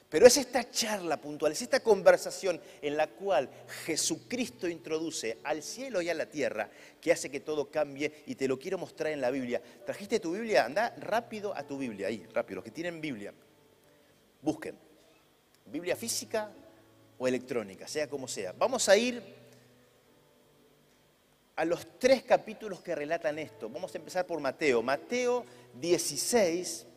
Pero 0.09 0.25
es 0.25 0.37
esta 0.37 0.67
charla 0.69 1.21
puntual, 1.21 1.51
es 1.51 1.61
esta 1.61 1.81
conversación 1.81 2.59
en 2.81 2.97
la 2.97 3.07
cual 3.07 3.47
Jesucristo 3.85 4.67
introduce 4.67 5.37
al 5.43 5.61
cielo 5.61 6.01
y 6.01 6.09
a 6.09 6.15
la 6.15 6.25
tierra 6.25 6.67
que 6.99 7.11
hace 7.11 7.29
que 7.29 7.41
todo 7.41 7.69
cambie 7.69 8.23
y 8.25 8.33
te 8.33 8.47
lo 8.47 8.57
quiero 8.57 8.79
mostrar 8.79 9.11
en 9.11 9.21
la 9.21 9.29
Biblia. 9.29 9.61
¿Trajiste 9.85 10.19
tu 10.19 10.33
Biblia? 10.33 10.65
Anda 10.65 10.95
rápido 10.97 11.55
a 11.55 11.61
tu 11.61 11.77
Biblia, 11.77 12.07
ahí, 12.07 12.25
rápido, 12.33 12.55
los 12.55 12.63
que 12.63 12.71
tienen 12.71 12.99
Biblia. 12.99 13.31
Busquen. 14.41 14.75
Biblia 15.67 15.95
física 15.95 16.51
o 17.19 17.27
electrónica, 17.27 17.87
sea 17.87 18.09
como 18.09 18.27
sea. 18.27 18.53
Vamos 18.57 18.89
a 18.89 18.97
ir 18.97 19.21
a 21.55 21.65
los 21.65 21.99
tres 21.99 22.23
capítulos 22.23 22.81
que 22.81 22.95
relatan 22.95 23.37
esto. 23.37 23.69
Vamos 23.69 23.93
a 23.93 23.97
empezar 23.99 24.25
por 24.25 24.39
Mateo. 24.39 24.81
Mateo 24.81 25.45
16, 25.79 26.87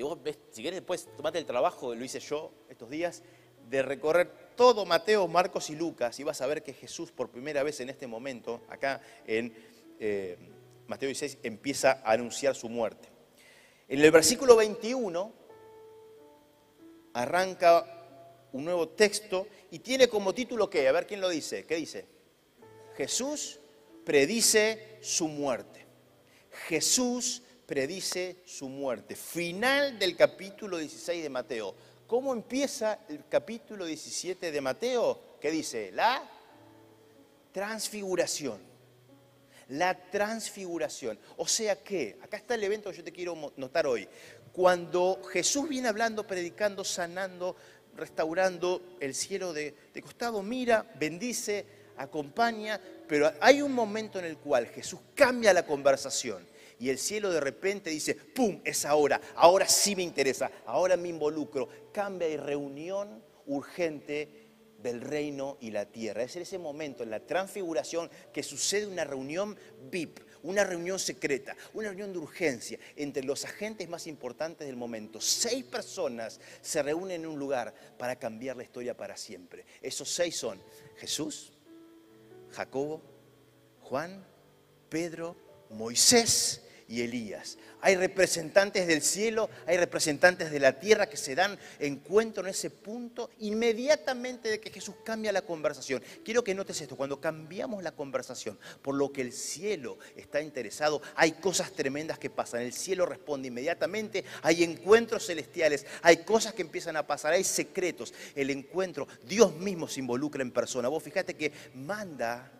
si 0.00 0.04
vos 0.04 0.22
ves, 0.22 0.38
si 0.50 0.62
querés 0.62 0.78
después 0.78 1.10
tomate 1.14 1.38
el 1.38 1.44
trabajo, 1.44 1.94
lo 1.94 2.02
hice 2.02 2.20
yo 2.20 2.54
estos 2.70 2.88
días, 2.88 3.22
de 3.68 3.82
recorrer 3.82 4.32
todo 4.56 4.86
Mateo, 4.86 5.28
Marcos 5.28 5.68
y 5.68 5.76
Lucas 5.76 6.18
y 6.18 6.24
vas 6.24 6.40
a 6.40 6.46
ver 6.46 6.62
que 6.62 6.72
Jesús 6.72 7.12
por 7.12 7.28
primera 7.28 7.62
vez 7.62 7.80
en 7.80 7.90
este 7.90 8.06
momento, 8.06 8.62
acá 8.70 9.02
en 9.26 9.54
eh, 9.98 10.38
Mateo 10.86 11.08
16, 11.08 11.40
empieza 11.42 12.00
a 12.02 12.12
anunciar 12.12 12.54
su 12.54 12.70
muerte. 12.70 13.10
En 13.88 14.00
el 14.00 14.10
versículo 14.10 14.56
21 14.56 15.34
arranca 17.12 17.84
un 18.52 18.64
nuevo 18.64 18.88
texto 18.88 19.48
y 19.70 19.80
tiene 19.80 20.08
como 20.08 20.32
título 20.32 20.70
¿qué? 20.70 20.88
A 20.88 20.92
ver 20.92 21.06
quién 21.06 21.20
lo 21.20 21.28
dice. 21.28 21.66
¿Qué 21.66 21.76
dice? 21.76 22.06
Jesús 22.96 23.60
predice 24.06 24.96
su 25.02 25.28
muerte. 25.28 25.84
Jesús 26.68 27.42
predice 27.70 28.38
su 28.44 28.68
muerte. 28.68 29.14
Final 29.14 29.96
del 29.96 30.16
capítulo 30.16 30.76
16 30.76 31.22
de 31.22 31.30
Mateo. 31.30 31.72
¿Cómo 32.08 32.32
empieza 32.32 32.98
el 33.08 33.22
capítulo 33.28 33.84
17 33.84 34.50
de 34.50 34.60
Mateo? 34.60 35.36
¿Qué 35.40 35.52
dice? 35.52 35.92
La 35.92 36.20
transfiguración. 37.52 38.58
La 39.68 39.94
transfiguración. 40.10 41.16
O 41.36 41.46
sea 41.46 41.80
que, 41.80 42.18
acá 42.20 42.38
está 42.38 42.56
el 42.56 42.64
evento 42.64 42.90
que 42.90 42.96
yo 42.96 43.04
te 43.04 43.12
quiero 43.12 43.52
notar 43.56 43.86
hoy. 43.86 44.08
Cuando 44.52 45.22
Jesús 45.32 45.68
viene 45.68 45.86
hablando, 45.86 46.26
predicando, 46.26 46.82
sanando, 46.82 47.54
restaurando 47.94 48.96
el 48.98 49.14
cielo 49.14 49.52
de, 49.52 49.76
de 49.94 50.02
costado, 50.02 50.42
mira, 50.42 50.92
bendice, 50.98 51.64
acompaña, 51.98 52.80
pero 53.06 53.32
hay 53.40 53.62
un 53.62 53.70
momento 53.70 54.18
en 54.18 54.24
el 54.24 54.38
cual 54.38 54.66
Jesús 54.66 54.98
cambia 55.14 55.52
la 55.52 55.64
conversación 55.64 56.49
y 56.80 56.88
el 56.88 56.98
cielo 56.98 57.30
de 57.30 57.40
repente 57.40 57.90
dice, 57.90 58.14
¡pum! 58.14 58.62
Es 58.64 58.86
ahora, 58.86 59.20
ahora 59.34 59.68
sí 59.68 59.94
me 59.94 60.02
interesa, 60.02 60.50
ahora 60.64 60.96
me 60.96 61.10
involucro. 61.10 61.68
Cambia 61.92 62.26
de 62.26 62.38
reunión 62.38 63.22
urgente 63.46 64.48
del 64.82 65.02
reino 65.02 65.58
y 65.60 65.72
la 65.72 65.84
tierra. 65.84 66.22
Es 66.22 66.36
en 66.36 66.42
ese 66.42 66.58
momento, 66.58 67.02
en 67.02 67.10
la 67.10 67.20
transfiguración, 67.20 68.10
que 68.32 68.42
sucede 68.42 68.86
una 68.86 69.04
reunión 69.04 69.58
VIP, 69.90 70.20
una 70.42 70.64
reunión 70.64 70.98
secreta, 70.98 71.54
una 71.74 71.88
reunión 71.88 72.14
de 72.14 72.18
urgencia 72.18 72.78
entre 72.96 73.24
los 73.24 73.44
agentes 73.44 73.86
más 73.90 74.06
importantes 74.06 74.66
del 74.66 74.76
momento. 74.76 75.20
Seis 75.20 75.64
personas 75.64 76.40
se 76.62 76.82
reúnen 76.82 77.20
en 77.20 77.26
un 77.26 77.38
lugar 77.38 77.74
para 77.98 78.18
cambiar 78.18 78.56
la 78.56 78.62
historia 78.62 78.96
para 78.96 79.18
siempre. 79.18 79.66
Esos 79.82 80.08
seis 80.08 80.34
son 80.34 80.58
Jesús, 80.96 81.52
Jacobo, 82.52 83.02
Juan, 83.82 84.24
Pedro, 84.88 85.36
Moisés 85.68 86.62
y 86.90 87.02
Elías. 87.02 87.56
Hay 87.80 87.94
representantes 87.94 88.86
del 88.88 89.00
cielo, 89.00 89.48
hay 89.64 89.76
representantes 89.76 90.50
de 90.50 90.58
la 90.58 90.80
tierra 90.80 91.08
que 91.08 91.16
se 91.16 91.36
dan 91.36 91.56
encuentro 91.78 92.42
en 92.42 92.50
ese 92.50 92.68
punto 92.68 93.30
inmediatamente 93.38 94.50
de 94.50 94.60
que 94.60 94.70
Jesús 94.70 94.96
cambia 95.04 95.32
la 95.32 95.42
conversación. 95.42 96.02
Quiero 96.24 96.42
que 96.42 96.54
notes 96.54 96.80
esto, 96.80 96.96
cuando 96.96 97.20
cambiamos 97.20 97.84
la 97.84 97.92
conversación 97.92 98.58
por 98.82 98.96
lo 98.96 99.12
que 99.12 99.22
el 99.22 99.32
cielo 99.32 99.98
está 100.16 100.42
interesado, 100.42 101.00
hay 101.14 101.32
cosas 101.32 101.70
tremendas 101.70 102.18
que 102.18 102.28
pasan. 102.28 102.62
El 102.62 102.72
cielo 102.72 103.06
responde 103.06 103.48
inmediatamente, 103.48 104.24
hay 104.42 104.64
encuentros 104.64 105.26
celestiales, 105.26 105.86
hay 106.02 106.18
cosas 106.18 106.54
que 106.54 106.62
empiezan 106.62 106.96
a 106.96 107.06
pasar, 107.06 107.32
hay 107.32 107.44
secretos. 107.44 108.12
El 108.34 108.50
encuentro, 108.50 109.06
Dios 109.24 109.54
mismo 109.54 109.86
se 109.86 110.00
involucra 110.00 110.42
en 110.42 110.50
persona. 110.50 110.88
Vos 110.88 111.04
fíjate 111.04 111.34
que 111.34 111.52
manda 111.74 112.50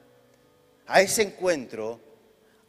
a 0.87 1.03
ese 1.03 1.23
encuentro 1.23 2.10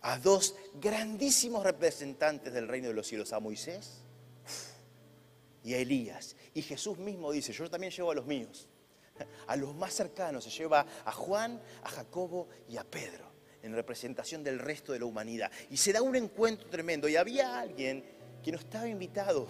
a 0.01 0.17
dos 0.17 0.55
grandísimos 0.75 1.63
representantes 1.63 2.53
del 2.53 2.67
reino 2.67 2.87
de 2.87 2.93
los 2.93 3.07
cielos, 3.07 3.33
a 3.33 3.39
Moisés 3.39 4.01
y 5.63 5.73
a 5.73 5.77
Elías. 5.77 6.35
Y 6.53 6.61
Jesús 6.61 6.97
mismo 6.97 7.31
dice, 7.31 7.53
yo 7.53 7.69
también 7.69 7.93
llevo 7.93 8.11
a 8.11 8.15
los 8.15 8.25
míos. 8.25 8.67
A 9.47 9.55
los 9.55 9.75
más 9.75 9.93
cercanos 9.93 10.43
se 10.43 10.49
lleva 10.49 10.85
a 11.05 11.11
Juan, 11.11 11.61
a 11.83 11.89
Jacobo 11.89 12.49
y 12.67 12.77
a 12.77 12.83
Pedro, 12.83 13.31
en 13.61 13.73
representación 13.73 14.43
del 14.43 14.57
resto 14.57 14.93
de 14.93 14.99
la 14.99 15.05
humanidad. 15.05 15.51
Y 15.69 15.77
se 15.77 15.93
da 15.93 16.01
un 16.01 16.15
encuentro 16.15 16.67
tremendo. 16.69 17.07
Y 17.07 17.15
había 17.15 17.59
alguien 17.59 18.03
que 18.43 18.51
no 18.51 18.57
estaba 18.57 18.87
invitado, 18.87 19.47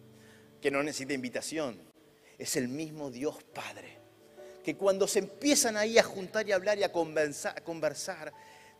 que 0.60 0.70
no 0.70 0.82
necesita 0.82 1.12
invitación. 1.12 1.78
Es 2.38 2.56
el 2.56 2.68
mismo 2.68 3.10
Dios 3.10 3.42
Padre. 3.42 3.98
Que 4.64 4.76
cuando 4.76 5.06
se 5.06 5.18
empiezan 5.18 5.76
ahí 5.76 5.98
a 5.98 6.02
juntar 6.02 6.48
y 6.48 6.52
a 6.52 6.54
hablar 6.54 6.78
y 6.78 6.84
a 6.84 6.92
conversar, 6.92 7.58
a 7.58 7.60
conversar 7.62 8.32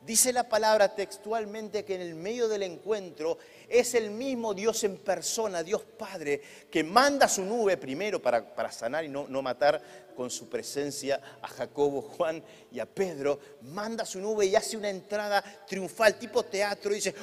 Dice 0.05 0.33
la 0.33 0.49
palabra 0.49 0.97
textualmente 0.97 1.85
que 1.85 1.95
en 1.95 2.01
el 2.01 2.17
medio 2.17 2.49
del 2.49 2.65
encuentro 2.65 3.39
es 3.69 3.95
el 3.95 4.11
mismo 4.11 4.53
Dios 4.53 4.83
en 4.83 4.97
persona, 4.97 5.63
Dios 5.63 5.83
Padre, 5.97 6.43
que 6.69 6.83
manda 6.83 7.29
su 7.29 7.45
nube 7.45 7.77
primero 7.77 8.21
para, 8.21 8.73
sanar 8.73 9.05
y 9.05 9.09
no, 9.09 9.29
no, 9.29 9.43
matar 9.43 9.81
con 10.17 10.29
su 10.29 10.49
presencia 10.49 11.21
a 11.41 11.47
Jacobo, 11.47 12.03
Juan 12.03 12.43
y 12.73 12.81
a 12.81 12.87
Pedro. 12.87 13.39
Manda 13.63 14.05
su 14.05 14.19
nube 14.19 14.47
y 14.47 14.57
hace 14.57 14.77
una 14.77 14.91
entrada 14.91 15.41
triunfal, 15.69 16.19
tipo 16.19 16.43
teatro, 16.43 16.91
y 16.91 16.97
dice, 16.97 17.15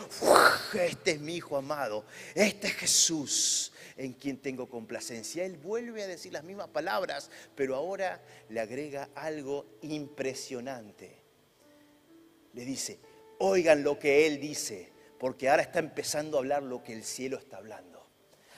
este 0.73 1.11
es 1.11 1.19
mi 1.19 1.35
Hijo 1.35 1.57
amado, 1.57 2.05
este 2.33 2.67
es 2.67 2.73
Jesús 2.75 3.73
en 3.97 4.13
quien 4.13 4.37
tengo 4.37 4.69
complacencia. 4.69 5.43
Él 5.43 5.57
vuelve 5.57 6.03
a 6.03 6.07
decir 6.07 6.31
las 6.31 6.45
mismas 6.45 6.69
palabras, 6.69 7.29
pero 7.55 7.75
ahora 7.75 8.21
le 8.47 8.61
agrega 8.61 9.09
algo 9.15 9.65
impresionante 9.81 11.18
le 12.53 12.65
dice, 12.65 12.99
oigan 13.39 13.83
lo 13.83 13.97
que 13.97 14.27
Él 14.27 14.39
dice, 14.39 14.91
porque 15.17 15.49
ahora 15.49 15.63
está 15.63 15.79
empezando 15.79 16.37
a 16.37 16.39
hablar 16.39 16.63
lo 16.63 16.83
que 16.83 16.93
el 16.93 17.03
cielo 17.03 17.37
está 17.37 17.57
hablando. 17.57 18.03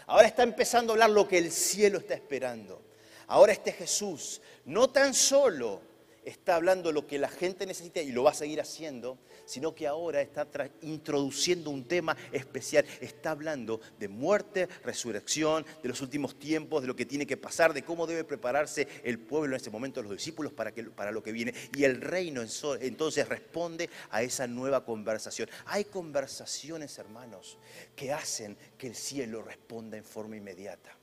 Ahora 0.08 0.28
está 0.28 0.44
empezando 0.44 0.92
a 0.92 0.96
hablar 0.96 1.10
lo 1.10 1.28
que 1.28 1.38
el 1.38 1.52
cielo 1.52 2.00
está 2.00 2.14
esperando. 2.14 2.82
Ahora 3.28 3.54
este 3.54 3.72
Jesús 3.72 4.42
no 4.66 4.90
tan 4.90 5.14
solo 5.14 5.82
está 6.26 6.56
hablando 6.56 6.92
lo 6.92 7.08
que 7.08 7.18
la 7.18 7.30
gente 7.30 7.66
necesita 7.66 8.02
y 8.02 8.12
lo 8.12 8.24
va 8.24 8.32
a 8.32 8.36
seguir 8.36 8.62
haciendo, 8.62 9.18
sino 9.52 9.76
que 9.76 9.86
ahora 9.86 10.22
está 10.22 10.48
introduciendo 10.82 11.72
un 11.72 11.84
tema 11.84 12.16
especial. 12.32 12.86
Está 13.02 13.32
hablando 13.32 13.82
de 14.00 14.08
muerte, 14.08 14.66
resurrección, 14.82 15.66
de 15.84 15.90
los 15.90 16.00
últimos 16.00 16.40
tiempos, 16.40 16.82
de 16.82 16.88
lo 16.88 16.96
que 16.96 17.06
tiene 17.06 17.28
que 17.28 17.36
pasar, 17.36 17.74
de 17.74 17.84
cómo 17.84 18.08
debe 18.08 18.24
prepararse 18.24 18.88
el 19.04 19.20
pueblo 19.20 19.54
en 19.54 19.60
ese 19.62 19.70
momento, 19.70 20.02
los 20.02 20.14
discípulos 20.14 20.54
para, 20.54 20.72
que, 20.72 20.86
para 20.86 21.12
lo 21.12 21.22
que 21.22 21.34
viene. 21.34 21.54
Y 21.76 21.84
el 21.84 22.00
reino 22.00 22.42
entonces 22.80 23.28
responde 23.28 23.90
a 24.10 24.24
esa 24.24 24.48
nueva 24.48 24.86
conversación. 24.86 25.50
Hay 25.66 25.84
conversaciones, 25.84 26.98
hermanos, 26.98 27.58
que 27.94 28.14
hacen 28.14 28.56
que 28.78 28.88
el 28.88 28.96
cielo 28.96 29.42
responda 29.42 29.98
en 29.98 30.06
forma 30.06 30.38
inmediata. 30.38 30.96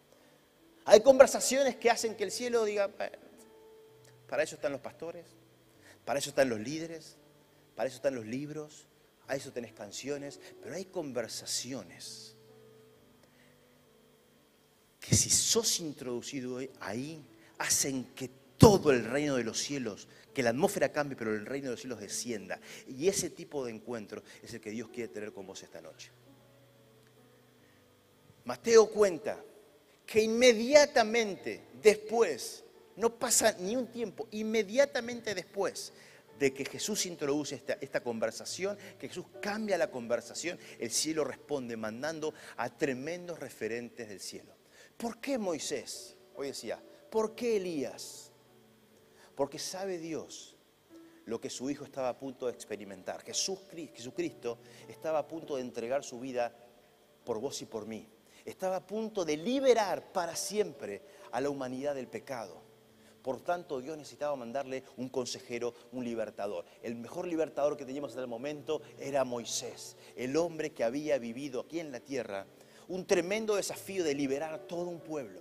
Hay 0.86 1.02
conversaciones 1.02 1.76
que 1.76 1.90
hacen 1.90 2.14
que 2.16 2.24
el 2.24 2.30
cielo 2.30 2.64
diga, 2.64 2.88
para 4.26 4.42
eso 4.42 4.54
están 4.54 4.72
los 4.72 4.80
pastores, 4.80 5.26
para 6.06 6.18
eso 6.18 6.30
están 6.30 6.48
los 6.48 6.60
líderes, 6.60 7.18
para 7.78 7.86
eso 7.86 7.98
están 7.98 8.16
los 8.16 8.26
libros, 8.26 8.88
a 9.28 9.36
eso 9.36 9.52
tenés 9.52 9.72
canciones, 9.72 10.40
pero 10.60 10.74
hay 10.74 10.86
conversaciones 10.86 12.34
que 14.98 15.14
si 15.14 15.30
sos 15.30 15.78
introducido 15.78 16.58
ahí, 16.80 17.24
hacen 17.58 18.06
que 18.16 18.30
todo 18.56 18.90
el 18.90 19.04
reino 19.04 19.36
de 19.36 19.44
los 19.44 19.60
cielos, 19.60 20.08
que 20.34 20.42
la 20.42 20.50
atmósfera 20.50 20.90
cambie, 20.90 21.16
pero 21.16 21.32
el 21.32 21.46
reino 21.46 21.66
de 21.66 21.70
los 21.74 21.80
cielos 21.80 22.00
descienda. 22.00 22.58
Y 22.88 23.06
ese 23.06 23.30
tipo 23.30 23.64
de 23.64 23.70
encuentro 23.70 24.24
es 24.42 24.52
el 24.52 24.60
que 24.60 24.70
Dios 24.70 24.88
quiere 24.88 25.12
tener 25.12 25.32
con 25.32 25.46
vos 25.46 25.62
esta 25.62 25.80
noche. 25.80 26.10
Mateo 28.44 28.90
cuenta 28.90 29.40
que 30.04 30.20
inmediatamente 30.20 31.62
después 31.80 32.64
no 32.96 33.14
pasa 33.14 33.54
ni 33.60 33.76
un 33.76 33.86
tiempo, 33.86 34.26
inmediatamente 34.32 35.32
después 35.32 35.92
de 36.38 36.54
que 36.54 36.64
Jesús 36.64 37.06
introduce 37.06 37.62
esta, 37.80 38.00
conversación, 38.00 38.78
que 38.98 39.08
Jesús 39.08 39.26
cambia 39.40 39.76
la 39.76 39.90
conversación, 39.90 40.58
el 40.78 40.90
cielo 40.90 41.24
responde 41.24 41.76
mandando 41.76 42.32
a 42.56 42.70
tremendos 42.70 43.38
referentes 43.40 44.08
del 44.08 44.20
cielo. 44.20 44.54
¿Por 44.96 45.20
qué 45.20 45.38
Moisés? 45.38 46.16
Hoy 46.34 46.48
decía, 46.48 46.82
¿por 47.10 47.34
qué 47.34 47.56
Elías? 47.56 48.32
Porque 49.34 49.58
sabe 49.58 49.98
Dios 49.98 50.56
lo 51.26 51.40
que 51.40 51.50
su 51.50 51.68
hijo 51.68 51.84
estaba 51.84 52.08
a 52.08 52.18
punto 52.18 52.46
de 52.46 52.52
experimentar. 52.52 53.22
Jesús, 53.22 53.58
Jesucristo 53.70 54.58
estaba 54.88 55.18
a 55.18 55.28
punto 55.28 55.56
de 55.56 55.62
entregar 55.62 56.02
su 56.02 56.18
vida 56.18 56.54
por 57.24 57.38
vos 57.38 57.60
y 57.60 57.66
por 57.66 57.86
mí. 57.86 58.08
Estaba 58.44 58.76
a 58.76 58.86
punto 58.86 59.24
de 59.24 59.36
liberar 59.36 60.10
para 60.12 60.34
siempre 60.34 61.02
a 61.30 61.40
la 61.40 61.50
humanidad 61.50 61.94
del 61.94 62.08
pecado. 62.08 62.67
Por 63.28 63.42
tanto, 63.42 63.82
Dios 63.82 63.98
necesitaba 63.98 64.34
mandarle 64.36 64.84
un 64.96 65.10
consejero, 65.10 65.74
un 65.92 66.02
libertador. 66.02 66.64
El 66.82 66.94
mejor 66.94 67.26
libertador 67.26 67.76
que 67.76 67.84
teníamos 67.84 68.14
en 68.14 68.20
el 68.20 68.26
momento 68.26 68.80
era 68.98 69.22
Moisés, 69.22 69.98
el 70.16 70.34
hombre 70.38 70.72
que 70.72 70.82
había 70.82 71.18
vivido 71.18 71.60
aquí 71.60 71.78
en 71.78 71.92
la 71.92 72.00
tierra 72.00 72.46
un 72.88 73.06
tremendo 73.06 73.56
desafío 73.56 74.02
de 74.02 74.14
liberar 74.14 74.54
a 74.54 74.66
todo 74.66 74.88
un 74.88 75.00
pueblo. 75.00 75.40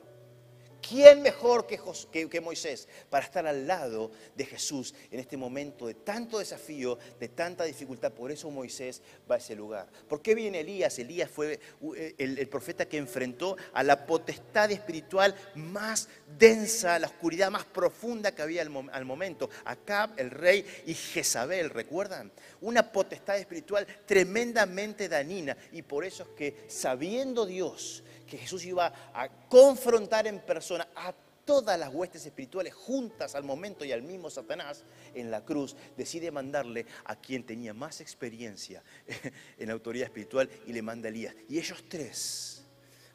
¿Quién 0.88 1.22
mejor 1.22 1.68
que, 1.68 2.42
Moisés 2.42 2.88
para 3.10 3.26
estar 3.26 3.46
al 3.46 3.68
lado 3.68 4.12
de 4.36 4.46
Jesús 4.46 4.94
en 5.12 5.20
este 5.20 5.36
momento 5.36 5.88
de 5.88 5.96
tanto 5.96 6.40
desafío, 6.40 6.98
de 7.20 7.28
tanta 7.30 7.66
dificultad? 7.66 8.14
Por 8.14 8.32
eso 8.32 8.50
Moisés 8.50 9.02
va 9.30 9.36
a 9.36 9.38
ese 9.40 9.56
lugar. 9.56 9.88
¿Por 10.08 10.22
qué 10.22 10.34
viene 10.34 10.62
Elías? 10.62 10.98
Elías 11.00 11.30
fue 11.30 11.60
eh, 11.96 12.16
el, 12.18 12.48
profeta 12.48 12.88
que 12.88 12.98
enfrentó 12.98 13.58
a 13.74 13.84
la 13.84 14.06
potestad 14.06 14.72
espiritual 14.72 15.36
más 15.56 16.08
densa, 16.38 17.00
la 17.00 17.08
oscuridad 17.08 17.52
más 17.52 17.66
profunda 17.66 18.34
que 18.34 18.42
había 18.42 18.62
al, 18.62 19.06
momento. 19.06 19.50
Acab, 19.66 20.12
el 20.18 20.32
rey, 20.32 20.66
y 20.86 20.94
Jezabel, 20.94 21.70
¿recuerdan? 21.70 22.32
Una 22.62 22.92
potestad 22.92 23.38
espiritual 23.38 23.86
tremendamente 24.06 25.10
dañina. 25.10 25.58
Y 25.74 25.82
por 25.82 26.06
eso 26.06 26.24
es 26.24 26.30
que 26.30 26.66
sabiendo 26.70 27.46
Dios 27.46 28.04
que 28.28 28.38
Jesús 28.38 28.66
iba 28.66 28.94
a 29.14 29.30
confrontar 29.48 30.28
en 30.28 30.40
persona 30.40 30.88
a 30.96 31.14
todas 31.48 31.80
las 31.80 31.92
huestes 31.94 32.26
espirituales 32.26 32.74
juntas 32.74 33.34
al 33.34 33.46
momento 33.46 33.86
y 33.86 33.94
al 33.94 34.04
mismo 34.04 34.30
Satanás 34.30 34.84
en 35.16 35.32
la 35.32 35.46
cruz, 35.46 35.76
decide 35.96 36.30
mandarle 36.30 36.86
a 37.06 37.16
quien 37.16 37.46
tenía 37.46 37.74
más 37.74 38.02
experiencia 38.02 38.84
en 39.58 39.72
autoridad 39.72 40.08
espiritual 40.08 40.50
y 40.68 40.74
le 40.74 40.82
manda 40.82 41.08
a 41.08 41.10
Elías. 41.10 41.34
Y 41.48 41.58
ellos 41.58 41.86
tres, 41.88 42.66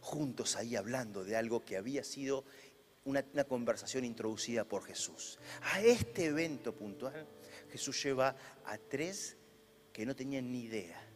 juntos 0.00 0.56
ahí 0.56 0.74
hablando 0.74 1.24
de 1.24 1.36
algo 1.36 1.62
que 1.62 1.76
había 1.76 2.02
sido 2.02 2.44
una, 3.04 3.22
una 3.34 3.44
conversación 3.44 4.06
introducida 4.06 4.64
por 4.64 4.82
Jesús. 4.84 5.38
A 5.74 5.82
este 5.82 6.24
evento 6.24 6.74
puntual, 6.74 7.26
Jesús 7.70 8.02
lleva 8.02 8.34
a 8.64 8.78
tres 8.78 9.36
que 9.92 10.06
no 10.06 10.16
tenían 10.16 10.50
ni 10.50 10.62
idea. 10.62 11.06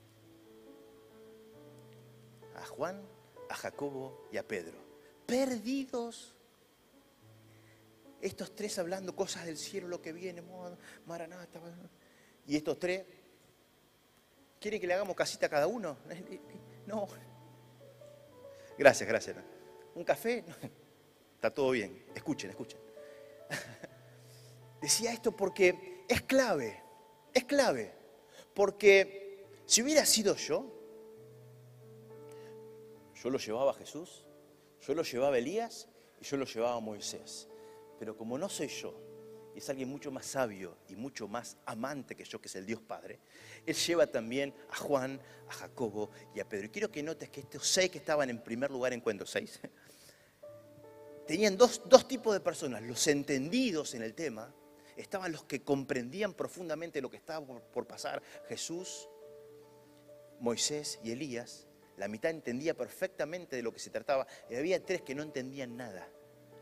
A 2.57 2.67
Juan, 2.67 3.01
a 3.49 3.55
Jacobo 3.55 4.29
y 4.33 4.37
a 4.37 4.47
Pedro. 4.47 4.79
Perdidos. 5.27 6.35
Estos 8.21 8.55
tres 8.55 8.79
hablando 8.79 9.15
cosas 9.15 9.45
del 9.47 9.57
cielo, 9.57 9.89
lo 9.89 10.01
que 10.01 10.13
viene, 10.13 10.43
Maranata. 11.07 11.61
Y 12.47 12.57
estos 12.57 12.79
tres, 12.79 13.05
¿quieren 14.61 14.81
que 14.81 14.87
le 14.87 14.95
hagamos 14.95 15.15
casita 15.15 15.47
a 15.47 15.51
cada 15.51 15.67
uno? 15.67 15.97
No. 16.87 17.09
Gracias, 18.79 19.09
gracias. 19.09 19.37
¿Un 19.97 20.05
café? 20.05 20.45
Está 21.35 21.51
todo 21.51 21.73
bien. 21.73 22.07
Escuchen, 22.15 22.51
escuchen. 22.51 22.79
Decía 24.81 25.13
esto 25.13 25.33
porque 25.35 26.05
es 26.09 26.23
clave, 26.23 26.81
es 27.35 27.45
clave. 27.45 27.93
Porque 28.55 29.47
si 29.67 29.83
hubiera 29.83 30.07
sido 30.07 30.37
yo, 30.37 30.76
yo 33.23 33.31
lo 33.31 33.39
llevaba 33.39 33.71
a 33.71 33.75
Jesús, 33.75 34.25
yo 34.81 34.95
lo 34.95 35.03
llevaba 35.03 35.37
a 35.37 35.39
Elías 35.39 35.89
y 36.21 36.25
yo 36.25 36.37
lo 36.37 36.45
llevaba 36.45 36.77
a 36.77 36.81
Moisés. 36.81 37.49
Pero 37.99 38.17
como 38.17 38.37
no 38.37 38.49
soy 38.49 38.69
yo, 38.69 38.95
y 39.55 39.59
es 39.59 39.71
alguien 39.71 39.89
mucho 39.89 40.11
más 40.11 40.27
sabio 40.27 40.77
y 40.87 40.97
mucho 40.97 41.29
más 41.29 41.57
amante 41.65 42.15
que 42.15 42.25
yo, 42.25 42.39
que 42.39 42.49
es 42.49 42.57
el 42.57 42.67
Dios 42.67 42.81
Padre, 42.83 43.21
Él 43.65 43.75
lleva 43.75 44.07
también 44.07 44.55
a 44.71 44.77
Juan, 44.77 45.19
a 45.49 45.53
Jacobo 45.53 46.11
y 46.35 46.41
a 46.41 46.49
Pedro. 46.49 46.67
Y 46.67 46.69
quiero 46.69 46.93
que 46.93 47.03
notes 47.03 47.31
que 47.31 47.41
estos 47.41 47.67
seis 47.67 47.91
que 47.91 47.99
estaban 47.99 48.29
en 48.29 48.43
primer 48.43 48.71
lugar 48.71 48.93
en 48.93 49.01
cuento, 49.01 49.25
seis, 49.25 49.59
tenían 51.27 51.57
dos, 51.57 51.81
dos 51.87 52.07
tipos 52.07 52.35
de 52.35 52.41
personas, 52.41 52.83
los 52.83 53.07
entendidos 53.07 53.95
en 53.95 54.03
el 54.03 54.15
tema, 54.15 54.55
estaban 54.95 55.33
los 55.33 55.45
que 55.45 55.63
comprendían 55.63 56.35
profundamente 56.35 57.01
lo 57.01 57.11
que 57.11 57.17
estaba 57.17 57.47
por 57.47 57.87
pasar, 57.87 58.23
Jesús, 58.49 59.09
Moisés 60.39 60.99
y 61.03 61.13
Elías, 61.13 61.67
la 61.97 62.09
mitad 62.09 62.31
entendía 62.31 62.75
perfectamente 62.75 63.57
de 63.57 63.63
lo 63.63 63.73
que 63.73 63.79
se 63.79 63.91
trataba. 63.91 64.27
Y 64.51 64.57
había 64.57 64.85
tres 64.85 65.03
que 65.03 65.15
no 65.15 65.23
entendían 65.23 65.77
nada. 65.77 66.09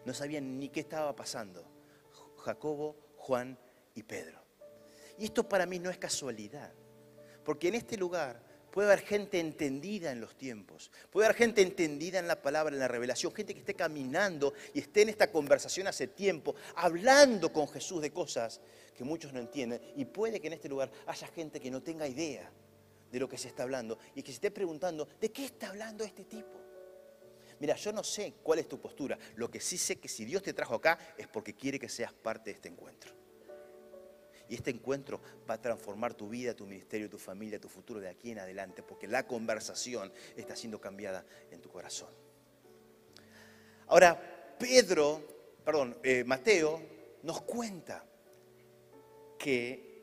No 0.05 0.15
sabían 0.15 0.59
ni 0.59 0.69
qué 0.69 0.81
estaba 0.81 1.15
pasando. 1.17 1.65
Jacobo, 2.39 2.97
Juan 3.17 3.59
y 3.95 4.03
Pedro. 4.03 4.43
Y 5.19 5.25
esto 5.25 5.49
para 5.49 5.67
mí 5.67 5.79
no 5.79 5.91
es 5.91 5.99
casualidad. 5.99 6.73
Porque 7.45 7.69
en 7.69 7.75
este 7.75 7.97
lugar 7.97 8.43
puede 8.71 8.89
haber 8.89 9.05
gente 9.05 9.41
entendida 9.41 10.13
en 10.13 10.21
los 10.21 10.37
tiempos. 10.37 10.91
Puede 11.11 11.27
haber 11.27 11.37
gente 11.37 11.63
entendida 11.63 12.19
en 12.19 12.29
la 12.29 12.41
palabra, 12.41 12.75
en 12.75 12.81
la 12.81 12.89
revelación. 12.89 13.33
Gente 13.33 13.55
que 13.55 13.61
esté 13.61 13.75
caminando 13.75 14.53
y 14.73 14.81
esté 14.81 15.03
en 15.03 15.09
esta 15.09 15.31
conversación 15.31 15.87
hace 15.87 16.09
tiempo, 16.09 16.55
hablando 16.77 17.53
con 17.53 17.69
Jesús 17.69 18.03
de 18.03 18.13
cosas 18.13 18.61
que 18.95 19.05
muchos 19.05 19.33
no 19.33 19.41
entienden. 19.41 19.81
Y 19.97 20.05
puede 20.05 20.41
que 20.41 20.47
en 20.47 20.53
este 20.55 20.69
lugar 20.69 20.91
haya 21.07 21.27
gente 21.29 21.61
que 21.61 21.71
no 21.71 21.83
tenga 21.83 22.07
idea 22.07 22.51
de 23.15 23.21
lo 23.21 23.29
que 23.29 23.39
se 23.39 23.47
está 23.47 23.63
hablando 23.63 23.97
y 24.17 24.23
que 24.23 24.33
se 24.33 24.39
esté 24.39 24.51
preguntando, 24.51 25.07
¿de 25.21 25.31
qué 25.31 25.45
está 25.45 25.69
hablando 25.69 26.03
este 26.03 26.25
tipo? 26.25 26.61
Mira, 27.61 27.77
yo 27.77 27.93
no 27.93 28.03
sé 28.03 28.35
cuál 28.43 28.59
es 28.59 28.69
tu 28.69 28.81
postura. 28.81 29.17
Lo 29.37 29.49
que 29.49 29.61
sí 29.61 29.79
sé 29.79 30.01
que 30.01 30.09
si 30.09 30.25
Dios 30.25 30.43
te 30.43 30.53
trajo 30.53 30.75
acá 30.75 30.99
es 31.17 31.29
porque 31.29 31.55
quiere 31.55 31.79
que 31.79 31.89
seas 31.89 32.13
parte 32.13 32.51
de 32.51 32.57
este 32.57 32.69
encuentro. 32.69 33.15
Y 34.49 34.57
este 34.57 34.73
encuentro 34.73 35.21
va 35.49 35.55
a 35.55 35.63
transformar 35.63 36.15
tu 36.15 36.29
vida, 36.29 36.55
tu 36.55 36.67
ministerio, 36.67 37.09
tu 37.09 37.17
familia, 37.17 37.61
tu 37.61 37.69
futuro 37.69 38.01
de 38.01 38.09
aquí 38.09 38.33
en 38.33 38.41
adelante, 38.41 38.83
porque 38.83 39.07
la 39.07 39.25
conversación 39.29 40.13
está 40.35 40.57
siendo 40.57 40.81
cambiada 40.81 41.25
en 41.53 41.61
tu 41.61 41.69
corazón. 41.69 42.11
Ahora, 43.87 44.57
Pedro, 44.59 45.23
perdón, 45.65 45.97
eh, 46.03 46.25
Mateo 46.25 46.83
nos 47.23 47.43
cuenta 47.43 48.05
que 49.39 49.94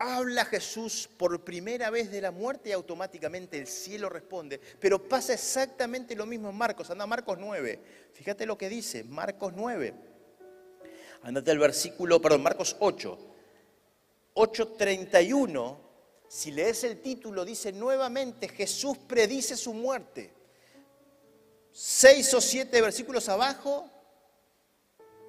habla 0.00 0.46
Jesús 0.46 1.08
por 1.18 1.44
primera 1.44 1.90
vez 1.90 2.10
de 2.10 2.22
la 2.22 2.30
muerte 2.30 2.70
y 2.70 2.72
automáticamente 2.72 3.58
el 3.58 3.66
cielo 3.66 4.08
responde. 4.08 4.58
Pero 4.58 5.06
pasa 5.06 5.34
exactamente 5.34 6.16
lo 6.16 6.24
mismo 6.24 6.48
en 6.48 6.56
Marcos. 6.56 6.90
Anda 6.90 7.06
Marcos 7.06 7.36
9. 7.38 7.78
Fíjate 8.14 8.46
lo 8.46 8.56
que 8.56 8.70
dice, 8.70 9.04
Marcos 9.04 9.52
9. 9.54 9.94
Andate 11.22 11.50
al 11.50 11.58
versículo, 11.58 12.20
perdón, 12.20 12.42
Marcos 12.42 12.76
8. 12.80 13.18
8:31, 14.32 15.76
si 16.26 16.50
lees 16.50 16.82
el 16.84 17.02
título, 17.02 17.44
dice 17.44 17.70
nuevamente, 17.70 18.48
Jesús 18.48 18.96
predice 18.96 19.54
su 19.54 19.74
muerte. 19.74 20.32
Seis 21.72 22.32
o 22.32 22.40
siete 22.40 22.80
versículos 22.80 23.28
abajo, 23.28 23.90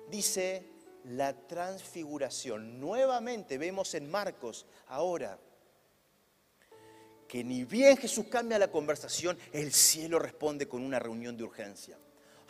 dice 0.10 0.71
la 1.06 1.34
transfiguración. 1.48 2.80
Nuevamente 2.80 3.58
vemos 3.58 3.94
en 3.96 4.10
Marcos 4.10 4.66
ahora 4.88 5.40
que 7.28 7.44
ni 7.44 7.64
bien 7.64 7.96
Jesús 7.96 8.26
cambia 8.30 8.60
la 8.60 8.70
conversación, 8.70 9.38
el 9.54 9.72
cielo 9.72 10.20
responde 10.20 10.68
con 10.68 10.84
una 10.84 11.00
reunión 11.00 11.38
de 11.38 11.46
urgencia. 11.46 11.98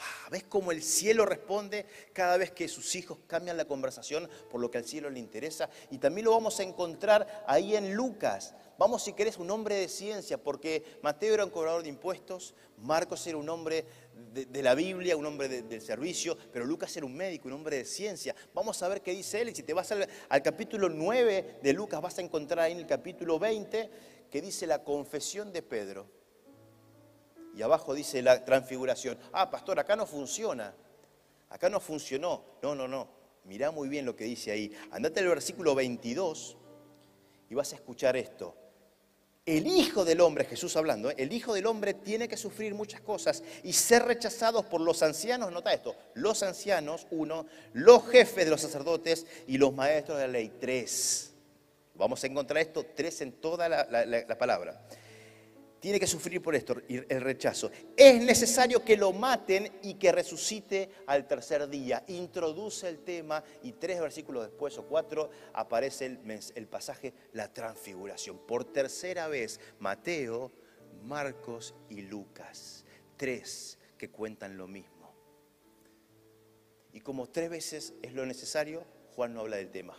Ah, 0.04 0.30
¿Ves 0.32 0.46
cómo 0.50 0.72
el 0.72 0.82
cielo 0.82 1.28
responde 1.28 1.86
cada 2.12 2.36
vez 2.36 2.52
que 2.52 2.68
sus 2.68 2.96
hijos 2.96 3.20
cambian 3.28 3.56
la 3.56 3.66
conversación 3.66 4.28
por 4.50 4.60
lo 4.60 4.72
que 4.72 4.80
al 4.80 4.86
cielo 4.86 5.12
le 5.12 5.20
interesa? 5.20 5.70
Y 5.92 6.00
también 6.00 6.26
lo 6.26 6.32
vamos 6.32 6.60
a 6.60 6.64
encontrar 6.64 7.44
ahí 7.46 7.76
en 7.76 7.94
Lucas. 7.94 8.56
Vamos, 8.80 9.04
si 9.04 9.14
querés, 9.14 9.38
un 9.38 9.52
hombre 9.52 9.76
de 9.76 9.88
ciencia, 9.88 10.42
porque 10.42 10.98
Mateo 11.04 11.36
era 11.36 11.46
un 11.46 11.52
cobrador 11.52 11.84
de 11.84 11.90
impuestos, 11.90 12.56
Marcos 12.80 13.28
era 13.28 13.38
un 13.38 13.48
hombre 13.48 13.86
de, 14.34 14.64
la 14.64 14.74
Biblia, 14.74 15.16
un 15.16 15.28
hombre 15.28 15.48
del 15.48 15.82
servicio, 15.82 16.36
pero 16.52 16.66
Lucas 16.66 16.98
era 16.98 17.06
un 17.06 17.16
médico, 17.16 17.48
un 17.48 17.54
hombre 17.54 17.78
de 17.78 17.86
ciencia. 17.86 18.36
Vamos 18.56 18.82
a 18.82 18.88
ver 18.88 19.04
qué 19.04 19.12
dice 19.12 19.42
él. 19.42 19.50
Y 19.50 19.56
si 19.56 19.62
te 19.62 19.74
vas 19.74 19.92
al, 19.92 20.10
al 20.30 20.42
capítulo 20.42 20.90
9 20.90 21.60
de 21.62 21.74
Lucas, 21.74 22.02
vas 22.02 22.18
a 22.18 22.22
encontrar 22.22 22.62
ahí 22.62 22.72
en 22.72 22.80
el 22.80 22.88
capítulo 22.88 23.38
20 23.38 23.92
que 24.32 24.42
dice 24.42 24.66
la 24.66 24.84
confesión 24.84 25.54
de 25.54 25.62
Pedro. 25.62 26.21
Y 27.56 27.62
abajo 27.62 27.94
dice 27.94 28.22
la 28.22 28.44
transfiguración. 28.44 29.18
Ah, 29.34 29.50
pastor, 29.50 29.80
acá 29.80 29.96
no 29.96 30.06
funciona. 30.06 30.74
Acá 31.50 31.70
no 31.70 31.80
funcionó. 31.80 32.44
No, 32.62 32.76
no, 32.76 32.88
no. 32.88 33.08
Mirá 33.46 33.72
muy 33.72 33.90
bien 33.90 34.06
lo 34.06 34.16
que 34.16 34.24
dice 34.24 34.52
ahí. 34.52 34.72
Andate 34.92 35.20
al 35.20 35.28
versículo 35.28 35.76
22 35.76 36.58
y 37.50 37.56
vas 37.56 37.74
a 37.74 37.76
escuchar 37.76 38.16
esto. 38.16 38.56
El 39.44 39.66
Hijo 39.66 40.06
del 40.06 40.22
Hombre, 40.22 40.46
Jesús 40.46 40.78
hablando, 40.78 41.10
¿eh? 41.10 41.16
el 41.18 41.34
Hijo 41.34 41.56
del 41.56 41.66
Hombre 41.66 41.96
tiene 41.96 42.28
que 42.28 42.38
sufrir 42.38 42.76
muchas 42.76 43.02
cosas 43.02 43.44
y 43.64 43.74
ser 43.74 44.04
rechazados 44.04 44.66
por 44.66 44.82
los 44.82 45.02
ancianos, 45.02 45.52
nota 45.52 45.74
esto, 45.74 45.96
los 46.14 46.44
ancianos, 46.44 47.08
uno, 47.10 47.48
los 47.74 48.08
jefes 48.08 48.46
de 48.46 48.52
los 48.52 48.62
sacerdotes 48.62 49.26
y 49.48 49.58
los 49.58 49.74
maestros 49.74 50.20
de 50.20 50.28
la 50.28 50.34
ley, 50.34 50.54
tres. 50.60 51.34
Vamos 51.96 52.24
a 52.24 52.28
encontrar 52.28 52.60
esto, 52.60 52.86
tres 52.96 53.20
en 53.22 53.32
toda 53.34 53.68
la 53.68 54.38
palabra 54.38 54.80
tiene 55.82 56.00
que 56.00 56.06
sufrir 56.06 56.44
por 56.44 56.54
esto 56.54 56.76
el 56.88 57.22
rechazo. 57.22 57.72
Es 57.98 58.22
necesario 58.22 58.86
que 58.86 58.96
lo 58.96 59.12
maten 59.12 59.80
y 59.82 59.96
que 59.96 60.12
resucite 60.12 60.92
al 61.08 61.28
tercer 61.28 61.68
día. 61.68 62.04
Introduce 62.08 62.88
el 62.88 63.00
tema 63.00 63.44
y 63.64 63.74
tres 63.74 64.00
versículos 64.00 64.44
después 64.44 64.78
o 64.78 64.86
cuatro 64.86 65.32
aparece 65.54 66.20
el, 66.54 66.68
pasaje 66.68 67.16
la 67.34 67.52
transfiguración. 67.52 68.38
Por 68.46 68.64
tercera 68.64 69.28
vez, 69.28 69.60
Mateo, 69.80 70.52
Marcos 71.04 71.74
y 71.90 72.04
Lucas. 72.04 72.86
Tres 73.18 73.80
que 73.98 74.12
cuentan 74.12 74.58
lo 74.58 74.68
mismo. 74.68 75.12
Y 76.94 77.00
como 77.02 77.28
tres 77.28 77.50
veces 77.50 77.96
es 78.04 78.14
lo 78.14 78.28
necesario, 78.28 78.86
Juan 79.16 79.34
no 79.34 79.40
habla 79.40 79.58
del 79.58 79.72
tema. 79.72 79.98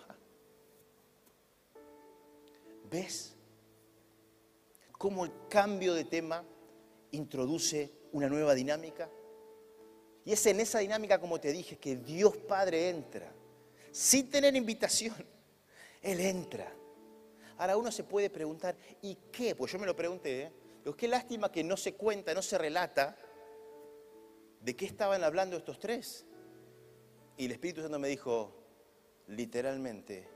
¿Ves? 2.88 3.31
Cómo 5.02 5.24
el 5.24 5.32
cambio 5.48 5.94
de 5.94 6.04
tema 6.04 6.44
introduce 7.10 7.90
una 8.12 8.28
nueva 8.28 8.54
dinámica. 8.54 9.10
Y 10.24 10.30
es 10.30 10.46
en 10.46 10.60
esa 10.60 10.78
dinámica, 10.78 11.20
como 11.20 11.40
te 11.40 11.50
dije, 11.50 11.76
que 11.76 11.96
Dios 11.96 12.36
Padre 12.36 12.88
entra, 12.88 13.34
sin 13.90 14.30
tener 14.30 14.54
invitación. 14.54 15.16
Él 16.02 16.20
entra. 16.20 16.72
Ahora 17.58 17.76
uno 17.76 17.90
se 17.90 18.04
puede 18.04 18.30
preguntar, 18.30 18.76
¿y 19.02 19.16
qué? 19.32 19.56
Pues 19.56 19.72
yo 19.72 19.80
me 19.80 19.86
lo 19.86 19.96
pregunté, 19.96 20.42
¿eh? 20.42 20.52
qué 20.96 21.08
lástima 21.08 21.50
que 21.50 21.64
no 21.64 21.76
se 21.76 21.94
cuenta, 21.94 22.32
no 22.32 22.40
se 22.40 22.56
relata 22.56 23.16
de 24.60 24.76
qué 24.76 24.86
estaban 24.86 25.24
hablando 25.24 25.56
estos 25.56 25.80
tres. 25.80 26.26
Y 27.36 27.46
el 27.46 27.50
Espíritu 27.50 27.82
Santo 27.82 27.98
me 27.98 28.06
dijo, 28.06 28.54
literalmente, 29.26 30.28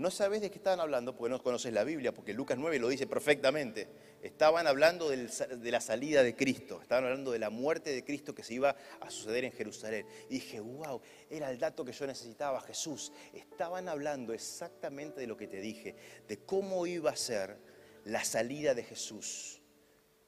no 0.00 0.10
sabes 0.10 0.40
de 0.40 0.50
qué 0.50 0.58
estaban 0.58 0.80
hablando 0.80 1.16
porque 1.16 1.30
no 1.30 1.42
conoces 1.42 1.72
la 1.72 1.84
Biblia, 1.84 2.12
porque 2.12 2.34
Lucas 2.34 2.58
9 2.58 2.78
lo 2.78 2.88
dice 2.88 3.06
perfectamente. 3.06 3.88
Estaban 4.22 4.66
hablando 4.66 5.08
de 5.08 5.70
la 5.70 5.80
salida 5.80 6.22
de 6.22 6.34
Cristo, 6.34 6.80
estaban 6.82 7.04
hablando 7.04 7.30
de 7.30 7.38
la 7.38 7.50
muerte 7.50 7.92
de 7.92 8.04
Cristo 8.04 8.34
que 8.34 8.42
se 8.42 8.54
iba 8.54 8.76
a 9.00 9.10
suceder 9.10 9.44
en 9.44 9.52
Jerusalén. 9.52 10.06
Y 10.28 10.34
dije, 10.34 10.60
wow, 10.60 11.00
era 11.28 11.50
el 11.50 11.58
dato 11.58 11.84
que 11.84 11.92
yo 11.92 12.06
necesitaba, 12.06 12.60
Jesús. 12.60 13.12
Estaban 13.32 13.88
hablando 13.88 14.32
exactamente 14.32 15.20
de 15.20 15.26
lo 15.26 15.36
que 15.36 15.46
te 15.46 15.60
dije, 15.60 15.94
de 16.26 16.38
cómo 16.38 16.86
iba 16.86 17.10
a 17.10 17.16
ser 17.16 17.58
la 18.04 18.24
salida 18.24 18.74
de 18.74 18.82
Jesús 18.82 19.60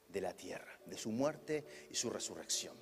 de 0.07 0.21
la 0.21 0.33
tierra, 0.33 0.79
de 0.85 0.97
su 0.97 1.11
muerte 1.11 1.65
y 1.89 1.95
su 1.95 2.09
resurrección. 2.09 2.77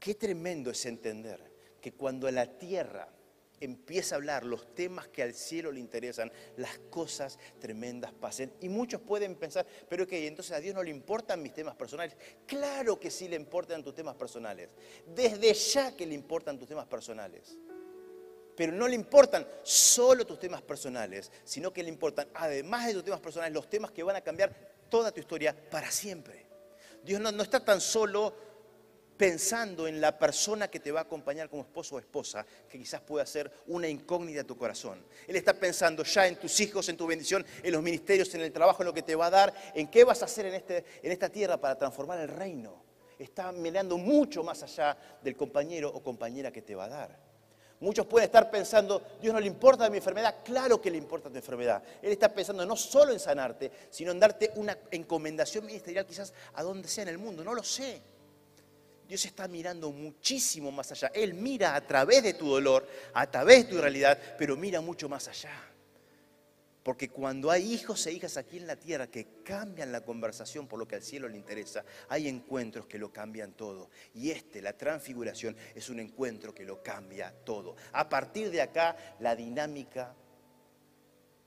Qué 0.00 0.14
tremendo 0.14 0.70
es 0.70 0.84
entender 0.86 1.52
que 1.80 1.92
cuando 1.92 2.30
la 2.30 2.58
tierra 2.58 3.13
empieza 3.64 4.14
a 4.14 4.16
hablar 4.16 4.44
los 4.44 4.74
temas 4.74 5.08
que 5.08 5.22
al 5.22 5.34
cielo 5.34 5.72
le 5.72 5.80
interesan, 5.80 6.30
las 6.56 6.78
cosas 6.90 7.38
tremendas 7.60 8.12
pasen. 8.12 8.52
Y 8.60 8.68
muchos 8.68 9.00
pueden 9.00 9.34
pensar, 9.36 9.66
pero 9.88 10.06
que 10.06 10.26
entonces 10.26 10.52
a 10.56 10.60
Dios 10.60 10.74
no 10.74 10.82
le 10.82 10.90
importan 10.90 11.42
mis 11.42 11.52
temas 11.52 11.74
personales. 11.74 12.16
Claro 12.46 12.98
que 12.98 13.10
sí 13.10 13.28
le 13.28 13.36
importan 13.36 13.82
tus 13.82 13.94
temas 13.94 14.14
personales. 14.14 14.70
Desde 15.14 15.52
ya 15.54 15.96
que 15.96 16.06
le 16.06 16.14
importan 16.14 16.58
tus 16.58 16.68
temas 16.68 16.86
personales. 16.86 17.56
Pero 18.56 18.72
no 18.72 18.86
le 18.86 18.94
importan 18.94 19.46
solo 19.62 20.24
tus 20.24 20.38
temas 20.38 20.62
personales, 20.62 21.30
sino 21.44 21.72
que 21.72 21.82
le 21.82 21.88
importan, 21.88 22.28
además 22.34 22.86
de 22.86 22.94
tus 22.94 23.04
temas 23.04 23.20
personales, 23.20 23.52
los 23.52 23.68
temas 23.68 23.90
que 23.90 24.02
van 24.02 24.16
a 24.16 24.20
cambiar 24.20 24.54
toda 24.88 25.10
tu 25.10 25.20
historia 25.20 25.56
para 25.70 25.90
siempre. 25.90 26.46
Dios 27.02 27.20
no, 27.20 27.32
no 27.32 27.42
está 27.42 27.64
tan 27.64 27.80
solo 27.80 28.53
pensando 29.16 29.86
en 29.86 30.00
la 30.00 30.18
persona 30.18 30.68
que 30.68 30.80
te 30.80 30.90
va 30.92 31.00
a 31.00 31.02
acompañar 31.04 31.48
como 31.48 31.62
esposo 31.62 31.96
o 31.96 31.98
esposa, 31.98 32.44
que 32.68 32.78
quizás 32.78 33.00
pueda 33.00 33.24
ser 33.26 33.50
una 33.66 33.88
incógnita 33.88 34.38
de 34.38 34.44
tu 34.44 34.56
corazón. 34.56 35.04
Él 35.26 35.36
está 35.36 35.54
pensando 35.54 36.02
ya 36.02 36.26
en 36.26 36.36
tus 36.36 36.58
hijos, 36.60 36.88
en 36.88 36.96
tu 36.96 37.06
bendición, 37.06 37.44
en 37.62 37.72
los 37.72 37.82
ministerios, 37.82 38.34
en 38.34 38.40
el 38.40 38.52
trabajo, 38.52 38.82
en 38.82 38.86
lo 38.86 38.94
que 38.94 39.02
te 39.02 39.14
va 39.14 39.26
a 39.26 39.30
dar, 39.30 39.54
en 39.74 39.88
qué 39.88 40.04
vas 40.04 40.22
a 40.22 40.24
hacer 40.24 40.46
en, 40.46 40.54
este, 40.54 40.84
en 41.02 41.12
esta 41.12 41.28
tierra 41.28 41.56
para 41.56 41.76
transformar 41.76 42.20
el 42.20 42.28
reino. 42.28 42.82
Está 43.18 43.52
mirando 43.52 43.96
mucho 43.96 44.42
más 44.42 44.62
allá 44.62 44.96
del 45.22 45.36
compañero 45.36 45.90
o 45.94 46.02
compañera 46.02 46.50
que 46.50 46.62
te 46.62 46.74
va 46.74 46.84
a 46.84 46.88
dar. 46.88 47.24
Muchos 47.80 48.06
pueden 48.06 48.26
estar 48.26 48.50
pensando, 48.50 49.02
Dios 49.20 49.34
no 49.34 49.40
le 49.40 49.46
importa 49.46 49.90
mi 49.90 49.98
enfermedad. 49.98 50.36
Claro 50.44 50.80
que 50.80 50.90
le 50.90 50.96
importa 50.96 51.28
tu 51.28 51.36
enfermedad. 51.36 51.82
Él 52.00 52.12
está 52.12 52.32
pensando 52.32 52.64
no 52.64 52.76
solo 52.76 53.12
en 53.12 53.20
sanarte, 53.20 53.70
sino 53.90 54.10
en 54.10 54.18
darte 54.18 54.52
una 54.56 54.78
encomendación 54.90 55.66
ministerial 55.66 56.06
quizás 56.06 56.32
a 56.54 56.62
donde 56.62 56.88
sea 56.88 57.02
en 57.02 57.08
el 57.08 57.18
mundo. 57.18 57.44
No 57.44 57.52
lo 57.52 57.62
sé. 57.62 58.00
Dios 59.08 59.24
está 59.24 59.46
mirando 59.48 59.90
muchísimo 59.92 60.70
más 60.72 60.90
allá. 60.92 61.10
Él 61.14 61.34
mira 61.34 61.74
a 61.74 61.86
través 61.86 62.22
de 62.22 62.34
tu 62.34 62.48
dolor, 62.48 62.88
a 63.12 63.30
través 63.30 63.64
de 63.64 63.74
tu 63.74 63.80
realidad, 63.80 64.18
pero 64.38 64.56
mira 64.56 64.80
mucho 64.80 65.08
más 65.08 65.28
allá. 65.28 65.52
Porque 66.84 67.08
cuando 67.08 67.50
hay 67.50 67.72
hijos 67.72 68.06
e 68.06 68.12
hijas 68.12 68.36
aquí 68.36 68.58
en 68.58 68.66
la 68.66 68.76
tierra 68.76 69.06
que 69.06 69.42
cambian 69.42 69.90
la 69.90 70.02
conversación 70.02 70.66
por 70.66 70.78
lo 70.78 70.86
que 70.86 70.96
al 70.96 71.02
cielo 71.02 71.28
le 71.28 71.38
interesa, 71.38 71.82
hay 72.10 72.28
encuentros 72.28 72.86
que 72.86 72.98
lo 72.98 73.10
cambian 73.10 73.52
todo. 73.52 73.88
Y 74.12 74.30
este, 74.30 74.60
la 74.60 74.76
transfiguración, 74.76 75.56
es 75.74 75.88
un 75.88 75.98
encuentro 75.98 76.54
que 76.54 76.64
lo 76.64 76.82
cambia 76.82 77.32
todo. 77.44 77.74
A 77.92 78.06
partir 78.06 78.50
de 78.50 78.60
acá, 78.60 78.96
la 79.20 79.34
dinámica 79.34 80.14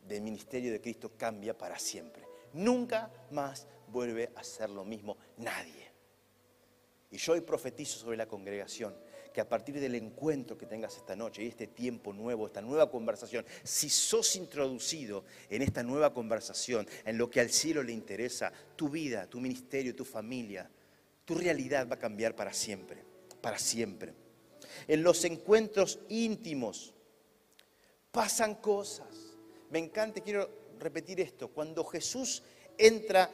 del 0.07 0.21
ministerio 0.21 0.71
de 0.71 0.81
Cristo 0.81 1.11
cambia 1.15 1.55
para 1.55 1.77
siempre. 1.77 2.23
Nunca 2.53 3.11
más 3.29 3.67
vuelve 3.89 4.31
a 4.35 4.43
ser 4.43 4.71
lo 4.71 4.83
mismo 4.83 5.17
nadie. 5.37 5.86
Y 7.09 7.17
yo 7.17 7.33
hoy 7.33 7.41
profetizo 7.41 7.99
sobre 7.99 8.17
la 8.17 8.27
congregación 8.27 8.93
que 9.33 9.41
a 9.41 9.47
partir 9.47 9.79
del 9.79 9.95
encuentro 9.95 10.57
que 10.57 10.65
tengas 10.65 10.97
esta 10.97 11.15
noche 11.15 11.43
y 11.43 11.47
este 11.47 11.67
tiempo 11.67 12.11
nuevo, 12.11 12.47
esta 12.47 12.61
nueva 12.61 12.89
conversación, 12.89 13.45
si 13.63 13.89
sos 13.89 14.35
introducido 14.35 15.23
en 15.49 15.61
esta 15.61 15.83
nueva 15.83 16.13
conversación, 16.13 16.87
en 17.05 17.17
lo 17.17 17.29
que 17.29 17.39
al 17.39 17.51
cielo 17.51 17.83
le 17.83 17.93
interesa, 17.93 18.51
tu 18.75 18.89
vida, 18.89 19.27
tu 19.27 19.39
ministerio, 19.39 19.95
tu 19.95 20.05
familia, 20.05 20.69
tu 21.23 21.35
realidad 21.35 21.87
va 21.87 21.95
a 21.95 21.99
cambiar 21.99 22.35
para 22.35 22.51
siempre, 22.51 23.03
para 23.39 23.59
siempre. 23.59 24.13
En 24.87 25.03
los 25.03 25.23
encuentros 25.23 25.99
íntimos 26.09 26.93
pasan 28.11 28.55
cosas. 28.55 29.07
Me 29.69 29.79
encanta, 29.79 30.21
quiero 30.21 30.49
repetir 30.79 31.21
esto, 31.21 31.49
cuando 31.49 31.83
Jesús 31.85 32.43
entra 32.77 33.29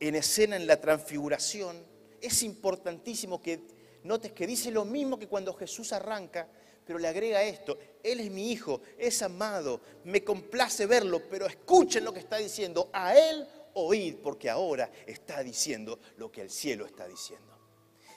en 0.00 0.14
escena 0.14 0.56
en 0.56 0.66
la 0.66 0.80
transfiguración, 0.80 1.95
es 2.26 2.42
importantísimo 2.42 3.40
que 3.40 3.60
notes 4.04 4.32
que 4.32 4.46
dice 4.46 4.70
lo 4.70 4.84
mismo 4.84 5.18
que 5.18 5.28
cuando 5.28 5.52
Jesús 5.54 5.92
arranca, 5.92 6.48
pero 6.84 6.98
le 6.98 7.08
agrega 7.08 7.42
esto, 7.42 7.76
Él 8.02 8.20
es 8.20 8.30
mi 8.30 8.52
hijo, 8.52 8.80
es 8.96 9.20
amado, 9.22 9.80
me 10.04 10.22
complace 10.22 10.86
verlo, 10.86 11.22
pero 11.28 11.46
escuchen 11.46 12.04
lo 12.04 12.12
que 12.12 12.20
está 12.20 12.36
diciendo, 12.36 12.88
a 12.92 13.16
Él 13.16 13.46
oíd, 13.74 14.16
porque 14.22 14.48
ahora 14.48 14.90
está 15.06 15.42
diciendo 15.42 15.98
lo 16.16 16.30
que 16.30 16.42
el 16.42 16.50
cielo 16.50 16.86
está 16.86 17.06
diciendo. 17.06 17.58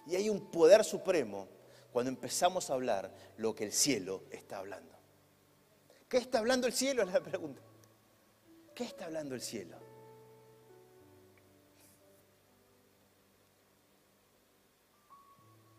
Y 0.06 0.16
hay 0.16 0.30
un 0.30 0.52
poder 0.52 0.84
supremo 0.84 1.48
cuando 1.92 2.10
empezamos 2.10 2.70
a 2.70 2.74
hablar 2.74 3.14
lo 3.38 3.54
que 3.56 3.66
el 3.66 3.74
cielo 3.74 4.24
está 4.32 4.60
hablando. 4.60 4.98
¿Qué 6.08 6.18
está 6.18 6.40
hablando 6.40 6.68
el 6.68 6.74
cielo? 6.74 7.04
Es 7.08 7.12
la 7.12 7.22
pregunta. 7.22 7.62
¿Qué 8.74 8.84
está 8.84 9.06
hablando 9.06 9.36
el 9.36 9.42
cielo? 9.42 9.89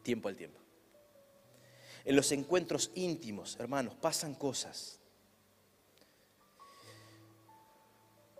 Tiempo 0.02 0.28
al 0.28 0.36
tiempo. 0.36 0.60
En 2.04 2.16
los 2.16 2.32
encuentros 2.32 2.90
íntimos, 2.94 3.56
hermanos, 3.60 3.94
pasan 3.94 4.34
cosas. 4.34 4.98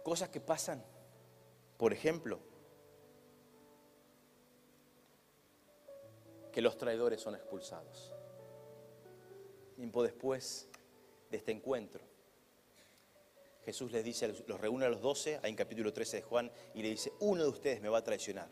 Cosas 0.03 0.31
que 0.31 0.41
pasan, 0.41 0.83
por 1.77 1.93
ejemplo, 1.93 2.41
que 6.53 6.63
los 6.63 6.79
traidores 6.79 7.21
son 7.21 7.35
expulsados. 7.35 8.13
Tiempo 9.77 10.03
después 10.03 10.69
de 11.31 11.37
este 11.37 11.53
encuentro, 11.53 12.03
Jesús 13.65 13.93
les 13.93 14.03
dice, 14.03 14.35
los 14.47 14.61
reúne 14.61 14.87
a 14.87 14.89
los 14.89 15.01
doce, 15.01 15.39
ahí 15.43 15.51
en 15.51 15.57
capítulo 15.57 15.93
13 15.93 16.17
de 16.17 16.23
Juan, 16.23 16.51
y 16.75 16.83
le 16.83 16.91
dice, 16.91 17.13
uno 17.21 17.45
de 17.45 17.51
ustedes 17.51 17.81
me 17.81 17.89
va 17.89 17.99
a 17.99 18.05
traicionar. 18.05 18.49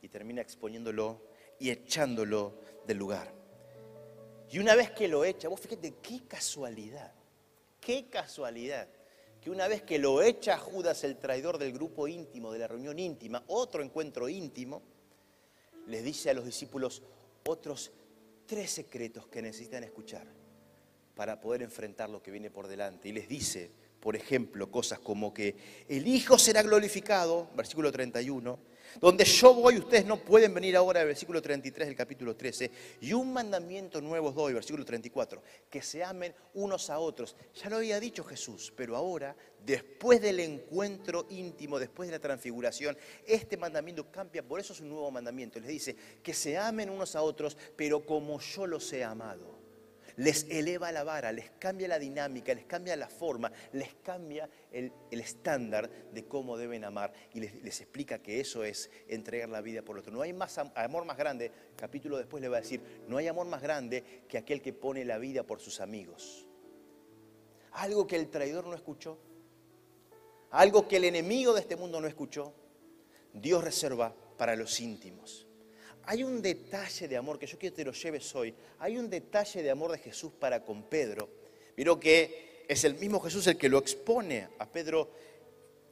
Y 0.00 0.08
termina 0.08 0.40
exponiéndolo 0.40 1.20
y 1.58 1.70
echándolo 1.70 2.60
del 2.86 2.98
lugar. 2.98 3.32
Y 4.50 4.58
una 4.58 4.74
vez 4.74 4.90
que 4.90 5.08
lo 5.08 5.24
echa, 5.24 5.48
vos 5.48 5.60
fíjate 5.60 5.94
qué 6.02 6.22
casualidad, 6.28 7.12
qué 7.80 8.06
casualidad, 8.08 8.88
que 9.40 9.50
una 9.50 9.68
vez 9.68 9.82
que 9.82 9.98
lo 9.98 10.22
echa 10.22 10.56
Judas, 10.58 11.04
el 11.04 11.18
traidor 11.18 11.58
del 11.58 11.72
grupo 11.72 12.08
íntimo, 12.08 12.52
de 12.52 12.60
la 12.60 12.68
reunión 12.68 12.98
íntima, 12.98 13.42
otro 13.48 13.82
encuentro 13.82 14.28
íntimo, 14.28 14.82
les 15.86 16.02
dice 16.02 16.30
a 16.30 16.34
los 16.34 16.44
discípulos 16.44 17.02
otros 17.46 17.92
tres 18.46 18.70
secretos 18.70 19.26
que 19.26 19.42
necesitan 19.42 19.84
escuchar 19.84 20.26
para 21.14 21.40
poder 21.40 21.62
enfrentar 21.62 22.10
lo 22.10 22.22
que 22.22 22.30
viene 22.30 22.50
por 22.50 22.68
delante. 22.68 23.08
Y 23.08 23.12
les 23.12 23.28
dice, 23.28 23.70
por 24.00 24.16
ejemplo, 24.16 24.70
cosas 24.70 24.98
como 24.98 25.32
que 25.32 25.56
el 25.88 26.06
Hijo 26.06 26.38
será 26.38 26.62
glorificado, 26.62 27.48
versículo 27.54 27.92
31, 27.92 28.58
donde 29.00 29.24
yo 29.24 29.54
voy, 29.54 29.78
ustedes 29.78 30.04
no 30.04 30.16
pueden 30.18 30.54
venir 30.54 30.76
ahora, 30.76 31.04
versículo 31.04 31.40
33 31.40 31.88
del 31.88 31.96
capítulo 31.96 32.36
13, 32.36 32.70
y 33.00 33.12
un 33.12 33.32
mandamiento 33.32 34.00
nuevo 34.00 34.28
os 34.28 34.34
doy, 34.34 34.52
versículo 34.52 34.84
34, 34.84 35.42
que 35.70 35.82
se 35.82 36.04
amen 36.04 36.34
unos 36.54 36.90
a 36.90 36.98
otros. 36.98 37.36
Ya 37.54 37.70
lo 37.70 37.76
había 37.76 38.00
dicho 38.00 38.24
Jesús, 38.24 38.72
pero 38.76 38.96
ahora, 38.96 39.36
después 39.64 40.20
del 40.20 40.40
encuentro 40.40 41.26
íntimo, 41.30 41.78
después 41.78 42.08
de 42.08 42.16
la 42.16 42.20
transfiguración, 42.20 42.96
este 43.26 43.56
mandamiento 43.56 44.10
cambia, 44.10 44.42
por 44.42 44.60
eso 44.60 44.72
es 44.72 44.80
un 44.80 44.90
nuevo 44.90 45.10
mandamiento. 45.10 45.58
Les 45.58 45.68
dice 45.68 45.96
que 46.22 46.34
se 46.34 46.56
amen 46.56 46.90
unos 46.90 47.16
a 47.16 47.22
otros, 47.22 47.56
pero 47.76 48.04
como 48.04 48.40
yo 48.40 48.66
los 48.66 48.92
he 48.92 49.02
amado 49.02 49.63
les 50.16 50.46
eleva 50.48 50.92
la 50.92 51.04
vara, 51.04 51.32
les 51.32 51.50
cambia 51.58 51.88
la 51.88 51.98
dinámica, 51.98 52.54
les 52.54 52.64
cambia 52.64 52.96
la 52.96 53.08
forma, 53.08 53.50
les 53.72 53.94
cambia 53.94 54.48
el, 54.70 54.92
estándar 55.10 55.90
de 56.12 56.26
cómo 56.26 56.56
deben 56.56 56.84
amar 56.84 57.12
y 57.32 57.40
les, 57.40 57.80
explica 57.80 58.18
que 58.18 58.40
eso 58.40 58.64
es 58.64 58.90
entregar 59.08 59.48
la 59.48 59.60
vida 59.60 59.82
por 59.82 59.98
otro. 59.98 60.12
No 60.12 60.22
hay 60.22 60.32
más 60.32 60.58
amor 60.58 61.04
más 61.04 61.16
grande, 61.16 61.50
capítulo 61.76 62.16
después 62.16 62.40
le 62.42 62.48
va 62.48 62.58
a 62.58 62.60
decir, 62.60 62.80
no 63.08 63.16
hay 63.16 63.26
amor 63.26 63.46
más 63.46 63.62
grande 63.62 64.24
que 64.28 64.38
aquel 64.38 64.62
que 64.62 64.72
pone 64.72 65.04
la 65.04 65.18
vida 65.18 65.42
por 65.42 65.60
sus 65.60 65.80
amigos. 65.80 66.46
Algo 67.72 68.06
que 68.06 68.16
el 68.16 68.28
traidor 68.28 68.66
no 68.66 68.74
escuchó, 68.74 69.18
algo 70.50 70.86
que 70.86 70.96
el 70.96 71.04
enemigo 71.04 71.52
de 71.54 71.60
este 71.60 71.76
mundo 71.76 72.00
no 72.00 72.06
escuchó, 72.06 72.54
Dios 73.32 73.64
reserva 73.64 74.14
para 74.36 74.54
los 74.54 74.78
íntimos 74.78 75.43
hay 76.06 76.22
un 76.22 76.42
detalle 76.42 77.08
de 77.08 77.16
amor 77.16 77.38
que 77.38 77.46
yo 77.46 77.58
quiero 77.58 77.74
que 77.74 77.82
te 77.82 77.84
lo 77.84 77.92
lleves 77.92 78.34
hoy. 78.34 78.54
Hay 78.78 78.98
un 78.98 79.08
detalle 79.08 79.62
de 79.62 79.70
amor 79.70 79.92
de 79.92 79.98
Jesús 79.98 80.32
para 80.38 80.64
con 80.64 80.84
Pedro. 80.84 81.28
Miro 81.76 81.98
que 81.98 82.64
es 82.68 82.84
el 82.84 82.94
mismo 82.94 83.20
Jesús 83.20 83.46
el 83.46 83.56
que 83.56 83.68
lo 83.68 83.78
expone 83.78 84.48
a 84.58 84.66
Pedro 84.66 85.10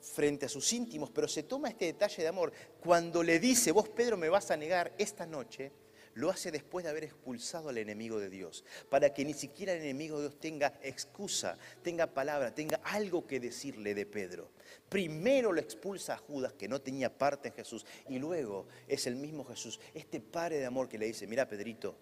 frente 0.00 0.46
a 0.46 0.48
sus 0.48 0.72
íntimos, 0.72 1.10
pero 1.10 1.28
se 1.28 1.44
toma 1.44 1.68
este 1.68 1.86
detalle 1.86 2.22
de 2.22 2.28
amor. 2.28 2.52
Cuando 2.80 3.22
le 3.22 3.38
dice, 3.38 3.72
vos 3.72 3.88
Pedro 3.88 4.16
me 4.16 4.28
vas 4.28 4.50
a 4.50 4.56
negar 4.56 4.92
esta 4.98 5.24
noche, 5.26 5.70
lo 6.14 6.30
hace 6.30 6.50
después 6.50 6.84
de 6.84 6.90
haber 6.90 7.04
expulsado 7.04 7.68
al 7.68 7.78
enemigo 7.78 8.18
de 8.18 8.30
Dios, 8.30 8.64
para 8.90 9.12
que 9.14 9.24
ni 9.24 9.34
siquiera 9.34 9.72
el 9.72 9.82
enemigo 9.82 10.16
de 10.16 10.28
Dios 10.28 10.40
tenga 10.40 10.78
excusa, 10.82 11.56
tenga 11.82 12.06
palabra, 12.06 12.54
tenga 12.54 12.80
algo 12.84 13.26
que 13.26 13.40
decirle 13.40 13.94
de 13.94 14.06
Pedro. 14.06 14.50
Primero 14.88 15.52
lo 15.52 15.60
expulsa 15.60 16.14
a 16.14 16.18
Judas, 16.18 16.52
que 16.52 16.68
no 16.68 16.80
tenía 16.80 17.16
parte 17.16 17.48
en 17.48 17.54
Jesús, 17.54 17.86
y 18.08 18.18
luego 18.18 18.66
es 18.88 19.06
el 19.06 19.16
mismo 19.16 19.44
Jesús, 19.44 19.80
este 19.94 20.20
padre 20.20 20.58
de 20.58 20.66
amor 20.66 20.88
que 20.88 20.98
le 20.98 21.06
dice, 21.06 21.26
mira 21.26 21.48
Pedrito, 21.48 21.96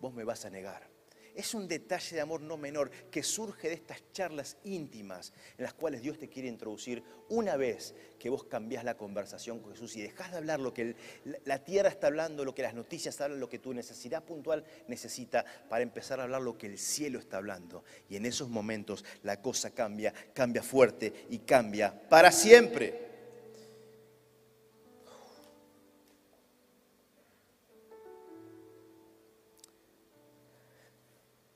vos 0.00 0.14
me 0.14 0.24
vas 0.24 0.44
a 0.44 0.50
negar. 0.50 0.97
Es 1.38 1.54
un 1.54 1.68
detalle 1.68 2.16
de 2.16 2.20
amor 2.20 2.40
no 2.40 2.56
menor 2.56 2.90
que 3.12 3.22
surge 3.22 3.68
de 3.68 3.74
estas 3.74 4.02
charlas 4.12 4.56
íntimas 4.64 5.32
en 5.56 5.62
las 5.62 5.72
cuales 5.72 6.02
Dios 6.02 6.18
te 6.18 6.28
quiere 6.28 6.48
introducir 6.48 7.00
una 7.28 7.56
vez 7.56 7.94
que 8.18 8.28
vos 8.28 8.42
cambiás 8.42 8.82
la 8.82 8.96
conversación 8.96 9.60
con 9.60 9.70
Jesús 9.70 9.94
y 9.94 10.02
dejás 10.02 10.32
de 10.32 10.38
hablar 10.38 10.58
lo 10.58 10.74
que 10.74 10.96
la 11.44 11.62
tierra 11.62 11.90
está 11.90 12.08
hablando, 12.08 12.44
lo 12.44 12.56
que 12.56 12.62
las 12.62 12.74
noticias 12.74 13.20
hablan, 13.20 13.38
lo 13.38 13.48
que 13.48 13.60
tu 13.60 13.72
necesidad 13.72 14.24
puntual 14.24 14.64
necesita 14.88 15.44
para 15.68 15.84
empezar 15.84 16.18
a 16.18 16.24
hablar 16.24 16.42
lo 16.42 16.58
que 16.58 16.66
el 16.66 16.76
cielo 16.76 17.20
está 17.20 17.36
hablando. 17.36 17.84
Y 18.08 18.16
en 18.16 18.26
esos 18.26 18.48
momentos 18.48 19.04
la 19.22 19.40
cosa 19.40 19.70
cambia, 19.70 20.12
cambia 20.34 20.64
fuerte 20.64 21.26
y 21.30 21.38
cambia 21.38 21.96
para 22.08 22.32
siempre. 22.32 23.07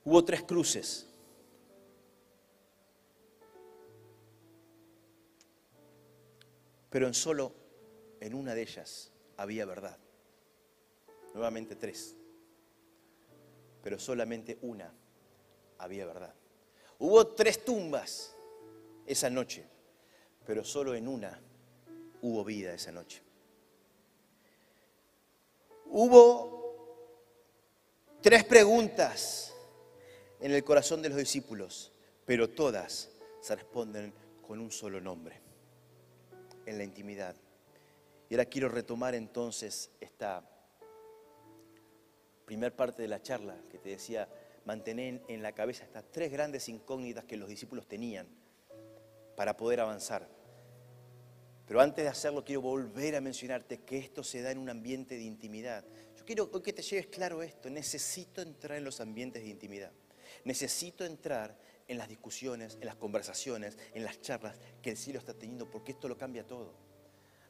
Hubo 0.05 0.25
tres 0.25 0.43
cruces. 0.43 1.07
Pero 6.91 7.07
en 7.07 7.15
solo 7.15 7.53
en 8.21 8.35
una 8.35 8.55
de 8.55 8.63
ellas 8.63 9.11
había 9.37 9.65
verdad. 9.65 9.99
Nuevamente 11.35 11.77
tres. 11.77 12.17
Pero 13.83 13.99
solamente 13.99 14.59
una 14.63 14.93
había 15.79 16.07
verdad. 16.07 16.35
Hubo 16.99 17.27
tres 17.29 17.65
tumbas 17.65 18.37
esa 19.07 19.29
noche, 19.31 19.65
pero 20.47 20.65
solo 20.65 20.95
en 20.95 21.09
una 21.09 21.41
hubo 22.21 22.45
vida 22.45 22.73
esa 22.75 22.93
noche. 22.93 23.23
Hubo 25.87 26.63
tres 28.21 28.45
preguntas 28.45 29.52
en 30.43 30.51
el 30.51 30.65
corazón 30.65 31.01
de 31.03 31.09
los 31.09 31.19
discípulos, 31.19 31.93
pero 32.27 32.51
todas 32.51 33.11
se 33.41 33.55
responden 33.55 34.13
con 34.45 34.59
un 34.59 34.73
solo 34.73 35.01
nombre, 35.01 35.41
en 36.67 36.79
la 36.79 36.85
intimidad. 36.85 37.37
Y 38.29 38.35
ahora 38.35 38.47
quiero 38.47 38.69
retomar 38.69 39.15
entonces 39.15 39.93
esta 40.01 40.45
primer 42.45 42.75
parte 42.75 43.03
de 43.03 43.09
la 43.09 43.23
charla 43.23 43.57
que 43.71 43.79
te 43.79 43.91
decía, 43.91 44.29
mantener 44.65 45.23
en 45.29 45.43
la 45.43 45.53
cabeza 45.53 45.85
estas 45.85 46.11
tres 46.11 46.33
grandes 46.33 46.69
incógnitas 46.69 47.25
que 47.25 47.37
los 47.37 47.49
discípulos 47.49 47.87
tenían 47.87 48.27
para 49.37 49.57
poder 49.57 49.79
avanzar. 49.79 50.29
Pero 51.67 51.81
antes 51.81 52.05
de 52.05 52.11
hacerlo, 52.11 52.45
quiero 52.45 52.63
volver 52.63 53.15
a 53.15 53.21
mencionarte 53.21 53.79
que 53.79 53.97
esto 53.99 54.25
se 54.25 54.43
da 54.43 54.51
en 54.51 54.59
un 54.59 54.69
ambiente 54.69 55.15
de 55.15 55.23
intimidad. 55.23 55.85
Yo 56.17 56.25
quiero 56.25 56.51
que 56.51 56.73
te 56.73 56.83
lleves 56.83 57.07
claro 57.07 57.43
esto, 57.45 57.71
necesito 57.71 58.43
entrar 58.43 58.77
en 58.77 58.85
los 58.85 59.01
ambientes 59.01 59.45
de 59.45 59.49
intimidad. 59.49 59.93
Necesito 60.45 61.05
entrar 61.05 61.59
en 61.89 61.99
las 61.99 62.09
discusiones, 62.09 62.79
en 62.81 62.87
las 62.87 62.97
conversaciones, 62.97 63.77
en 63.95 64.05
las 64.05 64.21
charlas 64.21 64.59
que 64.81 64.91
el 64.91 64.97
cielo 64.97 65.19
está 65.19 65.35
teniendo, 65.35 65.71
porque 65.71 65.93
esto 65.93 66.09
lo 66.09 66.17
cambia 66.17 66.47
todo. 66.47 66.73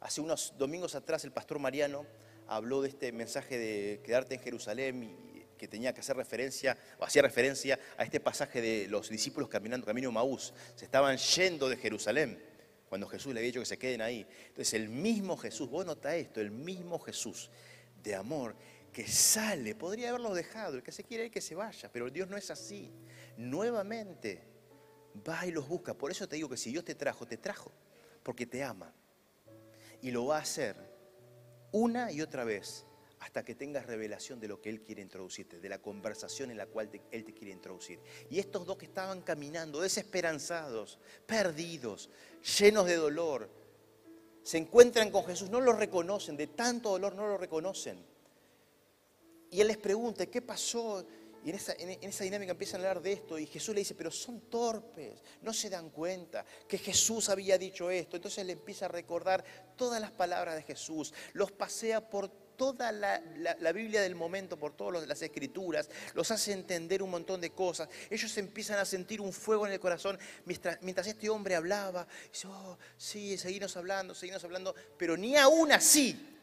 Hace 0.01 0.20
unos 0.20 0.55
domingos 0.59 0.95
atrás 0.95 1.24
el 1.24 1.33
pastor 1.33 1.59
Mariano 1.59 2.07
habló 2.49 2.83
de 2.83 2.89
este 2.89 3.12
mensaje 3.12 3.59
de 3.59 4.01
quedarte 4.03 4.35
en 4.35 4.41
Jerusalén 4.41 5.03
y 5.05 5.33
que 5.57 5.68
tenía 5.68 5.95
que 5.95 6.01
hacer 6.01 6.16
referencia, 6.16 6.76
o 6.99 7.05
hacía 7.05 7.22
referencia 7.22 7.78
a 7.97 8.03
este 8.03 8.18
pasaje 8.18 8.61
de 8.61 8.89
los 8.89 9.09
discípulos 9.09 9.49
caminando 9.49 9.87
camino 9.87 10.09
a 10.09 10.12
Maús. 10.12 10.53
Se 10.74 10.85
estaban 10.85 11.16
yendo 11.16 11.68
de 11.68 11.76
Jerusalén 11.76 12.43
cuando 12.89 13.07
Jesús 13.07 13.33
le 13.33 13.39
había 13.39 13.47
dicho 13.47 13.61
que 13.61 13.66
se 13.66 13.78
queden 13.78 14.03
ahí. 14.03 14.26
Entonces 14.49 14.74
el 14.74 14.89
mismo 14.89 15.37
Jesús, 15.37 15.70
vos 15.70 15.87
nota 15.87 16.16
esto, 16.16 16.41
el 16.41 16.51
mismo 16.51 16.99
Jesús 16.99 17.49
de 18.03 18.16
amor 18.16 18.57
que 18.93 19.07
sale, 19.09 19.74
podría 19.74 20.11
haberlo 20.11 20.34
dejado, 20.34 20.76
el 20.76 20.82
que 20.82 20.93
se 20.93 21.05
quiere 21.05 21.26
ir 21.26 21.30
que 21.30 21.40
se 21.40 21.55
vaya, 21.55 21.90
pero 21.90 22.11
Dios 22.11 22.28
no 22.28 22.36
es 22.36 22.51
así. 22.51 22.93
Nuevamente 23.36 24.43
va 25.26 25.47
y 25.47 25.51
los 25.51 25.66
busca. 25.66 25.95
Por 25.95 26.11
eso 26.11 26.28
te 26.28 26.36
digo 26.36 26.49
que 26.49 26.57
si 26.57 26.70
Dios 26.70 26.84
te 26.84 26.95
trajo, 26.95 27.26
te 27.26 27.38
trajo, 27.38 27.72
porque 28.22 28.47
te 28.47 28.62
ama. 28.62 28.93
Y 30.03 30.11
lo 30.11 30.26
va 30.26 30.38
a 30.38 30.43
hacer 30.43 30.76
una 31.72 32.12
y 32.12 32.20
otra 32.20 32.45
vez 32.45 32.84
hasta 33.20 33.45
que 33.45 33.55
tengas 33.55 33.86
revelación 33.86 34.40
de 34.40 34.49
lo 34.49 34.61
que 34.61 34.68
Él 34.68 34.82
quiere 34.82 35.01
introducirte, 35.01 35.61
de 35.61 35.68
la 35.68 35.78
conversación 35.78 36.51
en 36.51 36.59
la 36.59 36.66
cual 36.66 36.90
Él 37.12 37.24
te 37.24 37.32
quiere 37.32 37.53
introducir. 37.53 38.01
Y 38.28 38.40
estos 38.40 38.66
dos 38.66 38.76
que 38.76 38.86
estaban 38.86 39.22
caminando, 39.22 39.80
desesperanzados, 39.80 40.99
perdidos, 41.24 42.11
llenos 42.59 42.84
de 42.86 42.97
dolor, 42.97 43.49
se 44.43 44.59
encuentran 44.59 45.11
con 45.11 45.24
Jesús, 45.24 45.51
no 45.51 45.61
lo 45.61 45.72
reconocen, 45.72 46.36
de 46.36 46.49
tanto 46.49 46.90
dolor 46.90 47.14
no 47.14 47.28
lo 47.28 47.38
reconocen. 47.38 48.11
Y 49.53 49.61
él 49.61 49.68
les 49.68 49.76
pregunta, 49.76 50.24
¿qué 50.24 50.40
pasó? 50.40 51.07
Y 51.44 51.50
en 51.50 51.57
esa, 51.57 51.74
en 51.78 52.03
esa, 52.03 52.24
dinámica 52.24 52.53
empiezan 52.53 52.80
a 52.80 52.88
hablar 52.88 53.03
de 53.03 53.12
esto 53.12 53.38
y 53.38 53.46
Jesús 53.46 53.74
le 53.74 53.82
dice, 53.82 53.94
pero 53.94 54.11
son 54.11 54.40
torpes, 54.48 55.22
no 55.42 55.53
se 55.53 55.68
dan 55.68 55.90
cuenta 55.90 56.42
que 56.66 56.78
Jesús 56.78 57.28
había 57.28 57.59
dicho 57.59 57.90
esto. 57.90 58.16
Entonces 58.16 58.46
le 58.46 58.55
empieza 58.55 58.86
a 58.86 58.88
recordar 58.88 59.44
todas 59.76 60.00
las 60.00 60.11
palabras 60.11 60.55
de 60.55 60.62
Jesús, 60.62 61.12
los 61.34 61.53
pasea 61.53 62.09
por 62.09 62.30
toda 62.57 62.92
la, 62.92 63.20
Biblia 63.74 64.00
del 64.00 64.14
momento, 64.14 64.59
por 64.59 64.74
todas 64.74 65.07
las 65.07 65.20
escrituras, 65.20 65.90
los 66.14 66.30
hace 66.30 66.53
entender 66.53 67.03
un 67.03 67.11
montón 67.11 67.38
de 67.42 67.50
cosas. 67.50 67.90
Ellos 68.09 68.34
empiezan 68.38 68.78
a 68.78 68.86
sentir 68.86 69.20
un 69.20 69.34
fuego 69.34 69.66
en 69.66 69.74
el 69.74 69.80
corazón 69.80 70.18
mientras, 70.46 70.80
mientras 70.80 71.07
este 71.09 71.28
hombre 71.28 71.57
hablaba. 71.57 72.07
Dice, 72.32 72.46
oh, 72.48 72.78
sí, 72.96 73.36
seguimos 73.36 73.76
hablando, 73.76 74.14
seguimos 74.14 74.42
hablando, 74.44 74.74
pero 74.96 75.14
ni 75.14 75.36
aún 75.36 75.72
así 75.72 76.38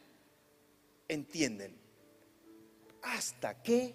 entienden. 1.08 1.89
Hasta 3.02 3.62
que 3.62 3.94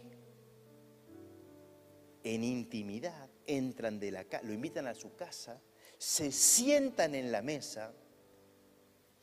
en 2.24 2.44
intimidad 2.44 3.30
entran 3.46 4.00
de 4.00 4.12
la 4.12 4.26
lo 4.42 4.54
invitan 4.54 4.88
a 4.88 4.96
su 4.96 5.16
casa, 5.16 5.62
se 5.98 6.32
sientan 6.32 7.16
en 7.16 7.32
la 7.32 7.42
mesa. 7.42 7.94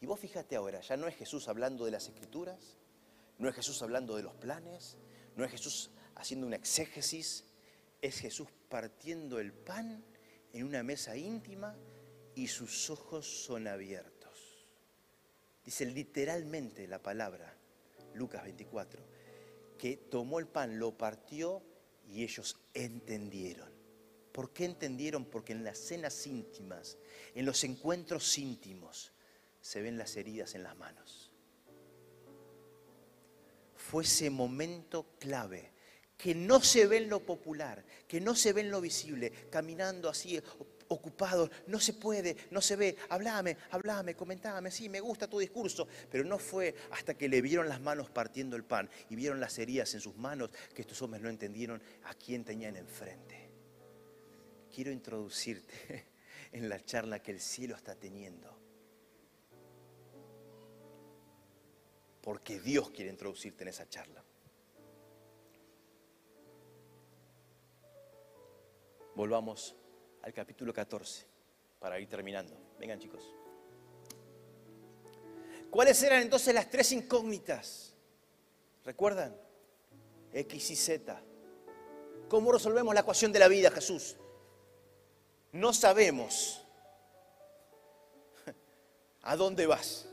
Y 0.00 0.06
vos 0.06 0.18
fíjate 0.20 0.56
ahora, 0.56 0.80
ya 0.80 0.96
no 0.96 1.08
es 1.08 1.16
Jesús 1.16 1.48
hablando 1.48 1.84
de 1.84 1.90
las 1.90 2.08
escrituras, 2.08 2.78
no 3.38 3.48
es 3.48 3.54
Jesús 3.54 3.82
hablando 3.82 4.16
de 4.16 4.22
los 4.22 4.34
planes, 4.34 4.98
no 5.36 5.44
es 5.44 5.50
Jesús 5.50 5.90
haciendo 6.14 6.46
una 6.46 6.56
exégesis, 6.56 7.44
es 8.00 8.18
Jesús 8.18 8.48
partiendo 8.68 9.38
el 9.38 9.52
pan 9.52 10.04
en 10.52 10.64
una 10.64 10.82
mesa 10.82 11.16
íntima 11.16 11.76
y 12.34 12.48
sus 12.48 12.90
ojos 12.90 13.26
son 13.26 13.66
abiertos. 13.66 14.66
Dice 15.64 15.86
literalmente 15.86 16.86
la 16.88 17.00
palabra, 17.00 17.56
Lucas 18.14 18.42
24, 18.42 19.04
que 19.82 19.96
tomó 19.96 20.38
el 20.38 20.46
pan, 20.46 20.78
lo 20.78 20.96
partió 20.96 21.60
y 22.06 22.22
ellos 22.22 22.56
entendieron. 22.72 23.68
¿Por 24.30 24.52
qué 24.52 24.64
entendieron? 24.64 25.24
Porque 25.24 25.52
en 25.52 25.64
las 25.64 25.76
cenas 25.76 26.24
íntimas, 26.24 26.98
en 27.34 27.44
los 27.44 27.64
encuentros 27.64 28.38
íntimos, 28.38 29.10
se 29.60 29.82
ven 29.82 29.98
las 29.98 30.16
heridas 30.16 30.54
en 30.54 30.62
las 30.62 30.76
manos 30.76 31.32
fue 33.82 34.04
ese 34.04 34.30
momento 34.30 35.04
clave 35.18 35.70
que 36.16 36.34
no 36.34 36.62
se 36.62 36.86
ve 36.86 36.98
en 36.98 37.10
lo 37.10 37.20
popular, 37.26 37.84
que 38.06 38.20
no 38.20 38.34
se 38.34 38.52
ve 38.52 38.60
en 38.60 38.70
lo 38.70 38.80
visible, 38.80 39.30
caminando 39.50 40.08
así 40.08 40.40
ocupados, 40.92 41.50
no 41.66 41.80
se 41.80 41.94
puede, 41.94 42.36
no 42.50 42.60
se 42.60 42.76
ve, 42.76 42.96
hablame, 43.08 43.56
hablame, 43.70 44.14
comentame, 44.14 44.70
sí, 44.70 44.88
me 44.88 45.00
gusta 45.00 45.28
tu 45.28 45.38
discurso, 45.38 45.88
pero 46.10 46.24
no 46.24 46.38
fue 46.38 46.74
hasta 46.90 47.14
que 47.14 47.28
le 47.28 47.40
vieron 47.40 47.68
las 47.68 47.80
manos 47.80 48.10
partiendo 48.10 48.56
el 48.56 48.64
pan 48.64 48.88
y 49.10 49.16
vieron 49.16 49.40
las 49.40 49.58
heridas 49.58 49.94
en 49.94 50.00
sus 50.00 50.16
manos 50.16 50.50
que 50.74 50.82
estos 50.82 51.00
hombres 51.02 51.22
no 51.22 51.28
entendieron 51.28 51.82
a 52.04 52.14
quién 52.14 52.44
tenían 52.44 52.76
enfrente. 52.76 53.50
Quiero 54.74 54.90
introducirte 54.90 56.06
en 56.52 56.68
la 56.68 56.82
charla 56.84 57.20
que 57.20 57.32
el 57.32 57.40
cielo 57.40 57.76
está 57.76 57.94
teniendo 57.94 58.62
porque 62.22 62.60
Dios 62.60 62.90
quiere 62.90 63.10
introducirte 63.10 63.64
en 63.64 63.68
esa 63.68 63.88
charla. 63.88 64.24
Volvamos 69.14 69.76
al 70.22 70.32
capítulo 70.32 70.72
14 70.72 71.26
para 71.78 71.98
ir 71.98 72.08
terminando. 72.08 72.56
Vengan 72.78 72.98
chicos. 72.98 73.22
¿Cuáles 75.70 76.02
eran 76.02 76.22
entonces 76.22 76.54
las 76.54 76.70
tres 76.70 76.92
incógnitas? 76.92 77.94
¿Recuerdan? 78.84 79.36
X 80.32 80.70
y 80.70 80.76
Z. 80.76 81.22
¿Cómo 82.28 82.52
resolvemos 82.52 82.94
la 82.94 83.00
ecuación 83.00 83.32
de 83.32 83.38
la 83.38 83.48
vida, 83.48 83.70
Jesús? 83.70 84.16
No 85.52 85.72
sabemos. 85.72 86.66
¿A 89.22 89.36
dónde 89.36 89.66
vas? 89.66 90.08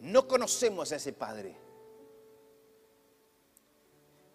No 0.00 0.26
conocemos 0.28 0.92
a 0.92 0.96
ese 0.96 1.12
Padre. 1.12 1.67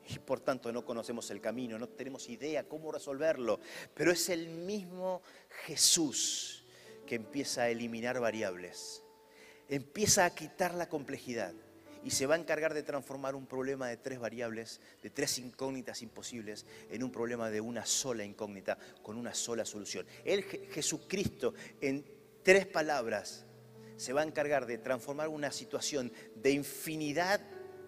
Y 0.10 0.20
por 0.20 0.39
tanto 0.41 0.72
no 0.72 0.86
conocemos 0.86 1.30
el 1.32 1.39
camino, 1.39 1.80
no 1.80 1.88
tenemos 1.88 2.28
idea 2.30 2.68
cómo 2.68 2.91
resolverlo. 2.91 3.60
Pero 3.93 4.12
es 4.12 4.30
el 4.30 4.49
mismo 4.49 5.22
Jesús 5.66 6.66
que 7.06 7.16
empieza 7.16 7.64
a 7.64 7.70
eliminar 7.70 8.20
variables, 8.20 9.04
empieza 9.68 10.26
a 10.26 10.34
quitar 10.34 10.74
la 10.74 10.88
complejidad 10.88 11.54
y 12.04 12.12
se 12.12 12.26
va 12.26 12.36
a 12.36 12.38
encargar 12.38 12.74
de 12.74 12.84
transformar 12.84 13.36
un 13.36 13.45
problema 13.45 13.88
de 13.88 13.97
tres 13.97 14.20
variables, 14.20 14.82
de 15.01 15.10
tres 15.10 15.38
incógnitas 15.39 16.01
imposibles, 16.01 16.66
en 16.89 17.04
un 17.04 17.12
problema 17.12 17.49
de 17.49 17.62
una 17.62 17.86
sola 17.86 18.26
incógnita, 18.26 18.78
con 19.01 19.18
una 19.18 19.34
sola 19.34 19.66
solución. 19.66 20.06
Él, 20.26 20.43
Jesucristo, 20.43 21.54
en 21.80 22.06
tres 22.43 22.68
palabras, 22.68 23.45
se 23.95 24.12
va 24.12 24.22
a 24.22 24.26
encargar 24.26 24.66
de 24.66 24.78
transformar 24.78 25.30
una 25.30 25.51
situación 25.51 26.12
de 26.36 26.51
infinidad 26.51 27.39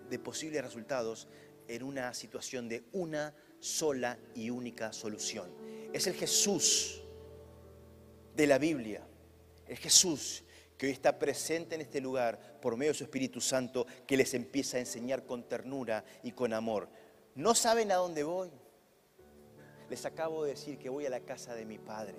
de 0.10 0.20
posibles 0.20 0.64
resultados 0.64 1.28
en 1.68 1.84
una 1.84 2.14
situación 2.14 2.68
de 2.70 2.84
una 2.94 3.34
sola 3.60 4.18
y 4.34 4.50
única 4.50 4.94
solución. 4.94 5.50
Es 5.94 6.08
el 6.08 6.14
Jesús 6.14 7.02
de 8.36 8.48
la 8.48 8.58
Biblia, 8.58 9.02
el 9.68 9.78
Jesús 9.78 10.44
que 10.78 10.88
hoy 10.88 10.92
está 10.92 11.18
presente 11.18 11.76
en 11.76 11.82
este 11.82 12.02
lugar 12.02 12.60
por 12.62 12.76
medio 12.76 12.92
de 12.92 12.98
su 12.98 13.04
Espíritu 13.06 13.40
Santo, 13.40 13.86
que 14.06 14.18
les 14.18 14.34
empieza 14.34 14.78
a 14.78 14.82
enseñar 14.82 15.26
con 15.26 15.48
ternura 15.48 16.04
y 16.24 16.32
con 16.32 16.54
amor. 16.54 16.90
¿No 17.34 17.56
saben 17.56 17.92
a 17.92 17.96
dónde 17.96 18.24
voy? 18.24 18.52
Les 19.90 20.06
acabo 20.06 20.44
de 20.44 20.52
decir 20.52 20.78
que 20.78 20.90
voy 20.90 21.06
a 21.06 21.10
la 21.10 21.22
casa 21.22 21.56
de 21.56 21.66
mi 21.66 21.78
Padre 21.78 22.18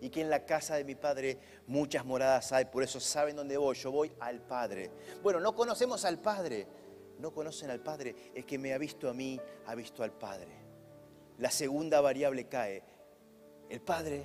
y 0.00 0.10
que 0.10 0.20
en 0.20 0.30
la 0.30 0.44
casa 0.44 0.74
de 0.74 0.84
mi 0.84 0.96
Padre 0.96 1.38
muchas 1.66 2.04
moradas 2.04 2.50
hay, 2.52 2.64
por 2.64 2.82
eso 2.82 2.98
saben 2.98 3.36
dónde 3.36 3.56
voy, 3.56 3.76
yo 3.76 3.92
voy 3.92 4.12
al 4.18 4.40
Padre. 4.40 4.90
Bueno, 5.22 5.38
no 5.38 5.54
conocemos 5.54 6.04
al 6.04 6.18
Padre, 6.18 6.66
no 7.22 7.32
conocen 7.32 7.70
al 7.70 7.80
Padre, 7.80 8.14
es 8.34 8.44
que 8.44 8.58
me 8.58 8.74
ha 8.74 8.78
visto 8.78 9.08
a 9.08 9.14
mí, 9.14 9.40
ha 9.66 9.74
visto 9.74 10.02
al 10.02 10.12
Padre. 10.12 10.50
La 11.38 11.50
segunda 11.50 12.00
variable 12.00 12.48
cae, 12.48 12.82
el 13.70 13.80
Padre 13.80 14.24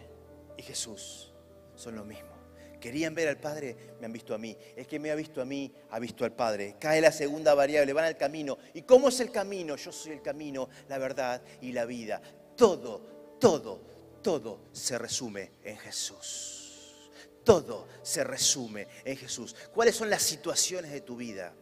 y 0.57 0.63
Jesús 0.63 1.31
son 1.75 1.95
lo 1.95 2.03
mismo. 2.03 2.35
Querían 2.81 3.15
ver 3.15 3.27
al 3.27 3.37
Padre, 3.37 3.95
me 3.99 4.05
han 4.05 4.13
visto 4.13 4.35
a 4.35 4.37
mí. 4.37 4.55
Es 4.75 4.87
que 4.87 4.99
me 4.99 5.11
ha 5.11 5.15
visto 5.15 5.41
a 5.41 5.45
mí, 5.45 5.73
ha 5.91 5.99
visto 5.99 6.25
al 6.25 6.33
Padre. 6.33 6.75
Cae 6.79 7.01
la 7.01 7.11
segunda 7.11 7.53
variable, 7.53 7.93
van 7.93 8.05
al 8.05 8.17
camino. 8.17 8.57
¿Y 8.73 8.81
cómo 8.83 9.09
es 9.09 9.19
el 9.19 9.31
camino? 9.31 9.75
Yo 9.75 9.91
soy 9.91 10.13
el 10.13 10.21
camino, 10.21 10.69
la 10.87 10.97
verdad 10.97 11.41
y 11.61 11.71
la 11.71 11.85
vida. 11.85 12.21
Todo, 12.55 13.35
todo, 13.39 13.81
todo 14.21 14.61
se 14.71 14.97
resume 14.97 15.53
en 15.63 15.77
Jesús. 15.77 17.09
Todo 17.43 17.87
se 18.03 18.23
resume 18.23 18.87
en 19.05 19.17
Jesús. 19.17 19.55
¿Cuáles 19.73 19.95
son 19.95 20.09
las 20.09 20.21
situaciones 20.21 20.91
de 20.91 21.01
tu 21.01 21.15
vida 21.15 21.55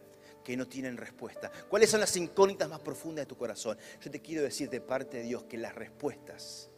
que 0.45 0.55
no 0.55 0.67
tienen 0.67 0.95
respuesta? 0.95 1.51
¿Cuáles 1.67 1.89
son 1.89 1.99
las 1.99 2.15
incógnitas 2.15 2.69
más 2.69 2.79
profundas 2.79 3.23
de 3.23 3.29
tu 3.29 3.35
corazón? 3.35 3.77
Yo 3.99 4.11
te 4.11 4.21
quiero 4.21 4.43
decir 4.43 4.69
de 4.69 4.79
parte 4.79 5.17
de 5.17 5.23
Dios 5.23 5.43
que 5.43 5.57
las 5.57 5.75
respuestas 5.75 6.69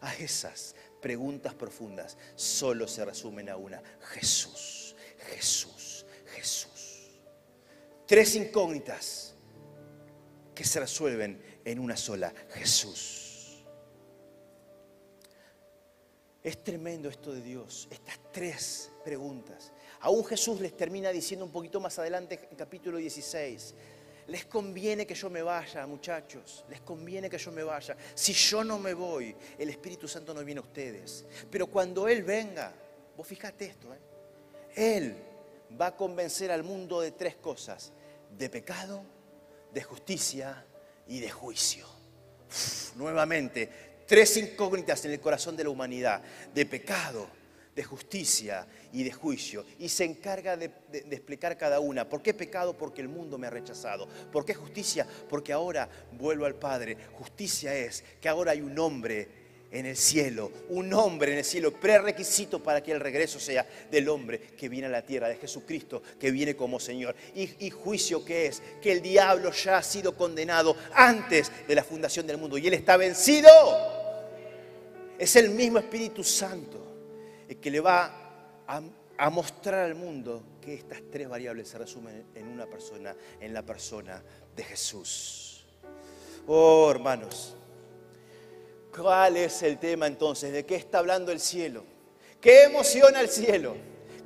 a 0.00 0.14
esas 0.16 0.74
preguntas 1.00 1.54
profundas 1.54 2.16
solo 2.34 2.88
se 2.88 3.04
resumen 3.04 3.50
a 3.50 3.56
una. 3.56 3.82
Jesús, 4.14 4.96
Jesús, 5.28 6.06
Jesús. 6.34 7.20
Tres 8.06 8.34
incógnitas 8.34 9.34
que 10.54 10.64
se 10.64 10.80
resuelven 10.80 11.60
en 11.64 11.78
una 11.78 11.96
sola. 11.96 12.32
Jesús. 12.54 13.62
Es 16.42 16.64
tremendo 16.64 17.10
esto 17.10 17.32
de 17.32 17.42
Dios, 17.42 17.86
estas 17.90 18.18
tres 18.32 18.90
preguntas. 19.04 19.72
Aún 20.00 20.24
Jesús 20.24 20.60
les 20.60 20.76
termina 20.76 21.10
diciendo 21.10 21.44
un 21.44 21.52
poquito 21.52 21.80
más 21.80 21.98
adelante 21.98 22.48
en 22.50 22.56
capítulo 22.56 22.98
16, 22.98 23.74
les 24.28 24.46
conviene 24.46 25.06
que 25.06 25.14
yo 25.14 25.28
me 25.28 25.42
vaya, 25.42 25.86
muchachos, 25.86 26.64
les 26.68 26.80
conviene 26.80 27.28
que 27.28 27.38
yo 27.38 27.50
me 27.52 27.62
vaya. 27.62 27.96
Si 28.14 28.32
yo 28.32 28.64
no 28.64 28.78
me 28.78 28.94
voy, 28.94 29.34
el 29.58 29.68
Espíritu 29.68 30.08
Santo 30.08 30.32
no 30.32 30.44
viene 30.44 30.60
a 30.60 30.62
ustedes. 30.62 31.24
Pero 31.50 31.66
cuando 31.66 32.08
Él 32.08 32.22
venga, 32.22 32.72
vos 33.16 33.26
fíjate 33.26 33.66
esto, 33.66 33.92
¿eh? 33.92 33.98
Él 34.74 35.16
va 35.80 35.88
a 35.88 35.96
convencer 35.96 36.50
al 36.50 36.62
mundo 36.62 37.00
de 37.00 37.12
tres 37.12 37.36
cosas, 37.36 37.92
de 38.38 38.48
pecado, 38.48 39.02
de 39.72 39.82
justicia 39.82 40.64
y 41.08 41.20
de 41.20 41.30
juicio. 41.30 41.86
nuevamente, 42.96 43.90
Tres 44.10 44.36
incógnitas 44.38 45.04
en 45.04 45.12
el 45.12 45.20
corazón 45.20 45.56
de 45.56 45.62
la 45.62 45.70
humanidad, 45.70 46.20
de 46.52 46.66
pecado, 46.66 47.28
de 47.74 47.84
justicia 47.84 48.66
y 48.92 49.02
de 49.02 49.12
juicio. 49.12 49.64
Y 49.78 49.88
se 49.88 50.04
encarga 50.04 50.56
de, 50.56 50.70
explicar 51.10 51.56
cada 51.56 51.80
una. 51.80 52.08
¿Por 52.08 52.22
qué 52.22 52.34
pecado? 52.34 52.76
Porque 52.76 53.00
el 53.00 53.08
mundo 53.08 53.38
me 53.38 53.46
ha 53.46 53.50
rechazado. 53.50 54.08
¿Por 54.32 54.44
qué 54.44 54.54
justicia? 54.54 55.06
Porque 55.28 55.52
ahora 55.52 55.88
vuelvo 56.12 56.46
al 56.46 56.56
Padre. 56.56 56.96
Justicia 57.12 57.74
es 57.74 58.04
que 58.20 58.28
ahora 58.28 58.52
hay 58.52 58.60
un 58.60 58.78
hombre 58.78 59.40
en 59.72 59.86
el 59.86 59.96
cielo, 59.96 60.50
un 60.70 60.92
hombre 60.92 61.30
en 61.30 61.38
el 61.38 61.44
cielo, 61.44 61.72
prerequisito 61.72 62.60
para 62.60 62.82
que 62.82 62.90
el 62.90 62.98
regreso 62.98 63.38
sea 63.38 63.64
del 63.88 64.08
hombre 64.08 64.40
que 64.40 64.68
viene 64.68 64.88
a 64.88 64.90
la 64.90 65.06
tierra, 65.06 65.28
de 65.28 65.36
Jesucristo 65.36 66.02
que 66.18 66.32
viene 66.32 66.56
como 66.56 66.80
Señor. 66.80 67.14
Y, 67.36 67.70
juicio 67.70 68.24
que 68.24 68.46
es 68.46 68.62
que 68.82 68.90
el 68.90 69.00
diablo 69.00 69.52
ya 69.52 69.78
ha 69.78 69.82
sido 69.82 70.16
condenado 70.16 70.76
antes 70.92 71.52
de 71.68 71.74
la 71.76 71.84
fundación 71.84 72.26
del 72.26 72.38
mundo 72.38 72.58
y 72.58 72.66
él 72.66 72.74
está 72.74 72.96
vencido. 72.96 73.48
Es 75.16 75.36
el 75.36 75.50
mismo 75.50 75.78
Espíritu 75.78 76.24
Santo 76.24 76.89
que 77.56 77.70
le 77.70 77.80
va 77.80 78.62
a, 78.66 78.82
a 79.18 79.30
mostrar 79.30 79.80
al 79.80 79.94
mundo 79.94 80.42
que 80.60 80.74
estas 80.74 81.00
tres 81.10 81.28
variables 81.28 81.68
se 81.68 81.78
resumen 81.78 82.26
en 82.34 82.48
una 82.48 82.66
persona, 82.66 83.14
en 83.40 83.52
la 83.52 83.62
persona 83.62 84.22
de 84.54 84.64
Jesús. 84.64 85.66
Oh, 86.46 86.90
hermanos. 86.90 87.56
¿Cuál 88.94 89.36
es 89.36 89.62
el 89.62 89.78
tema 89.78 90.06
entonces? 90.06 90.52
¿De 90.52 90.66
qué 90.66 90.76
está 90.76 90.98
hablando 90.98 91.32
el 91.32 91.40
cielo? 91.40 91.84
¿Qué 92.40 92.64
emociona 92.64 93.20
el 93.20 93.28
cielo? 93.28 93.76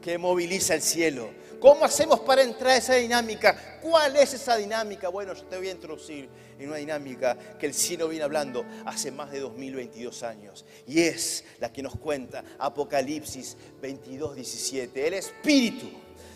¿Qué 0.00 0.16
moviliza 0.16 0.74
el 0.74 0.82
cielo? 0.82 1.30
¿Cómo 1.64 1.82
hacemos 1.86 2.20
para 2.20 2.42
entrar 2.42 2.72
a 2.72 2.76
esa 2.76 2.94
dinámica? 2.96 3.78
¿Cuál 3.80 4.16
es 4.16 4.34
esa 4.34 4.54
dinámica? 4.58 5.08
Bueno, 5.08 5.32
yo 5.32 5.44
te 5.44 5.56
voy 5.56 5.68
a 5.68 5.70
introducir 5.70 6.28
en 6.58 6.68
una 6.68 6.76
dinámica 6.76 7.38
que 7.58 7.64
el 7.64 7.72
cielo 7.72 8.06
viene 8.06 8.22
hablando 8.22 8.66
hace 8.84 9.10
más 9.10 9.30
de 9.32 9.40
2022 9.40 10.24
años. 10.24 10.66
Y 10.86 11.00
es 11.00 11.42
la 11.60 11.72
que 11.72 11.82
nos 11.82 11.96
cuenta 11.96 12.44
Apocalipsis 12.58 13.56
22, 13.80 14.36
17. 14.36 15.06
El 15.06 15.14
Espíritu 15.14 15.86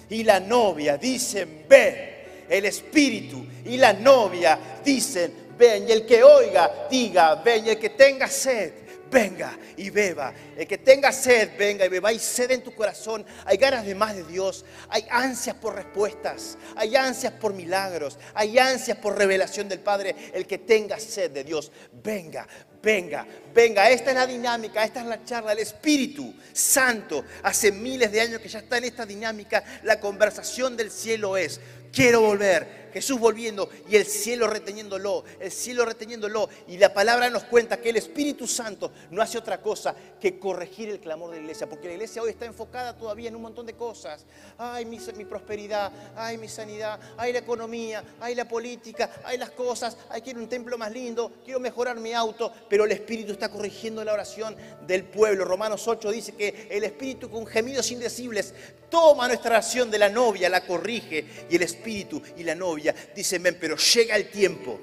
y 0.08 0.24
la 0.24 0.40
novia 0.40 0.96
dicen, 0.96 1.66
ven. 1.68 2.46
El 2.48 2.64
Espíritu 2.64 3.44
y 3.66 3.76
la 3.76 3.92
novia 3.92 4.80
dicen, 4.82 5.48
ven. 5.58 5.86
Y 5.86 5.92
el 5.92 6.06
que 6.06 6.22
oiga, 6.22 6.86
diga, 6.90 7.34
ven. 7.34 7.66
Y 7.66 7.68
el 7.68 7.78
que 7.78 7.90
tenga 7.90 8.28
sed, 8.28 8.72
venga 9.10 9.58
y 9.76 9.90
beba. 9.90 10.32
El 10.56 10.66
que 10.66 10.78
tenga 10.78 11.12
sed, 11.12 11.50
venga 11.58 11.84
y 11.84 11.88
beba. 11.88 12.10
Hay 12.10 12.18
sed 12.18 12.50
en 12.50 12.62
tu 12.62 12.74
corazón, 12.74 13.24
hay 13.44 13.56
ganas 13.56 13.84
de 13.84 13.94
más 13.94 14.14
de 14.14 14.24
Dios, 14.24 14.64
hay 14.88 15.06
ansias 15.10 15.56
por 15.56 15.74
respuestas, 15.74 16.58
hay 16.76 16.96
ansias 16.96 17.32
por 17.34 17.54
milagros, 17.54 18.18
hay 18.34 18.58
ansias 18.58 18.98
por 18.98 19.16
revelación 19.16 19.68
del 19.68 19.80
Padre. 19.80 20.14
El 20.32 20.46
que 20.46 20.58
tenga 20.58 20.98
sed 20.98 21.30
de 21.30 21.44
Dios, 21.44 21.72
venga, 22.02 22.46
venga, 22.82 23.26
venga. 23.54 23.90
Esta 23.90 24.10
es 24.10 24.16
la 24.16 24.26
dinámica, 24.26 24.84
esta 24.84 25.00
es 25.00 25.06
la 25.06 25.24
charla. 25.24 25.52
El 25.52 25.58
Espíritu 25.58 26.34
Santo, 26.52 27.24
hace 27.42 27.72
miles 27.72 28.12
de 28.12 28.20
años 28.20 28.40
que 28.40 28.48
ya 28.48 28.60
está 28.60 28.78
en 28.78 28.84
esta 28.84 29.06
dinámica, 29.06 29.64
la 29.82 30.00
conversación 30.00 30.76
del 30.76 30.90
cielo 30.90 31.36
es, 31.36 31.60
quiero 31.92 32.20
volver 32.20 32.78
Jesús 32.92 33.18
volviendo 33.18 33.68
y 33.88 33.96
el 33.96 34.06
cielo 34.06 34.46
reteniéndolo, 34.48 35.24
el 35.40 35.52
cielo 35.52 35.84
reteniéndolo. 35.84 36.48
Y 36.66 36.78
la 36.78 36.92
palabra 36.92 37.30
nos 37.30 37.44
cuenta 37.44 37.80
que 37.80 37.90
el 37.90 37.96
Espíritu 37.96 38.46
Santo 38.46 38.92
no 39.10 39.22
hace 39.22 39.38
otra 39.38 39.60
cosa 39.60 39.94
que 40.20 40.38
corregir 40.38 40.88
el 40.88 41.00
clamor 41.00 41.30
de 41.30 41.36
la 41.36 41.42
iglesia, 41.42 41.68
porque 41.68 41.88
la 41.88 41.94
iglesia 41.94 42.22
hoy 42.22 42.30
está 42.30 42.44
enfocada 42.46 42.96
todavía 42.96 43.28
en 43.28 43.36
un 43.36 43.42
montón 43.42 43.66
de 43.66 43.74
cosas. 43.74 44.24
Ay, 44.56 44.84
mi, 44.84 44.98
prosperidad, 45.24 45.92
ay, 46.16 46.38
mi 46.38 46.48
sanidad, 46.48 46.98
ay, 47.16 47.32
la 47.32 47.40
economía, 47.40 48.02
ay, 48.20 48.34
la 48.34 48.48
política, 48.48 49.10
ay, 49.24 49.38
las 49.38 49.50
cosas, 49.50 49.96
ay, 50.08 50.22
quiero 50.22 50.40
un 50.40 50.48
templo 50.48 50.76
más 50.78 50.92
lindo, 50.92 51.32
quiero 51.44 51.60
mejorar 51.60 51.98
mi 51.98 52.12
auto, 52.12 52.52
pero 52.68 52.84
el 52.84 52.92
Espíritu 52.92 53.32
está 53.32 53.48
corrigiendo 53.48 54.04
la 54.04 54.12
oración 54.12 54.56
del 54.86 55.04
pueblo. 55.04 55.44
Romanos 55.44 55.86
8 55.86 56.10
dice 56.10 56.32
que 56.32 56.68
el 56.70 56.84
Espíritu 56.84 57.30
con 57.30 57.46
gemidos 57.46 57.90
indecibles 57.90 58.54
toma 58.90 59.28
nuestra 59.28 59.50
oración 59.50 59.90
de 59.90 59.98
la 59.98 60.08
novia, 60.08 60.48
la 60.48 60.66
corrige 60.66 61.46
y 61.50 61.56
el 61.56 61.62
Espíritu 61.62 61.87
y 61.88 62.42
la 62.42 62.54
novia 62.54 62.94
dicen, 63.14 63.42
ven, 63.42 63.56
pero 63.60 63.76
llega 63.76 64.14
el 64.16 64.30
tiempo, 64.30 64.80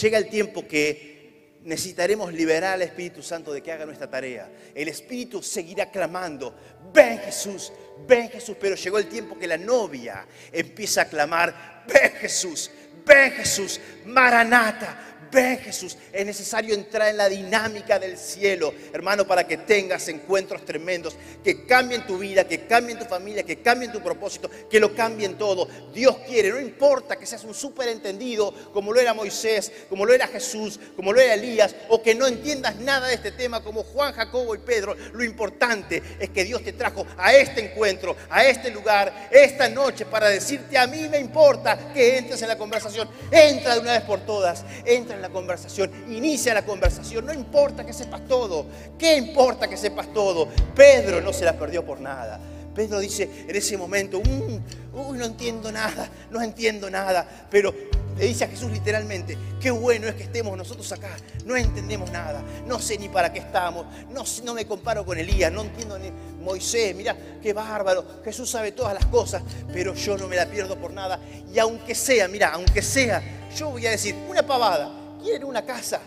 llega 0.00 0.18
el 0.18 0.28
tiempo 0.28 0.66
que 0.66 1.58
necesitaremos 1.62 2.32
liberar 2.32 2.74
al 2.74 2.82
Espíritu 2.82 3.22
Santo 3.22 3.52
de 3.52 3.62
que 3.62 3.72
haga 3.72 3.86
nuestra 3.86 4.10
tarea. 4.10 4.50
El 4.74 4.88
Espíritu 4.88 5.42
seguirá 5.42 5.90
clamando, 5.90 6.54
ven 6.92 7.18
Jesús, 7.20 7.72
ven 8.06 8.28
Jesús, 8.28 8.56
pero 8.60 8.74
llegó 8.74 8.98
el 8.98 9.08
tiempo 9.08 9.38
que 9.38 9.46
la 9.46 9.56
novia 9.56 10.26
empieza 10.52 11.02
a 11.02 11.08
clamar, 11.08 11.84
ven 11.86 12.12
Jesús, 12.12 12.70
ven 13.06 13.32
Jesús, 13.32 13.80
Maranata, 14.06 15.13
Ven 15.34 15.58
Jesús, 15.58 15.98
es 16.12 16.24
necesario 16.24 16.74
entrar 16.74 17.08
en 17.08 17.16
la 17.16 17.28
dinámica 17.28 17.98
del 17.98 18.16
cielo, 18.16 18.72
hermano, 18.92 19.26
para 19.26 19.44
que 19.44 19.56
tengas 19.56 20.06
encuentros 20.06 20.64
tremendos, 20.64 21.16
que 21.42 21.66
cambien 21.66 22.06
tu 22.06 22.18
vida, 22.18 22.46
que 22.46 22.66
cambien 22.66 23.00
tu 23.00 23.04
familia, 23.04 23.42
que 23.42 23.60
cambien 23.60 23.90
tu 23.90 24.00
propósito, 24.00 24.48
que 24.70 24.78
lo 24.78 24.94
cambien 24.94 25.36
todo. 25.36 25.68
Dios 25.92 26.18
quiere, 26.28 26.50
no 26.50 26.60
importa 26.60 27.16
que 27.16 27.26
seas 27.26 27.42
un 27.42 27.52
superentendido 27.52 28.54
como 28.72 28.92
lo 28.92 29.00
era 29.00 29.12
Moisés, 29.12 29.72
como 29.88 30.06
lo 30.06 30.14
era 30.14 30.28
Jesús, 30.28 30.78
como 30.94 31.12
lo 31.12 31.20
era 31.20 31.34
Elías, 31.34 31.74
o 31.88 32.00
que 32.00 32.14
no 32.14 32.28
entiendas 32.28 32.76
nada 32.76 33.08
de 33.08 33.14
este 33.14 33.32
tema 33.32 33.60
como 33.60 33.82
Juan, 33.82 34.14
Jacobo 34.14 34.54
y 34.54 34.58
Pedro. 34.58 34.94
Lo 35.14 35.24
importante 35.24 36.00
es 36.20 36.30
que 36.30 36.44
Dios 36.44 36.62
te 36.62 36.74
trajo 36.74 37.04
a 37.18 37.34
este 37.34 37.72
encuentro, 37.72 38.16
a 38.30 38.44
este 38.44 38.70
lugar, 38.70 39.28
esta 39.32 39.68
noche, 39.68 40.06
para 40.06 40.28
decirte, 40.28 40.78
a 40.78 40.86
mí 40.86 41.08
me 41.08 41.18
importa 41.18 41.92
que 41.92 42.18
entres 42.18 42.40
en 42.40 42.48
la 42.48 42.56
conversación. 42.56 43.08
Entra 43.32 43.74
de 43.74 43.80
una 43.80 43.94
vez 43.94 44.02
por 44.02 44.20
todas, 44.20 44.64
entra 44.84 45.16
en 45.16 45.23
la 45.24 45.30
conversación, 45.30 45.90
inicia 46.10 46.52
la 46.52 46.66
conversación, 46.66 47.24
no 47.24 47.32
importa 47.32 47.86
que 47.86 47.94
sepas 47.94 48.26
todo, 48.28 48.66
¿qué 48.98 49.16
importa 49.16 49.66
que 49.66 49.76
sepas 49.78 50.12
todo? 50.12 50.48
Pedro 50.76 51.22
no 51.22 51.32
se 51.32 51.46
la 51.46 51.54
perdió 51.54 51.82
por 51.82 51.98
nada. 51.98 52.38
Pedro 52.74 52.98
dice 52.98 53.46
en 53.48 53.56
ese 53.56 53.78
momento, 53.78 54.20
mm, 54.20 54.98
uy, 54.98 55.16
no 55.16 55.24
entiendo 55.24 55.72
nada, 55.72 56.10
no 56.30 56.42
entiendo 56.42 56.90
nada, 56.90 57.26
pero 57.50 57.72
le 58.18 58.26
dice 58.26 58.44
a 58.44 58.48
Jesús 58.48 58.70
literalmente, 58.70 59.38
qué 59.60 59.70
bueno 59.70 60.08
es 60.08 60.14
que 60.14 60.24
estemos 60.24 60.58
nosotros 60.58 60.92
acá, 60.92 61.16
no 61.46 61.56
entendemos 61.56 62.10
nada, 62.10 62.42
no 62.66 62.78
sé 62.78 62.98
ni 62.98 63.08
para 63.08 63.32
qué 63.32 63.38
estamos, 63.38 63.86
no, 64.10 64.24
no 64.44 64.54
me 64.54 64.66
comparo 64.66 65.06
con 65.06 65.16
Elías, 65.16 65.50
no 65.50 65.62
entiendo 65.62 65.98
ni 65.98 66.10
Moisés, 66.42 66.94
mira 66.94 67.16
qué 67.42 67.54
bárbaro, 67.54 68.20
Jesús 68.22 68.50
sabe 68.50 68.72
todas 68.72 68.92
las 68.92 69.06
cosas, 69.06 69.42
pero 69.72 69.94
yo 69.94 70.18
no 70.18 70.28
me 70.28 70.36
la 70.36 70.44
pierdo 70.46 70.76
por 70.76 70.92
nada. 70.92 71.18
Y 71.50 71.58
aunque 71.58 71.94
sea, 71.94 72.28
mira, 72.28 72.50
aunque 72.52 72.82
sea, 72.82 73.22
yo 73.56 73.70
voy 73.70 73.86
a 73.86 73.90
decir 73.90 74.14
una 74.28 74.44
pavada, 74.44 75.03
¿Quieren 75.24 75.44
una 75.44 75.62
casa? 75.62 76.00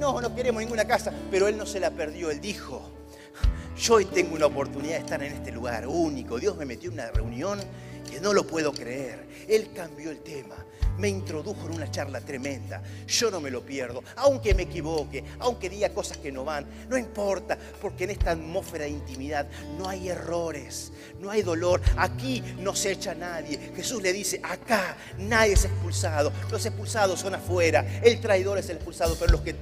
No, 0.00 0.20
no 0.20 0.34
queremos 0.34 0.60
ninguna 0.60 0.84
casa, 0.84 1.12
pero 1.30 1.46
él 1.46 1.56
no 1.56 1.64
se 1.64 1.78
la 1.78 1.92
perdió, 1.92 2.28
él 2.28 2.40
dijo, 2.40 2.90
yo 3.78 3.94
hoy 3.94 4.04
tengo 4.06 4.34
una 4.34 4.46
oportunidad 4.46 4.94
de 4.94 4.98
estar 4.98 5.22
en 5.22 5.32
este 5.32 5.52
lugar 5.52 5.86
único, 5.86 6.40
Dios 6.40 6.56
me 6.56 6.64
metió 6.64 6.88
en 6.88 6.94
una 6.94 7.08
reunión 7.12 7.60
no 8.20 8.32
lo 8.32 8.46
puedo 8.46 8.72
creer, 8.72 9.26
él 9.48 9.70
cambió 9.74 10.10
el 10.10 10.20
tema 10.20 10.56
me 10.98 11.08
introdujo 11.08 11.66
en 11.66 11.74
una 11.74 11.90
charla 11.90 12.20
tremenda. 12.20 12.82
Yo 13.06 13.30
no 13.30 13.40
me 13.40 13.50
lo 13.50 13.64
pierdo, 13.64 14.02
aunque 14.16 14.54
me 14.54 14.64
equivoque, 14.64 15.24
aunque 15.38 15.70
diga 15.70 15.88
cosas 15.90 16.18
que 16.18 16.30
no 16.30 16.44
van, 16.44 16.66
no 16.88 16.98
importa, 16.98 17.56
porque 17.80 18.04
en 18.04 18.10
esta 18.10 18.32
atmósfera 18.32 18.84
de 18.84 18.90
intimidad 18.90 19.46
no 19.78 19.88
hay 19.88 20.08
errores, 20.08 20.92
no 21.20 21.30
hay 21.30 21.42
dolor. 21.42 21.80
Aquí 21.96 22.42
no 22.58 22.74
se 22.74 22.92
echa 22.92 23.14
nadie. 23.14 23.72
Jesús 23.74 24.02
le 24.02 24.12
dice, 24.12 24.40
acá 24.42 24.96
nadie 25.18 25.54
es 25.54 25.64
expulsado. 25.64 26.32
Los 26.50 26.66
expulsados 26.66 27.20
son 27.20 27.34
afuera, 27.34 28.00
el 28.02 28.20
traidor 28.20 28.58
es 28.58 28.68
el 28.68 28.76
expulsado, 28.76 29.16
pero 29.18 29.32
los 29.32 29.40
que 29.42 29.54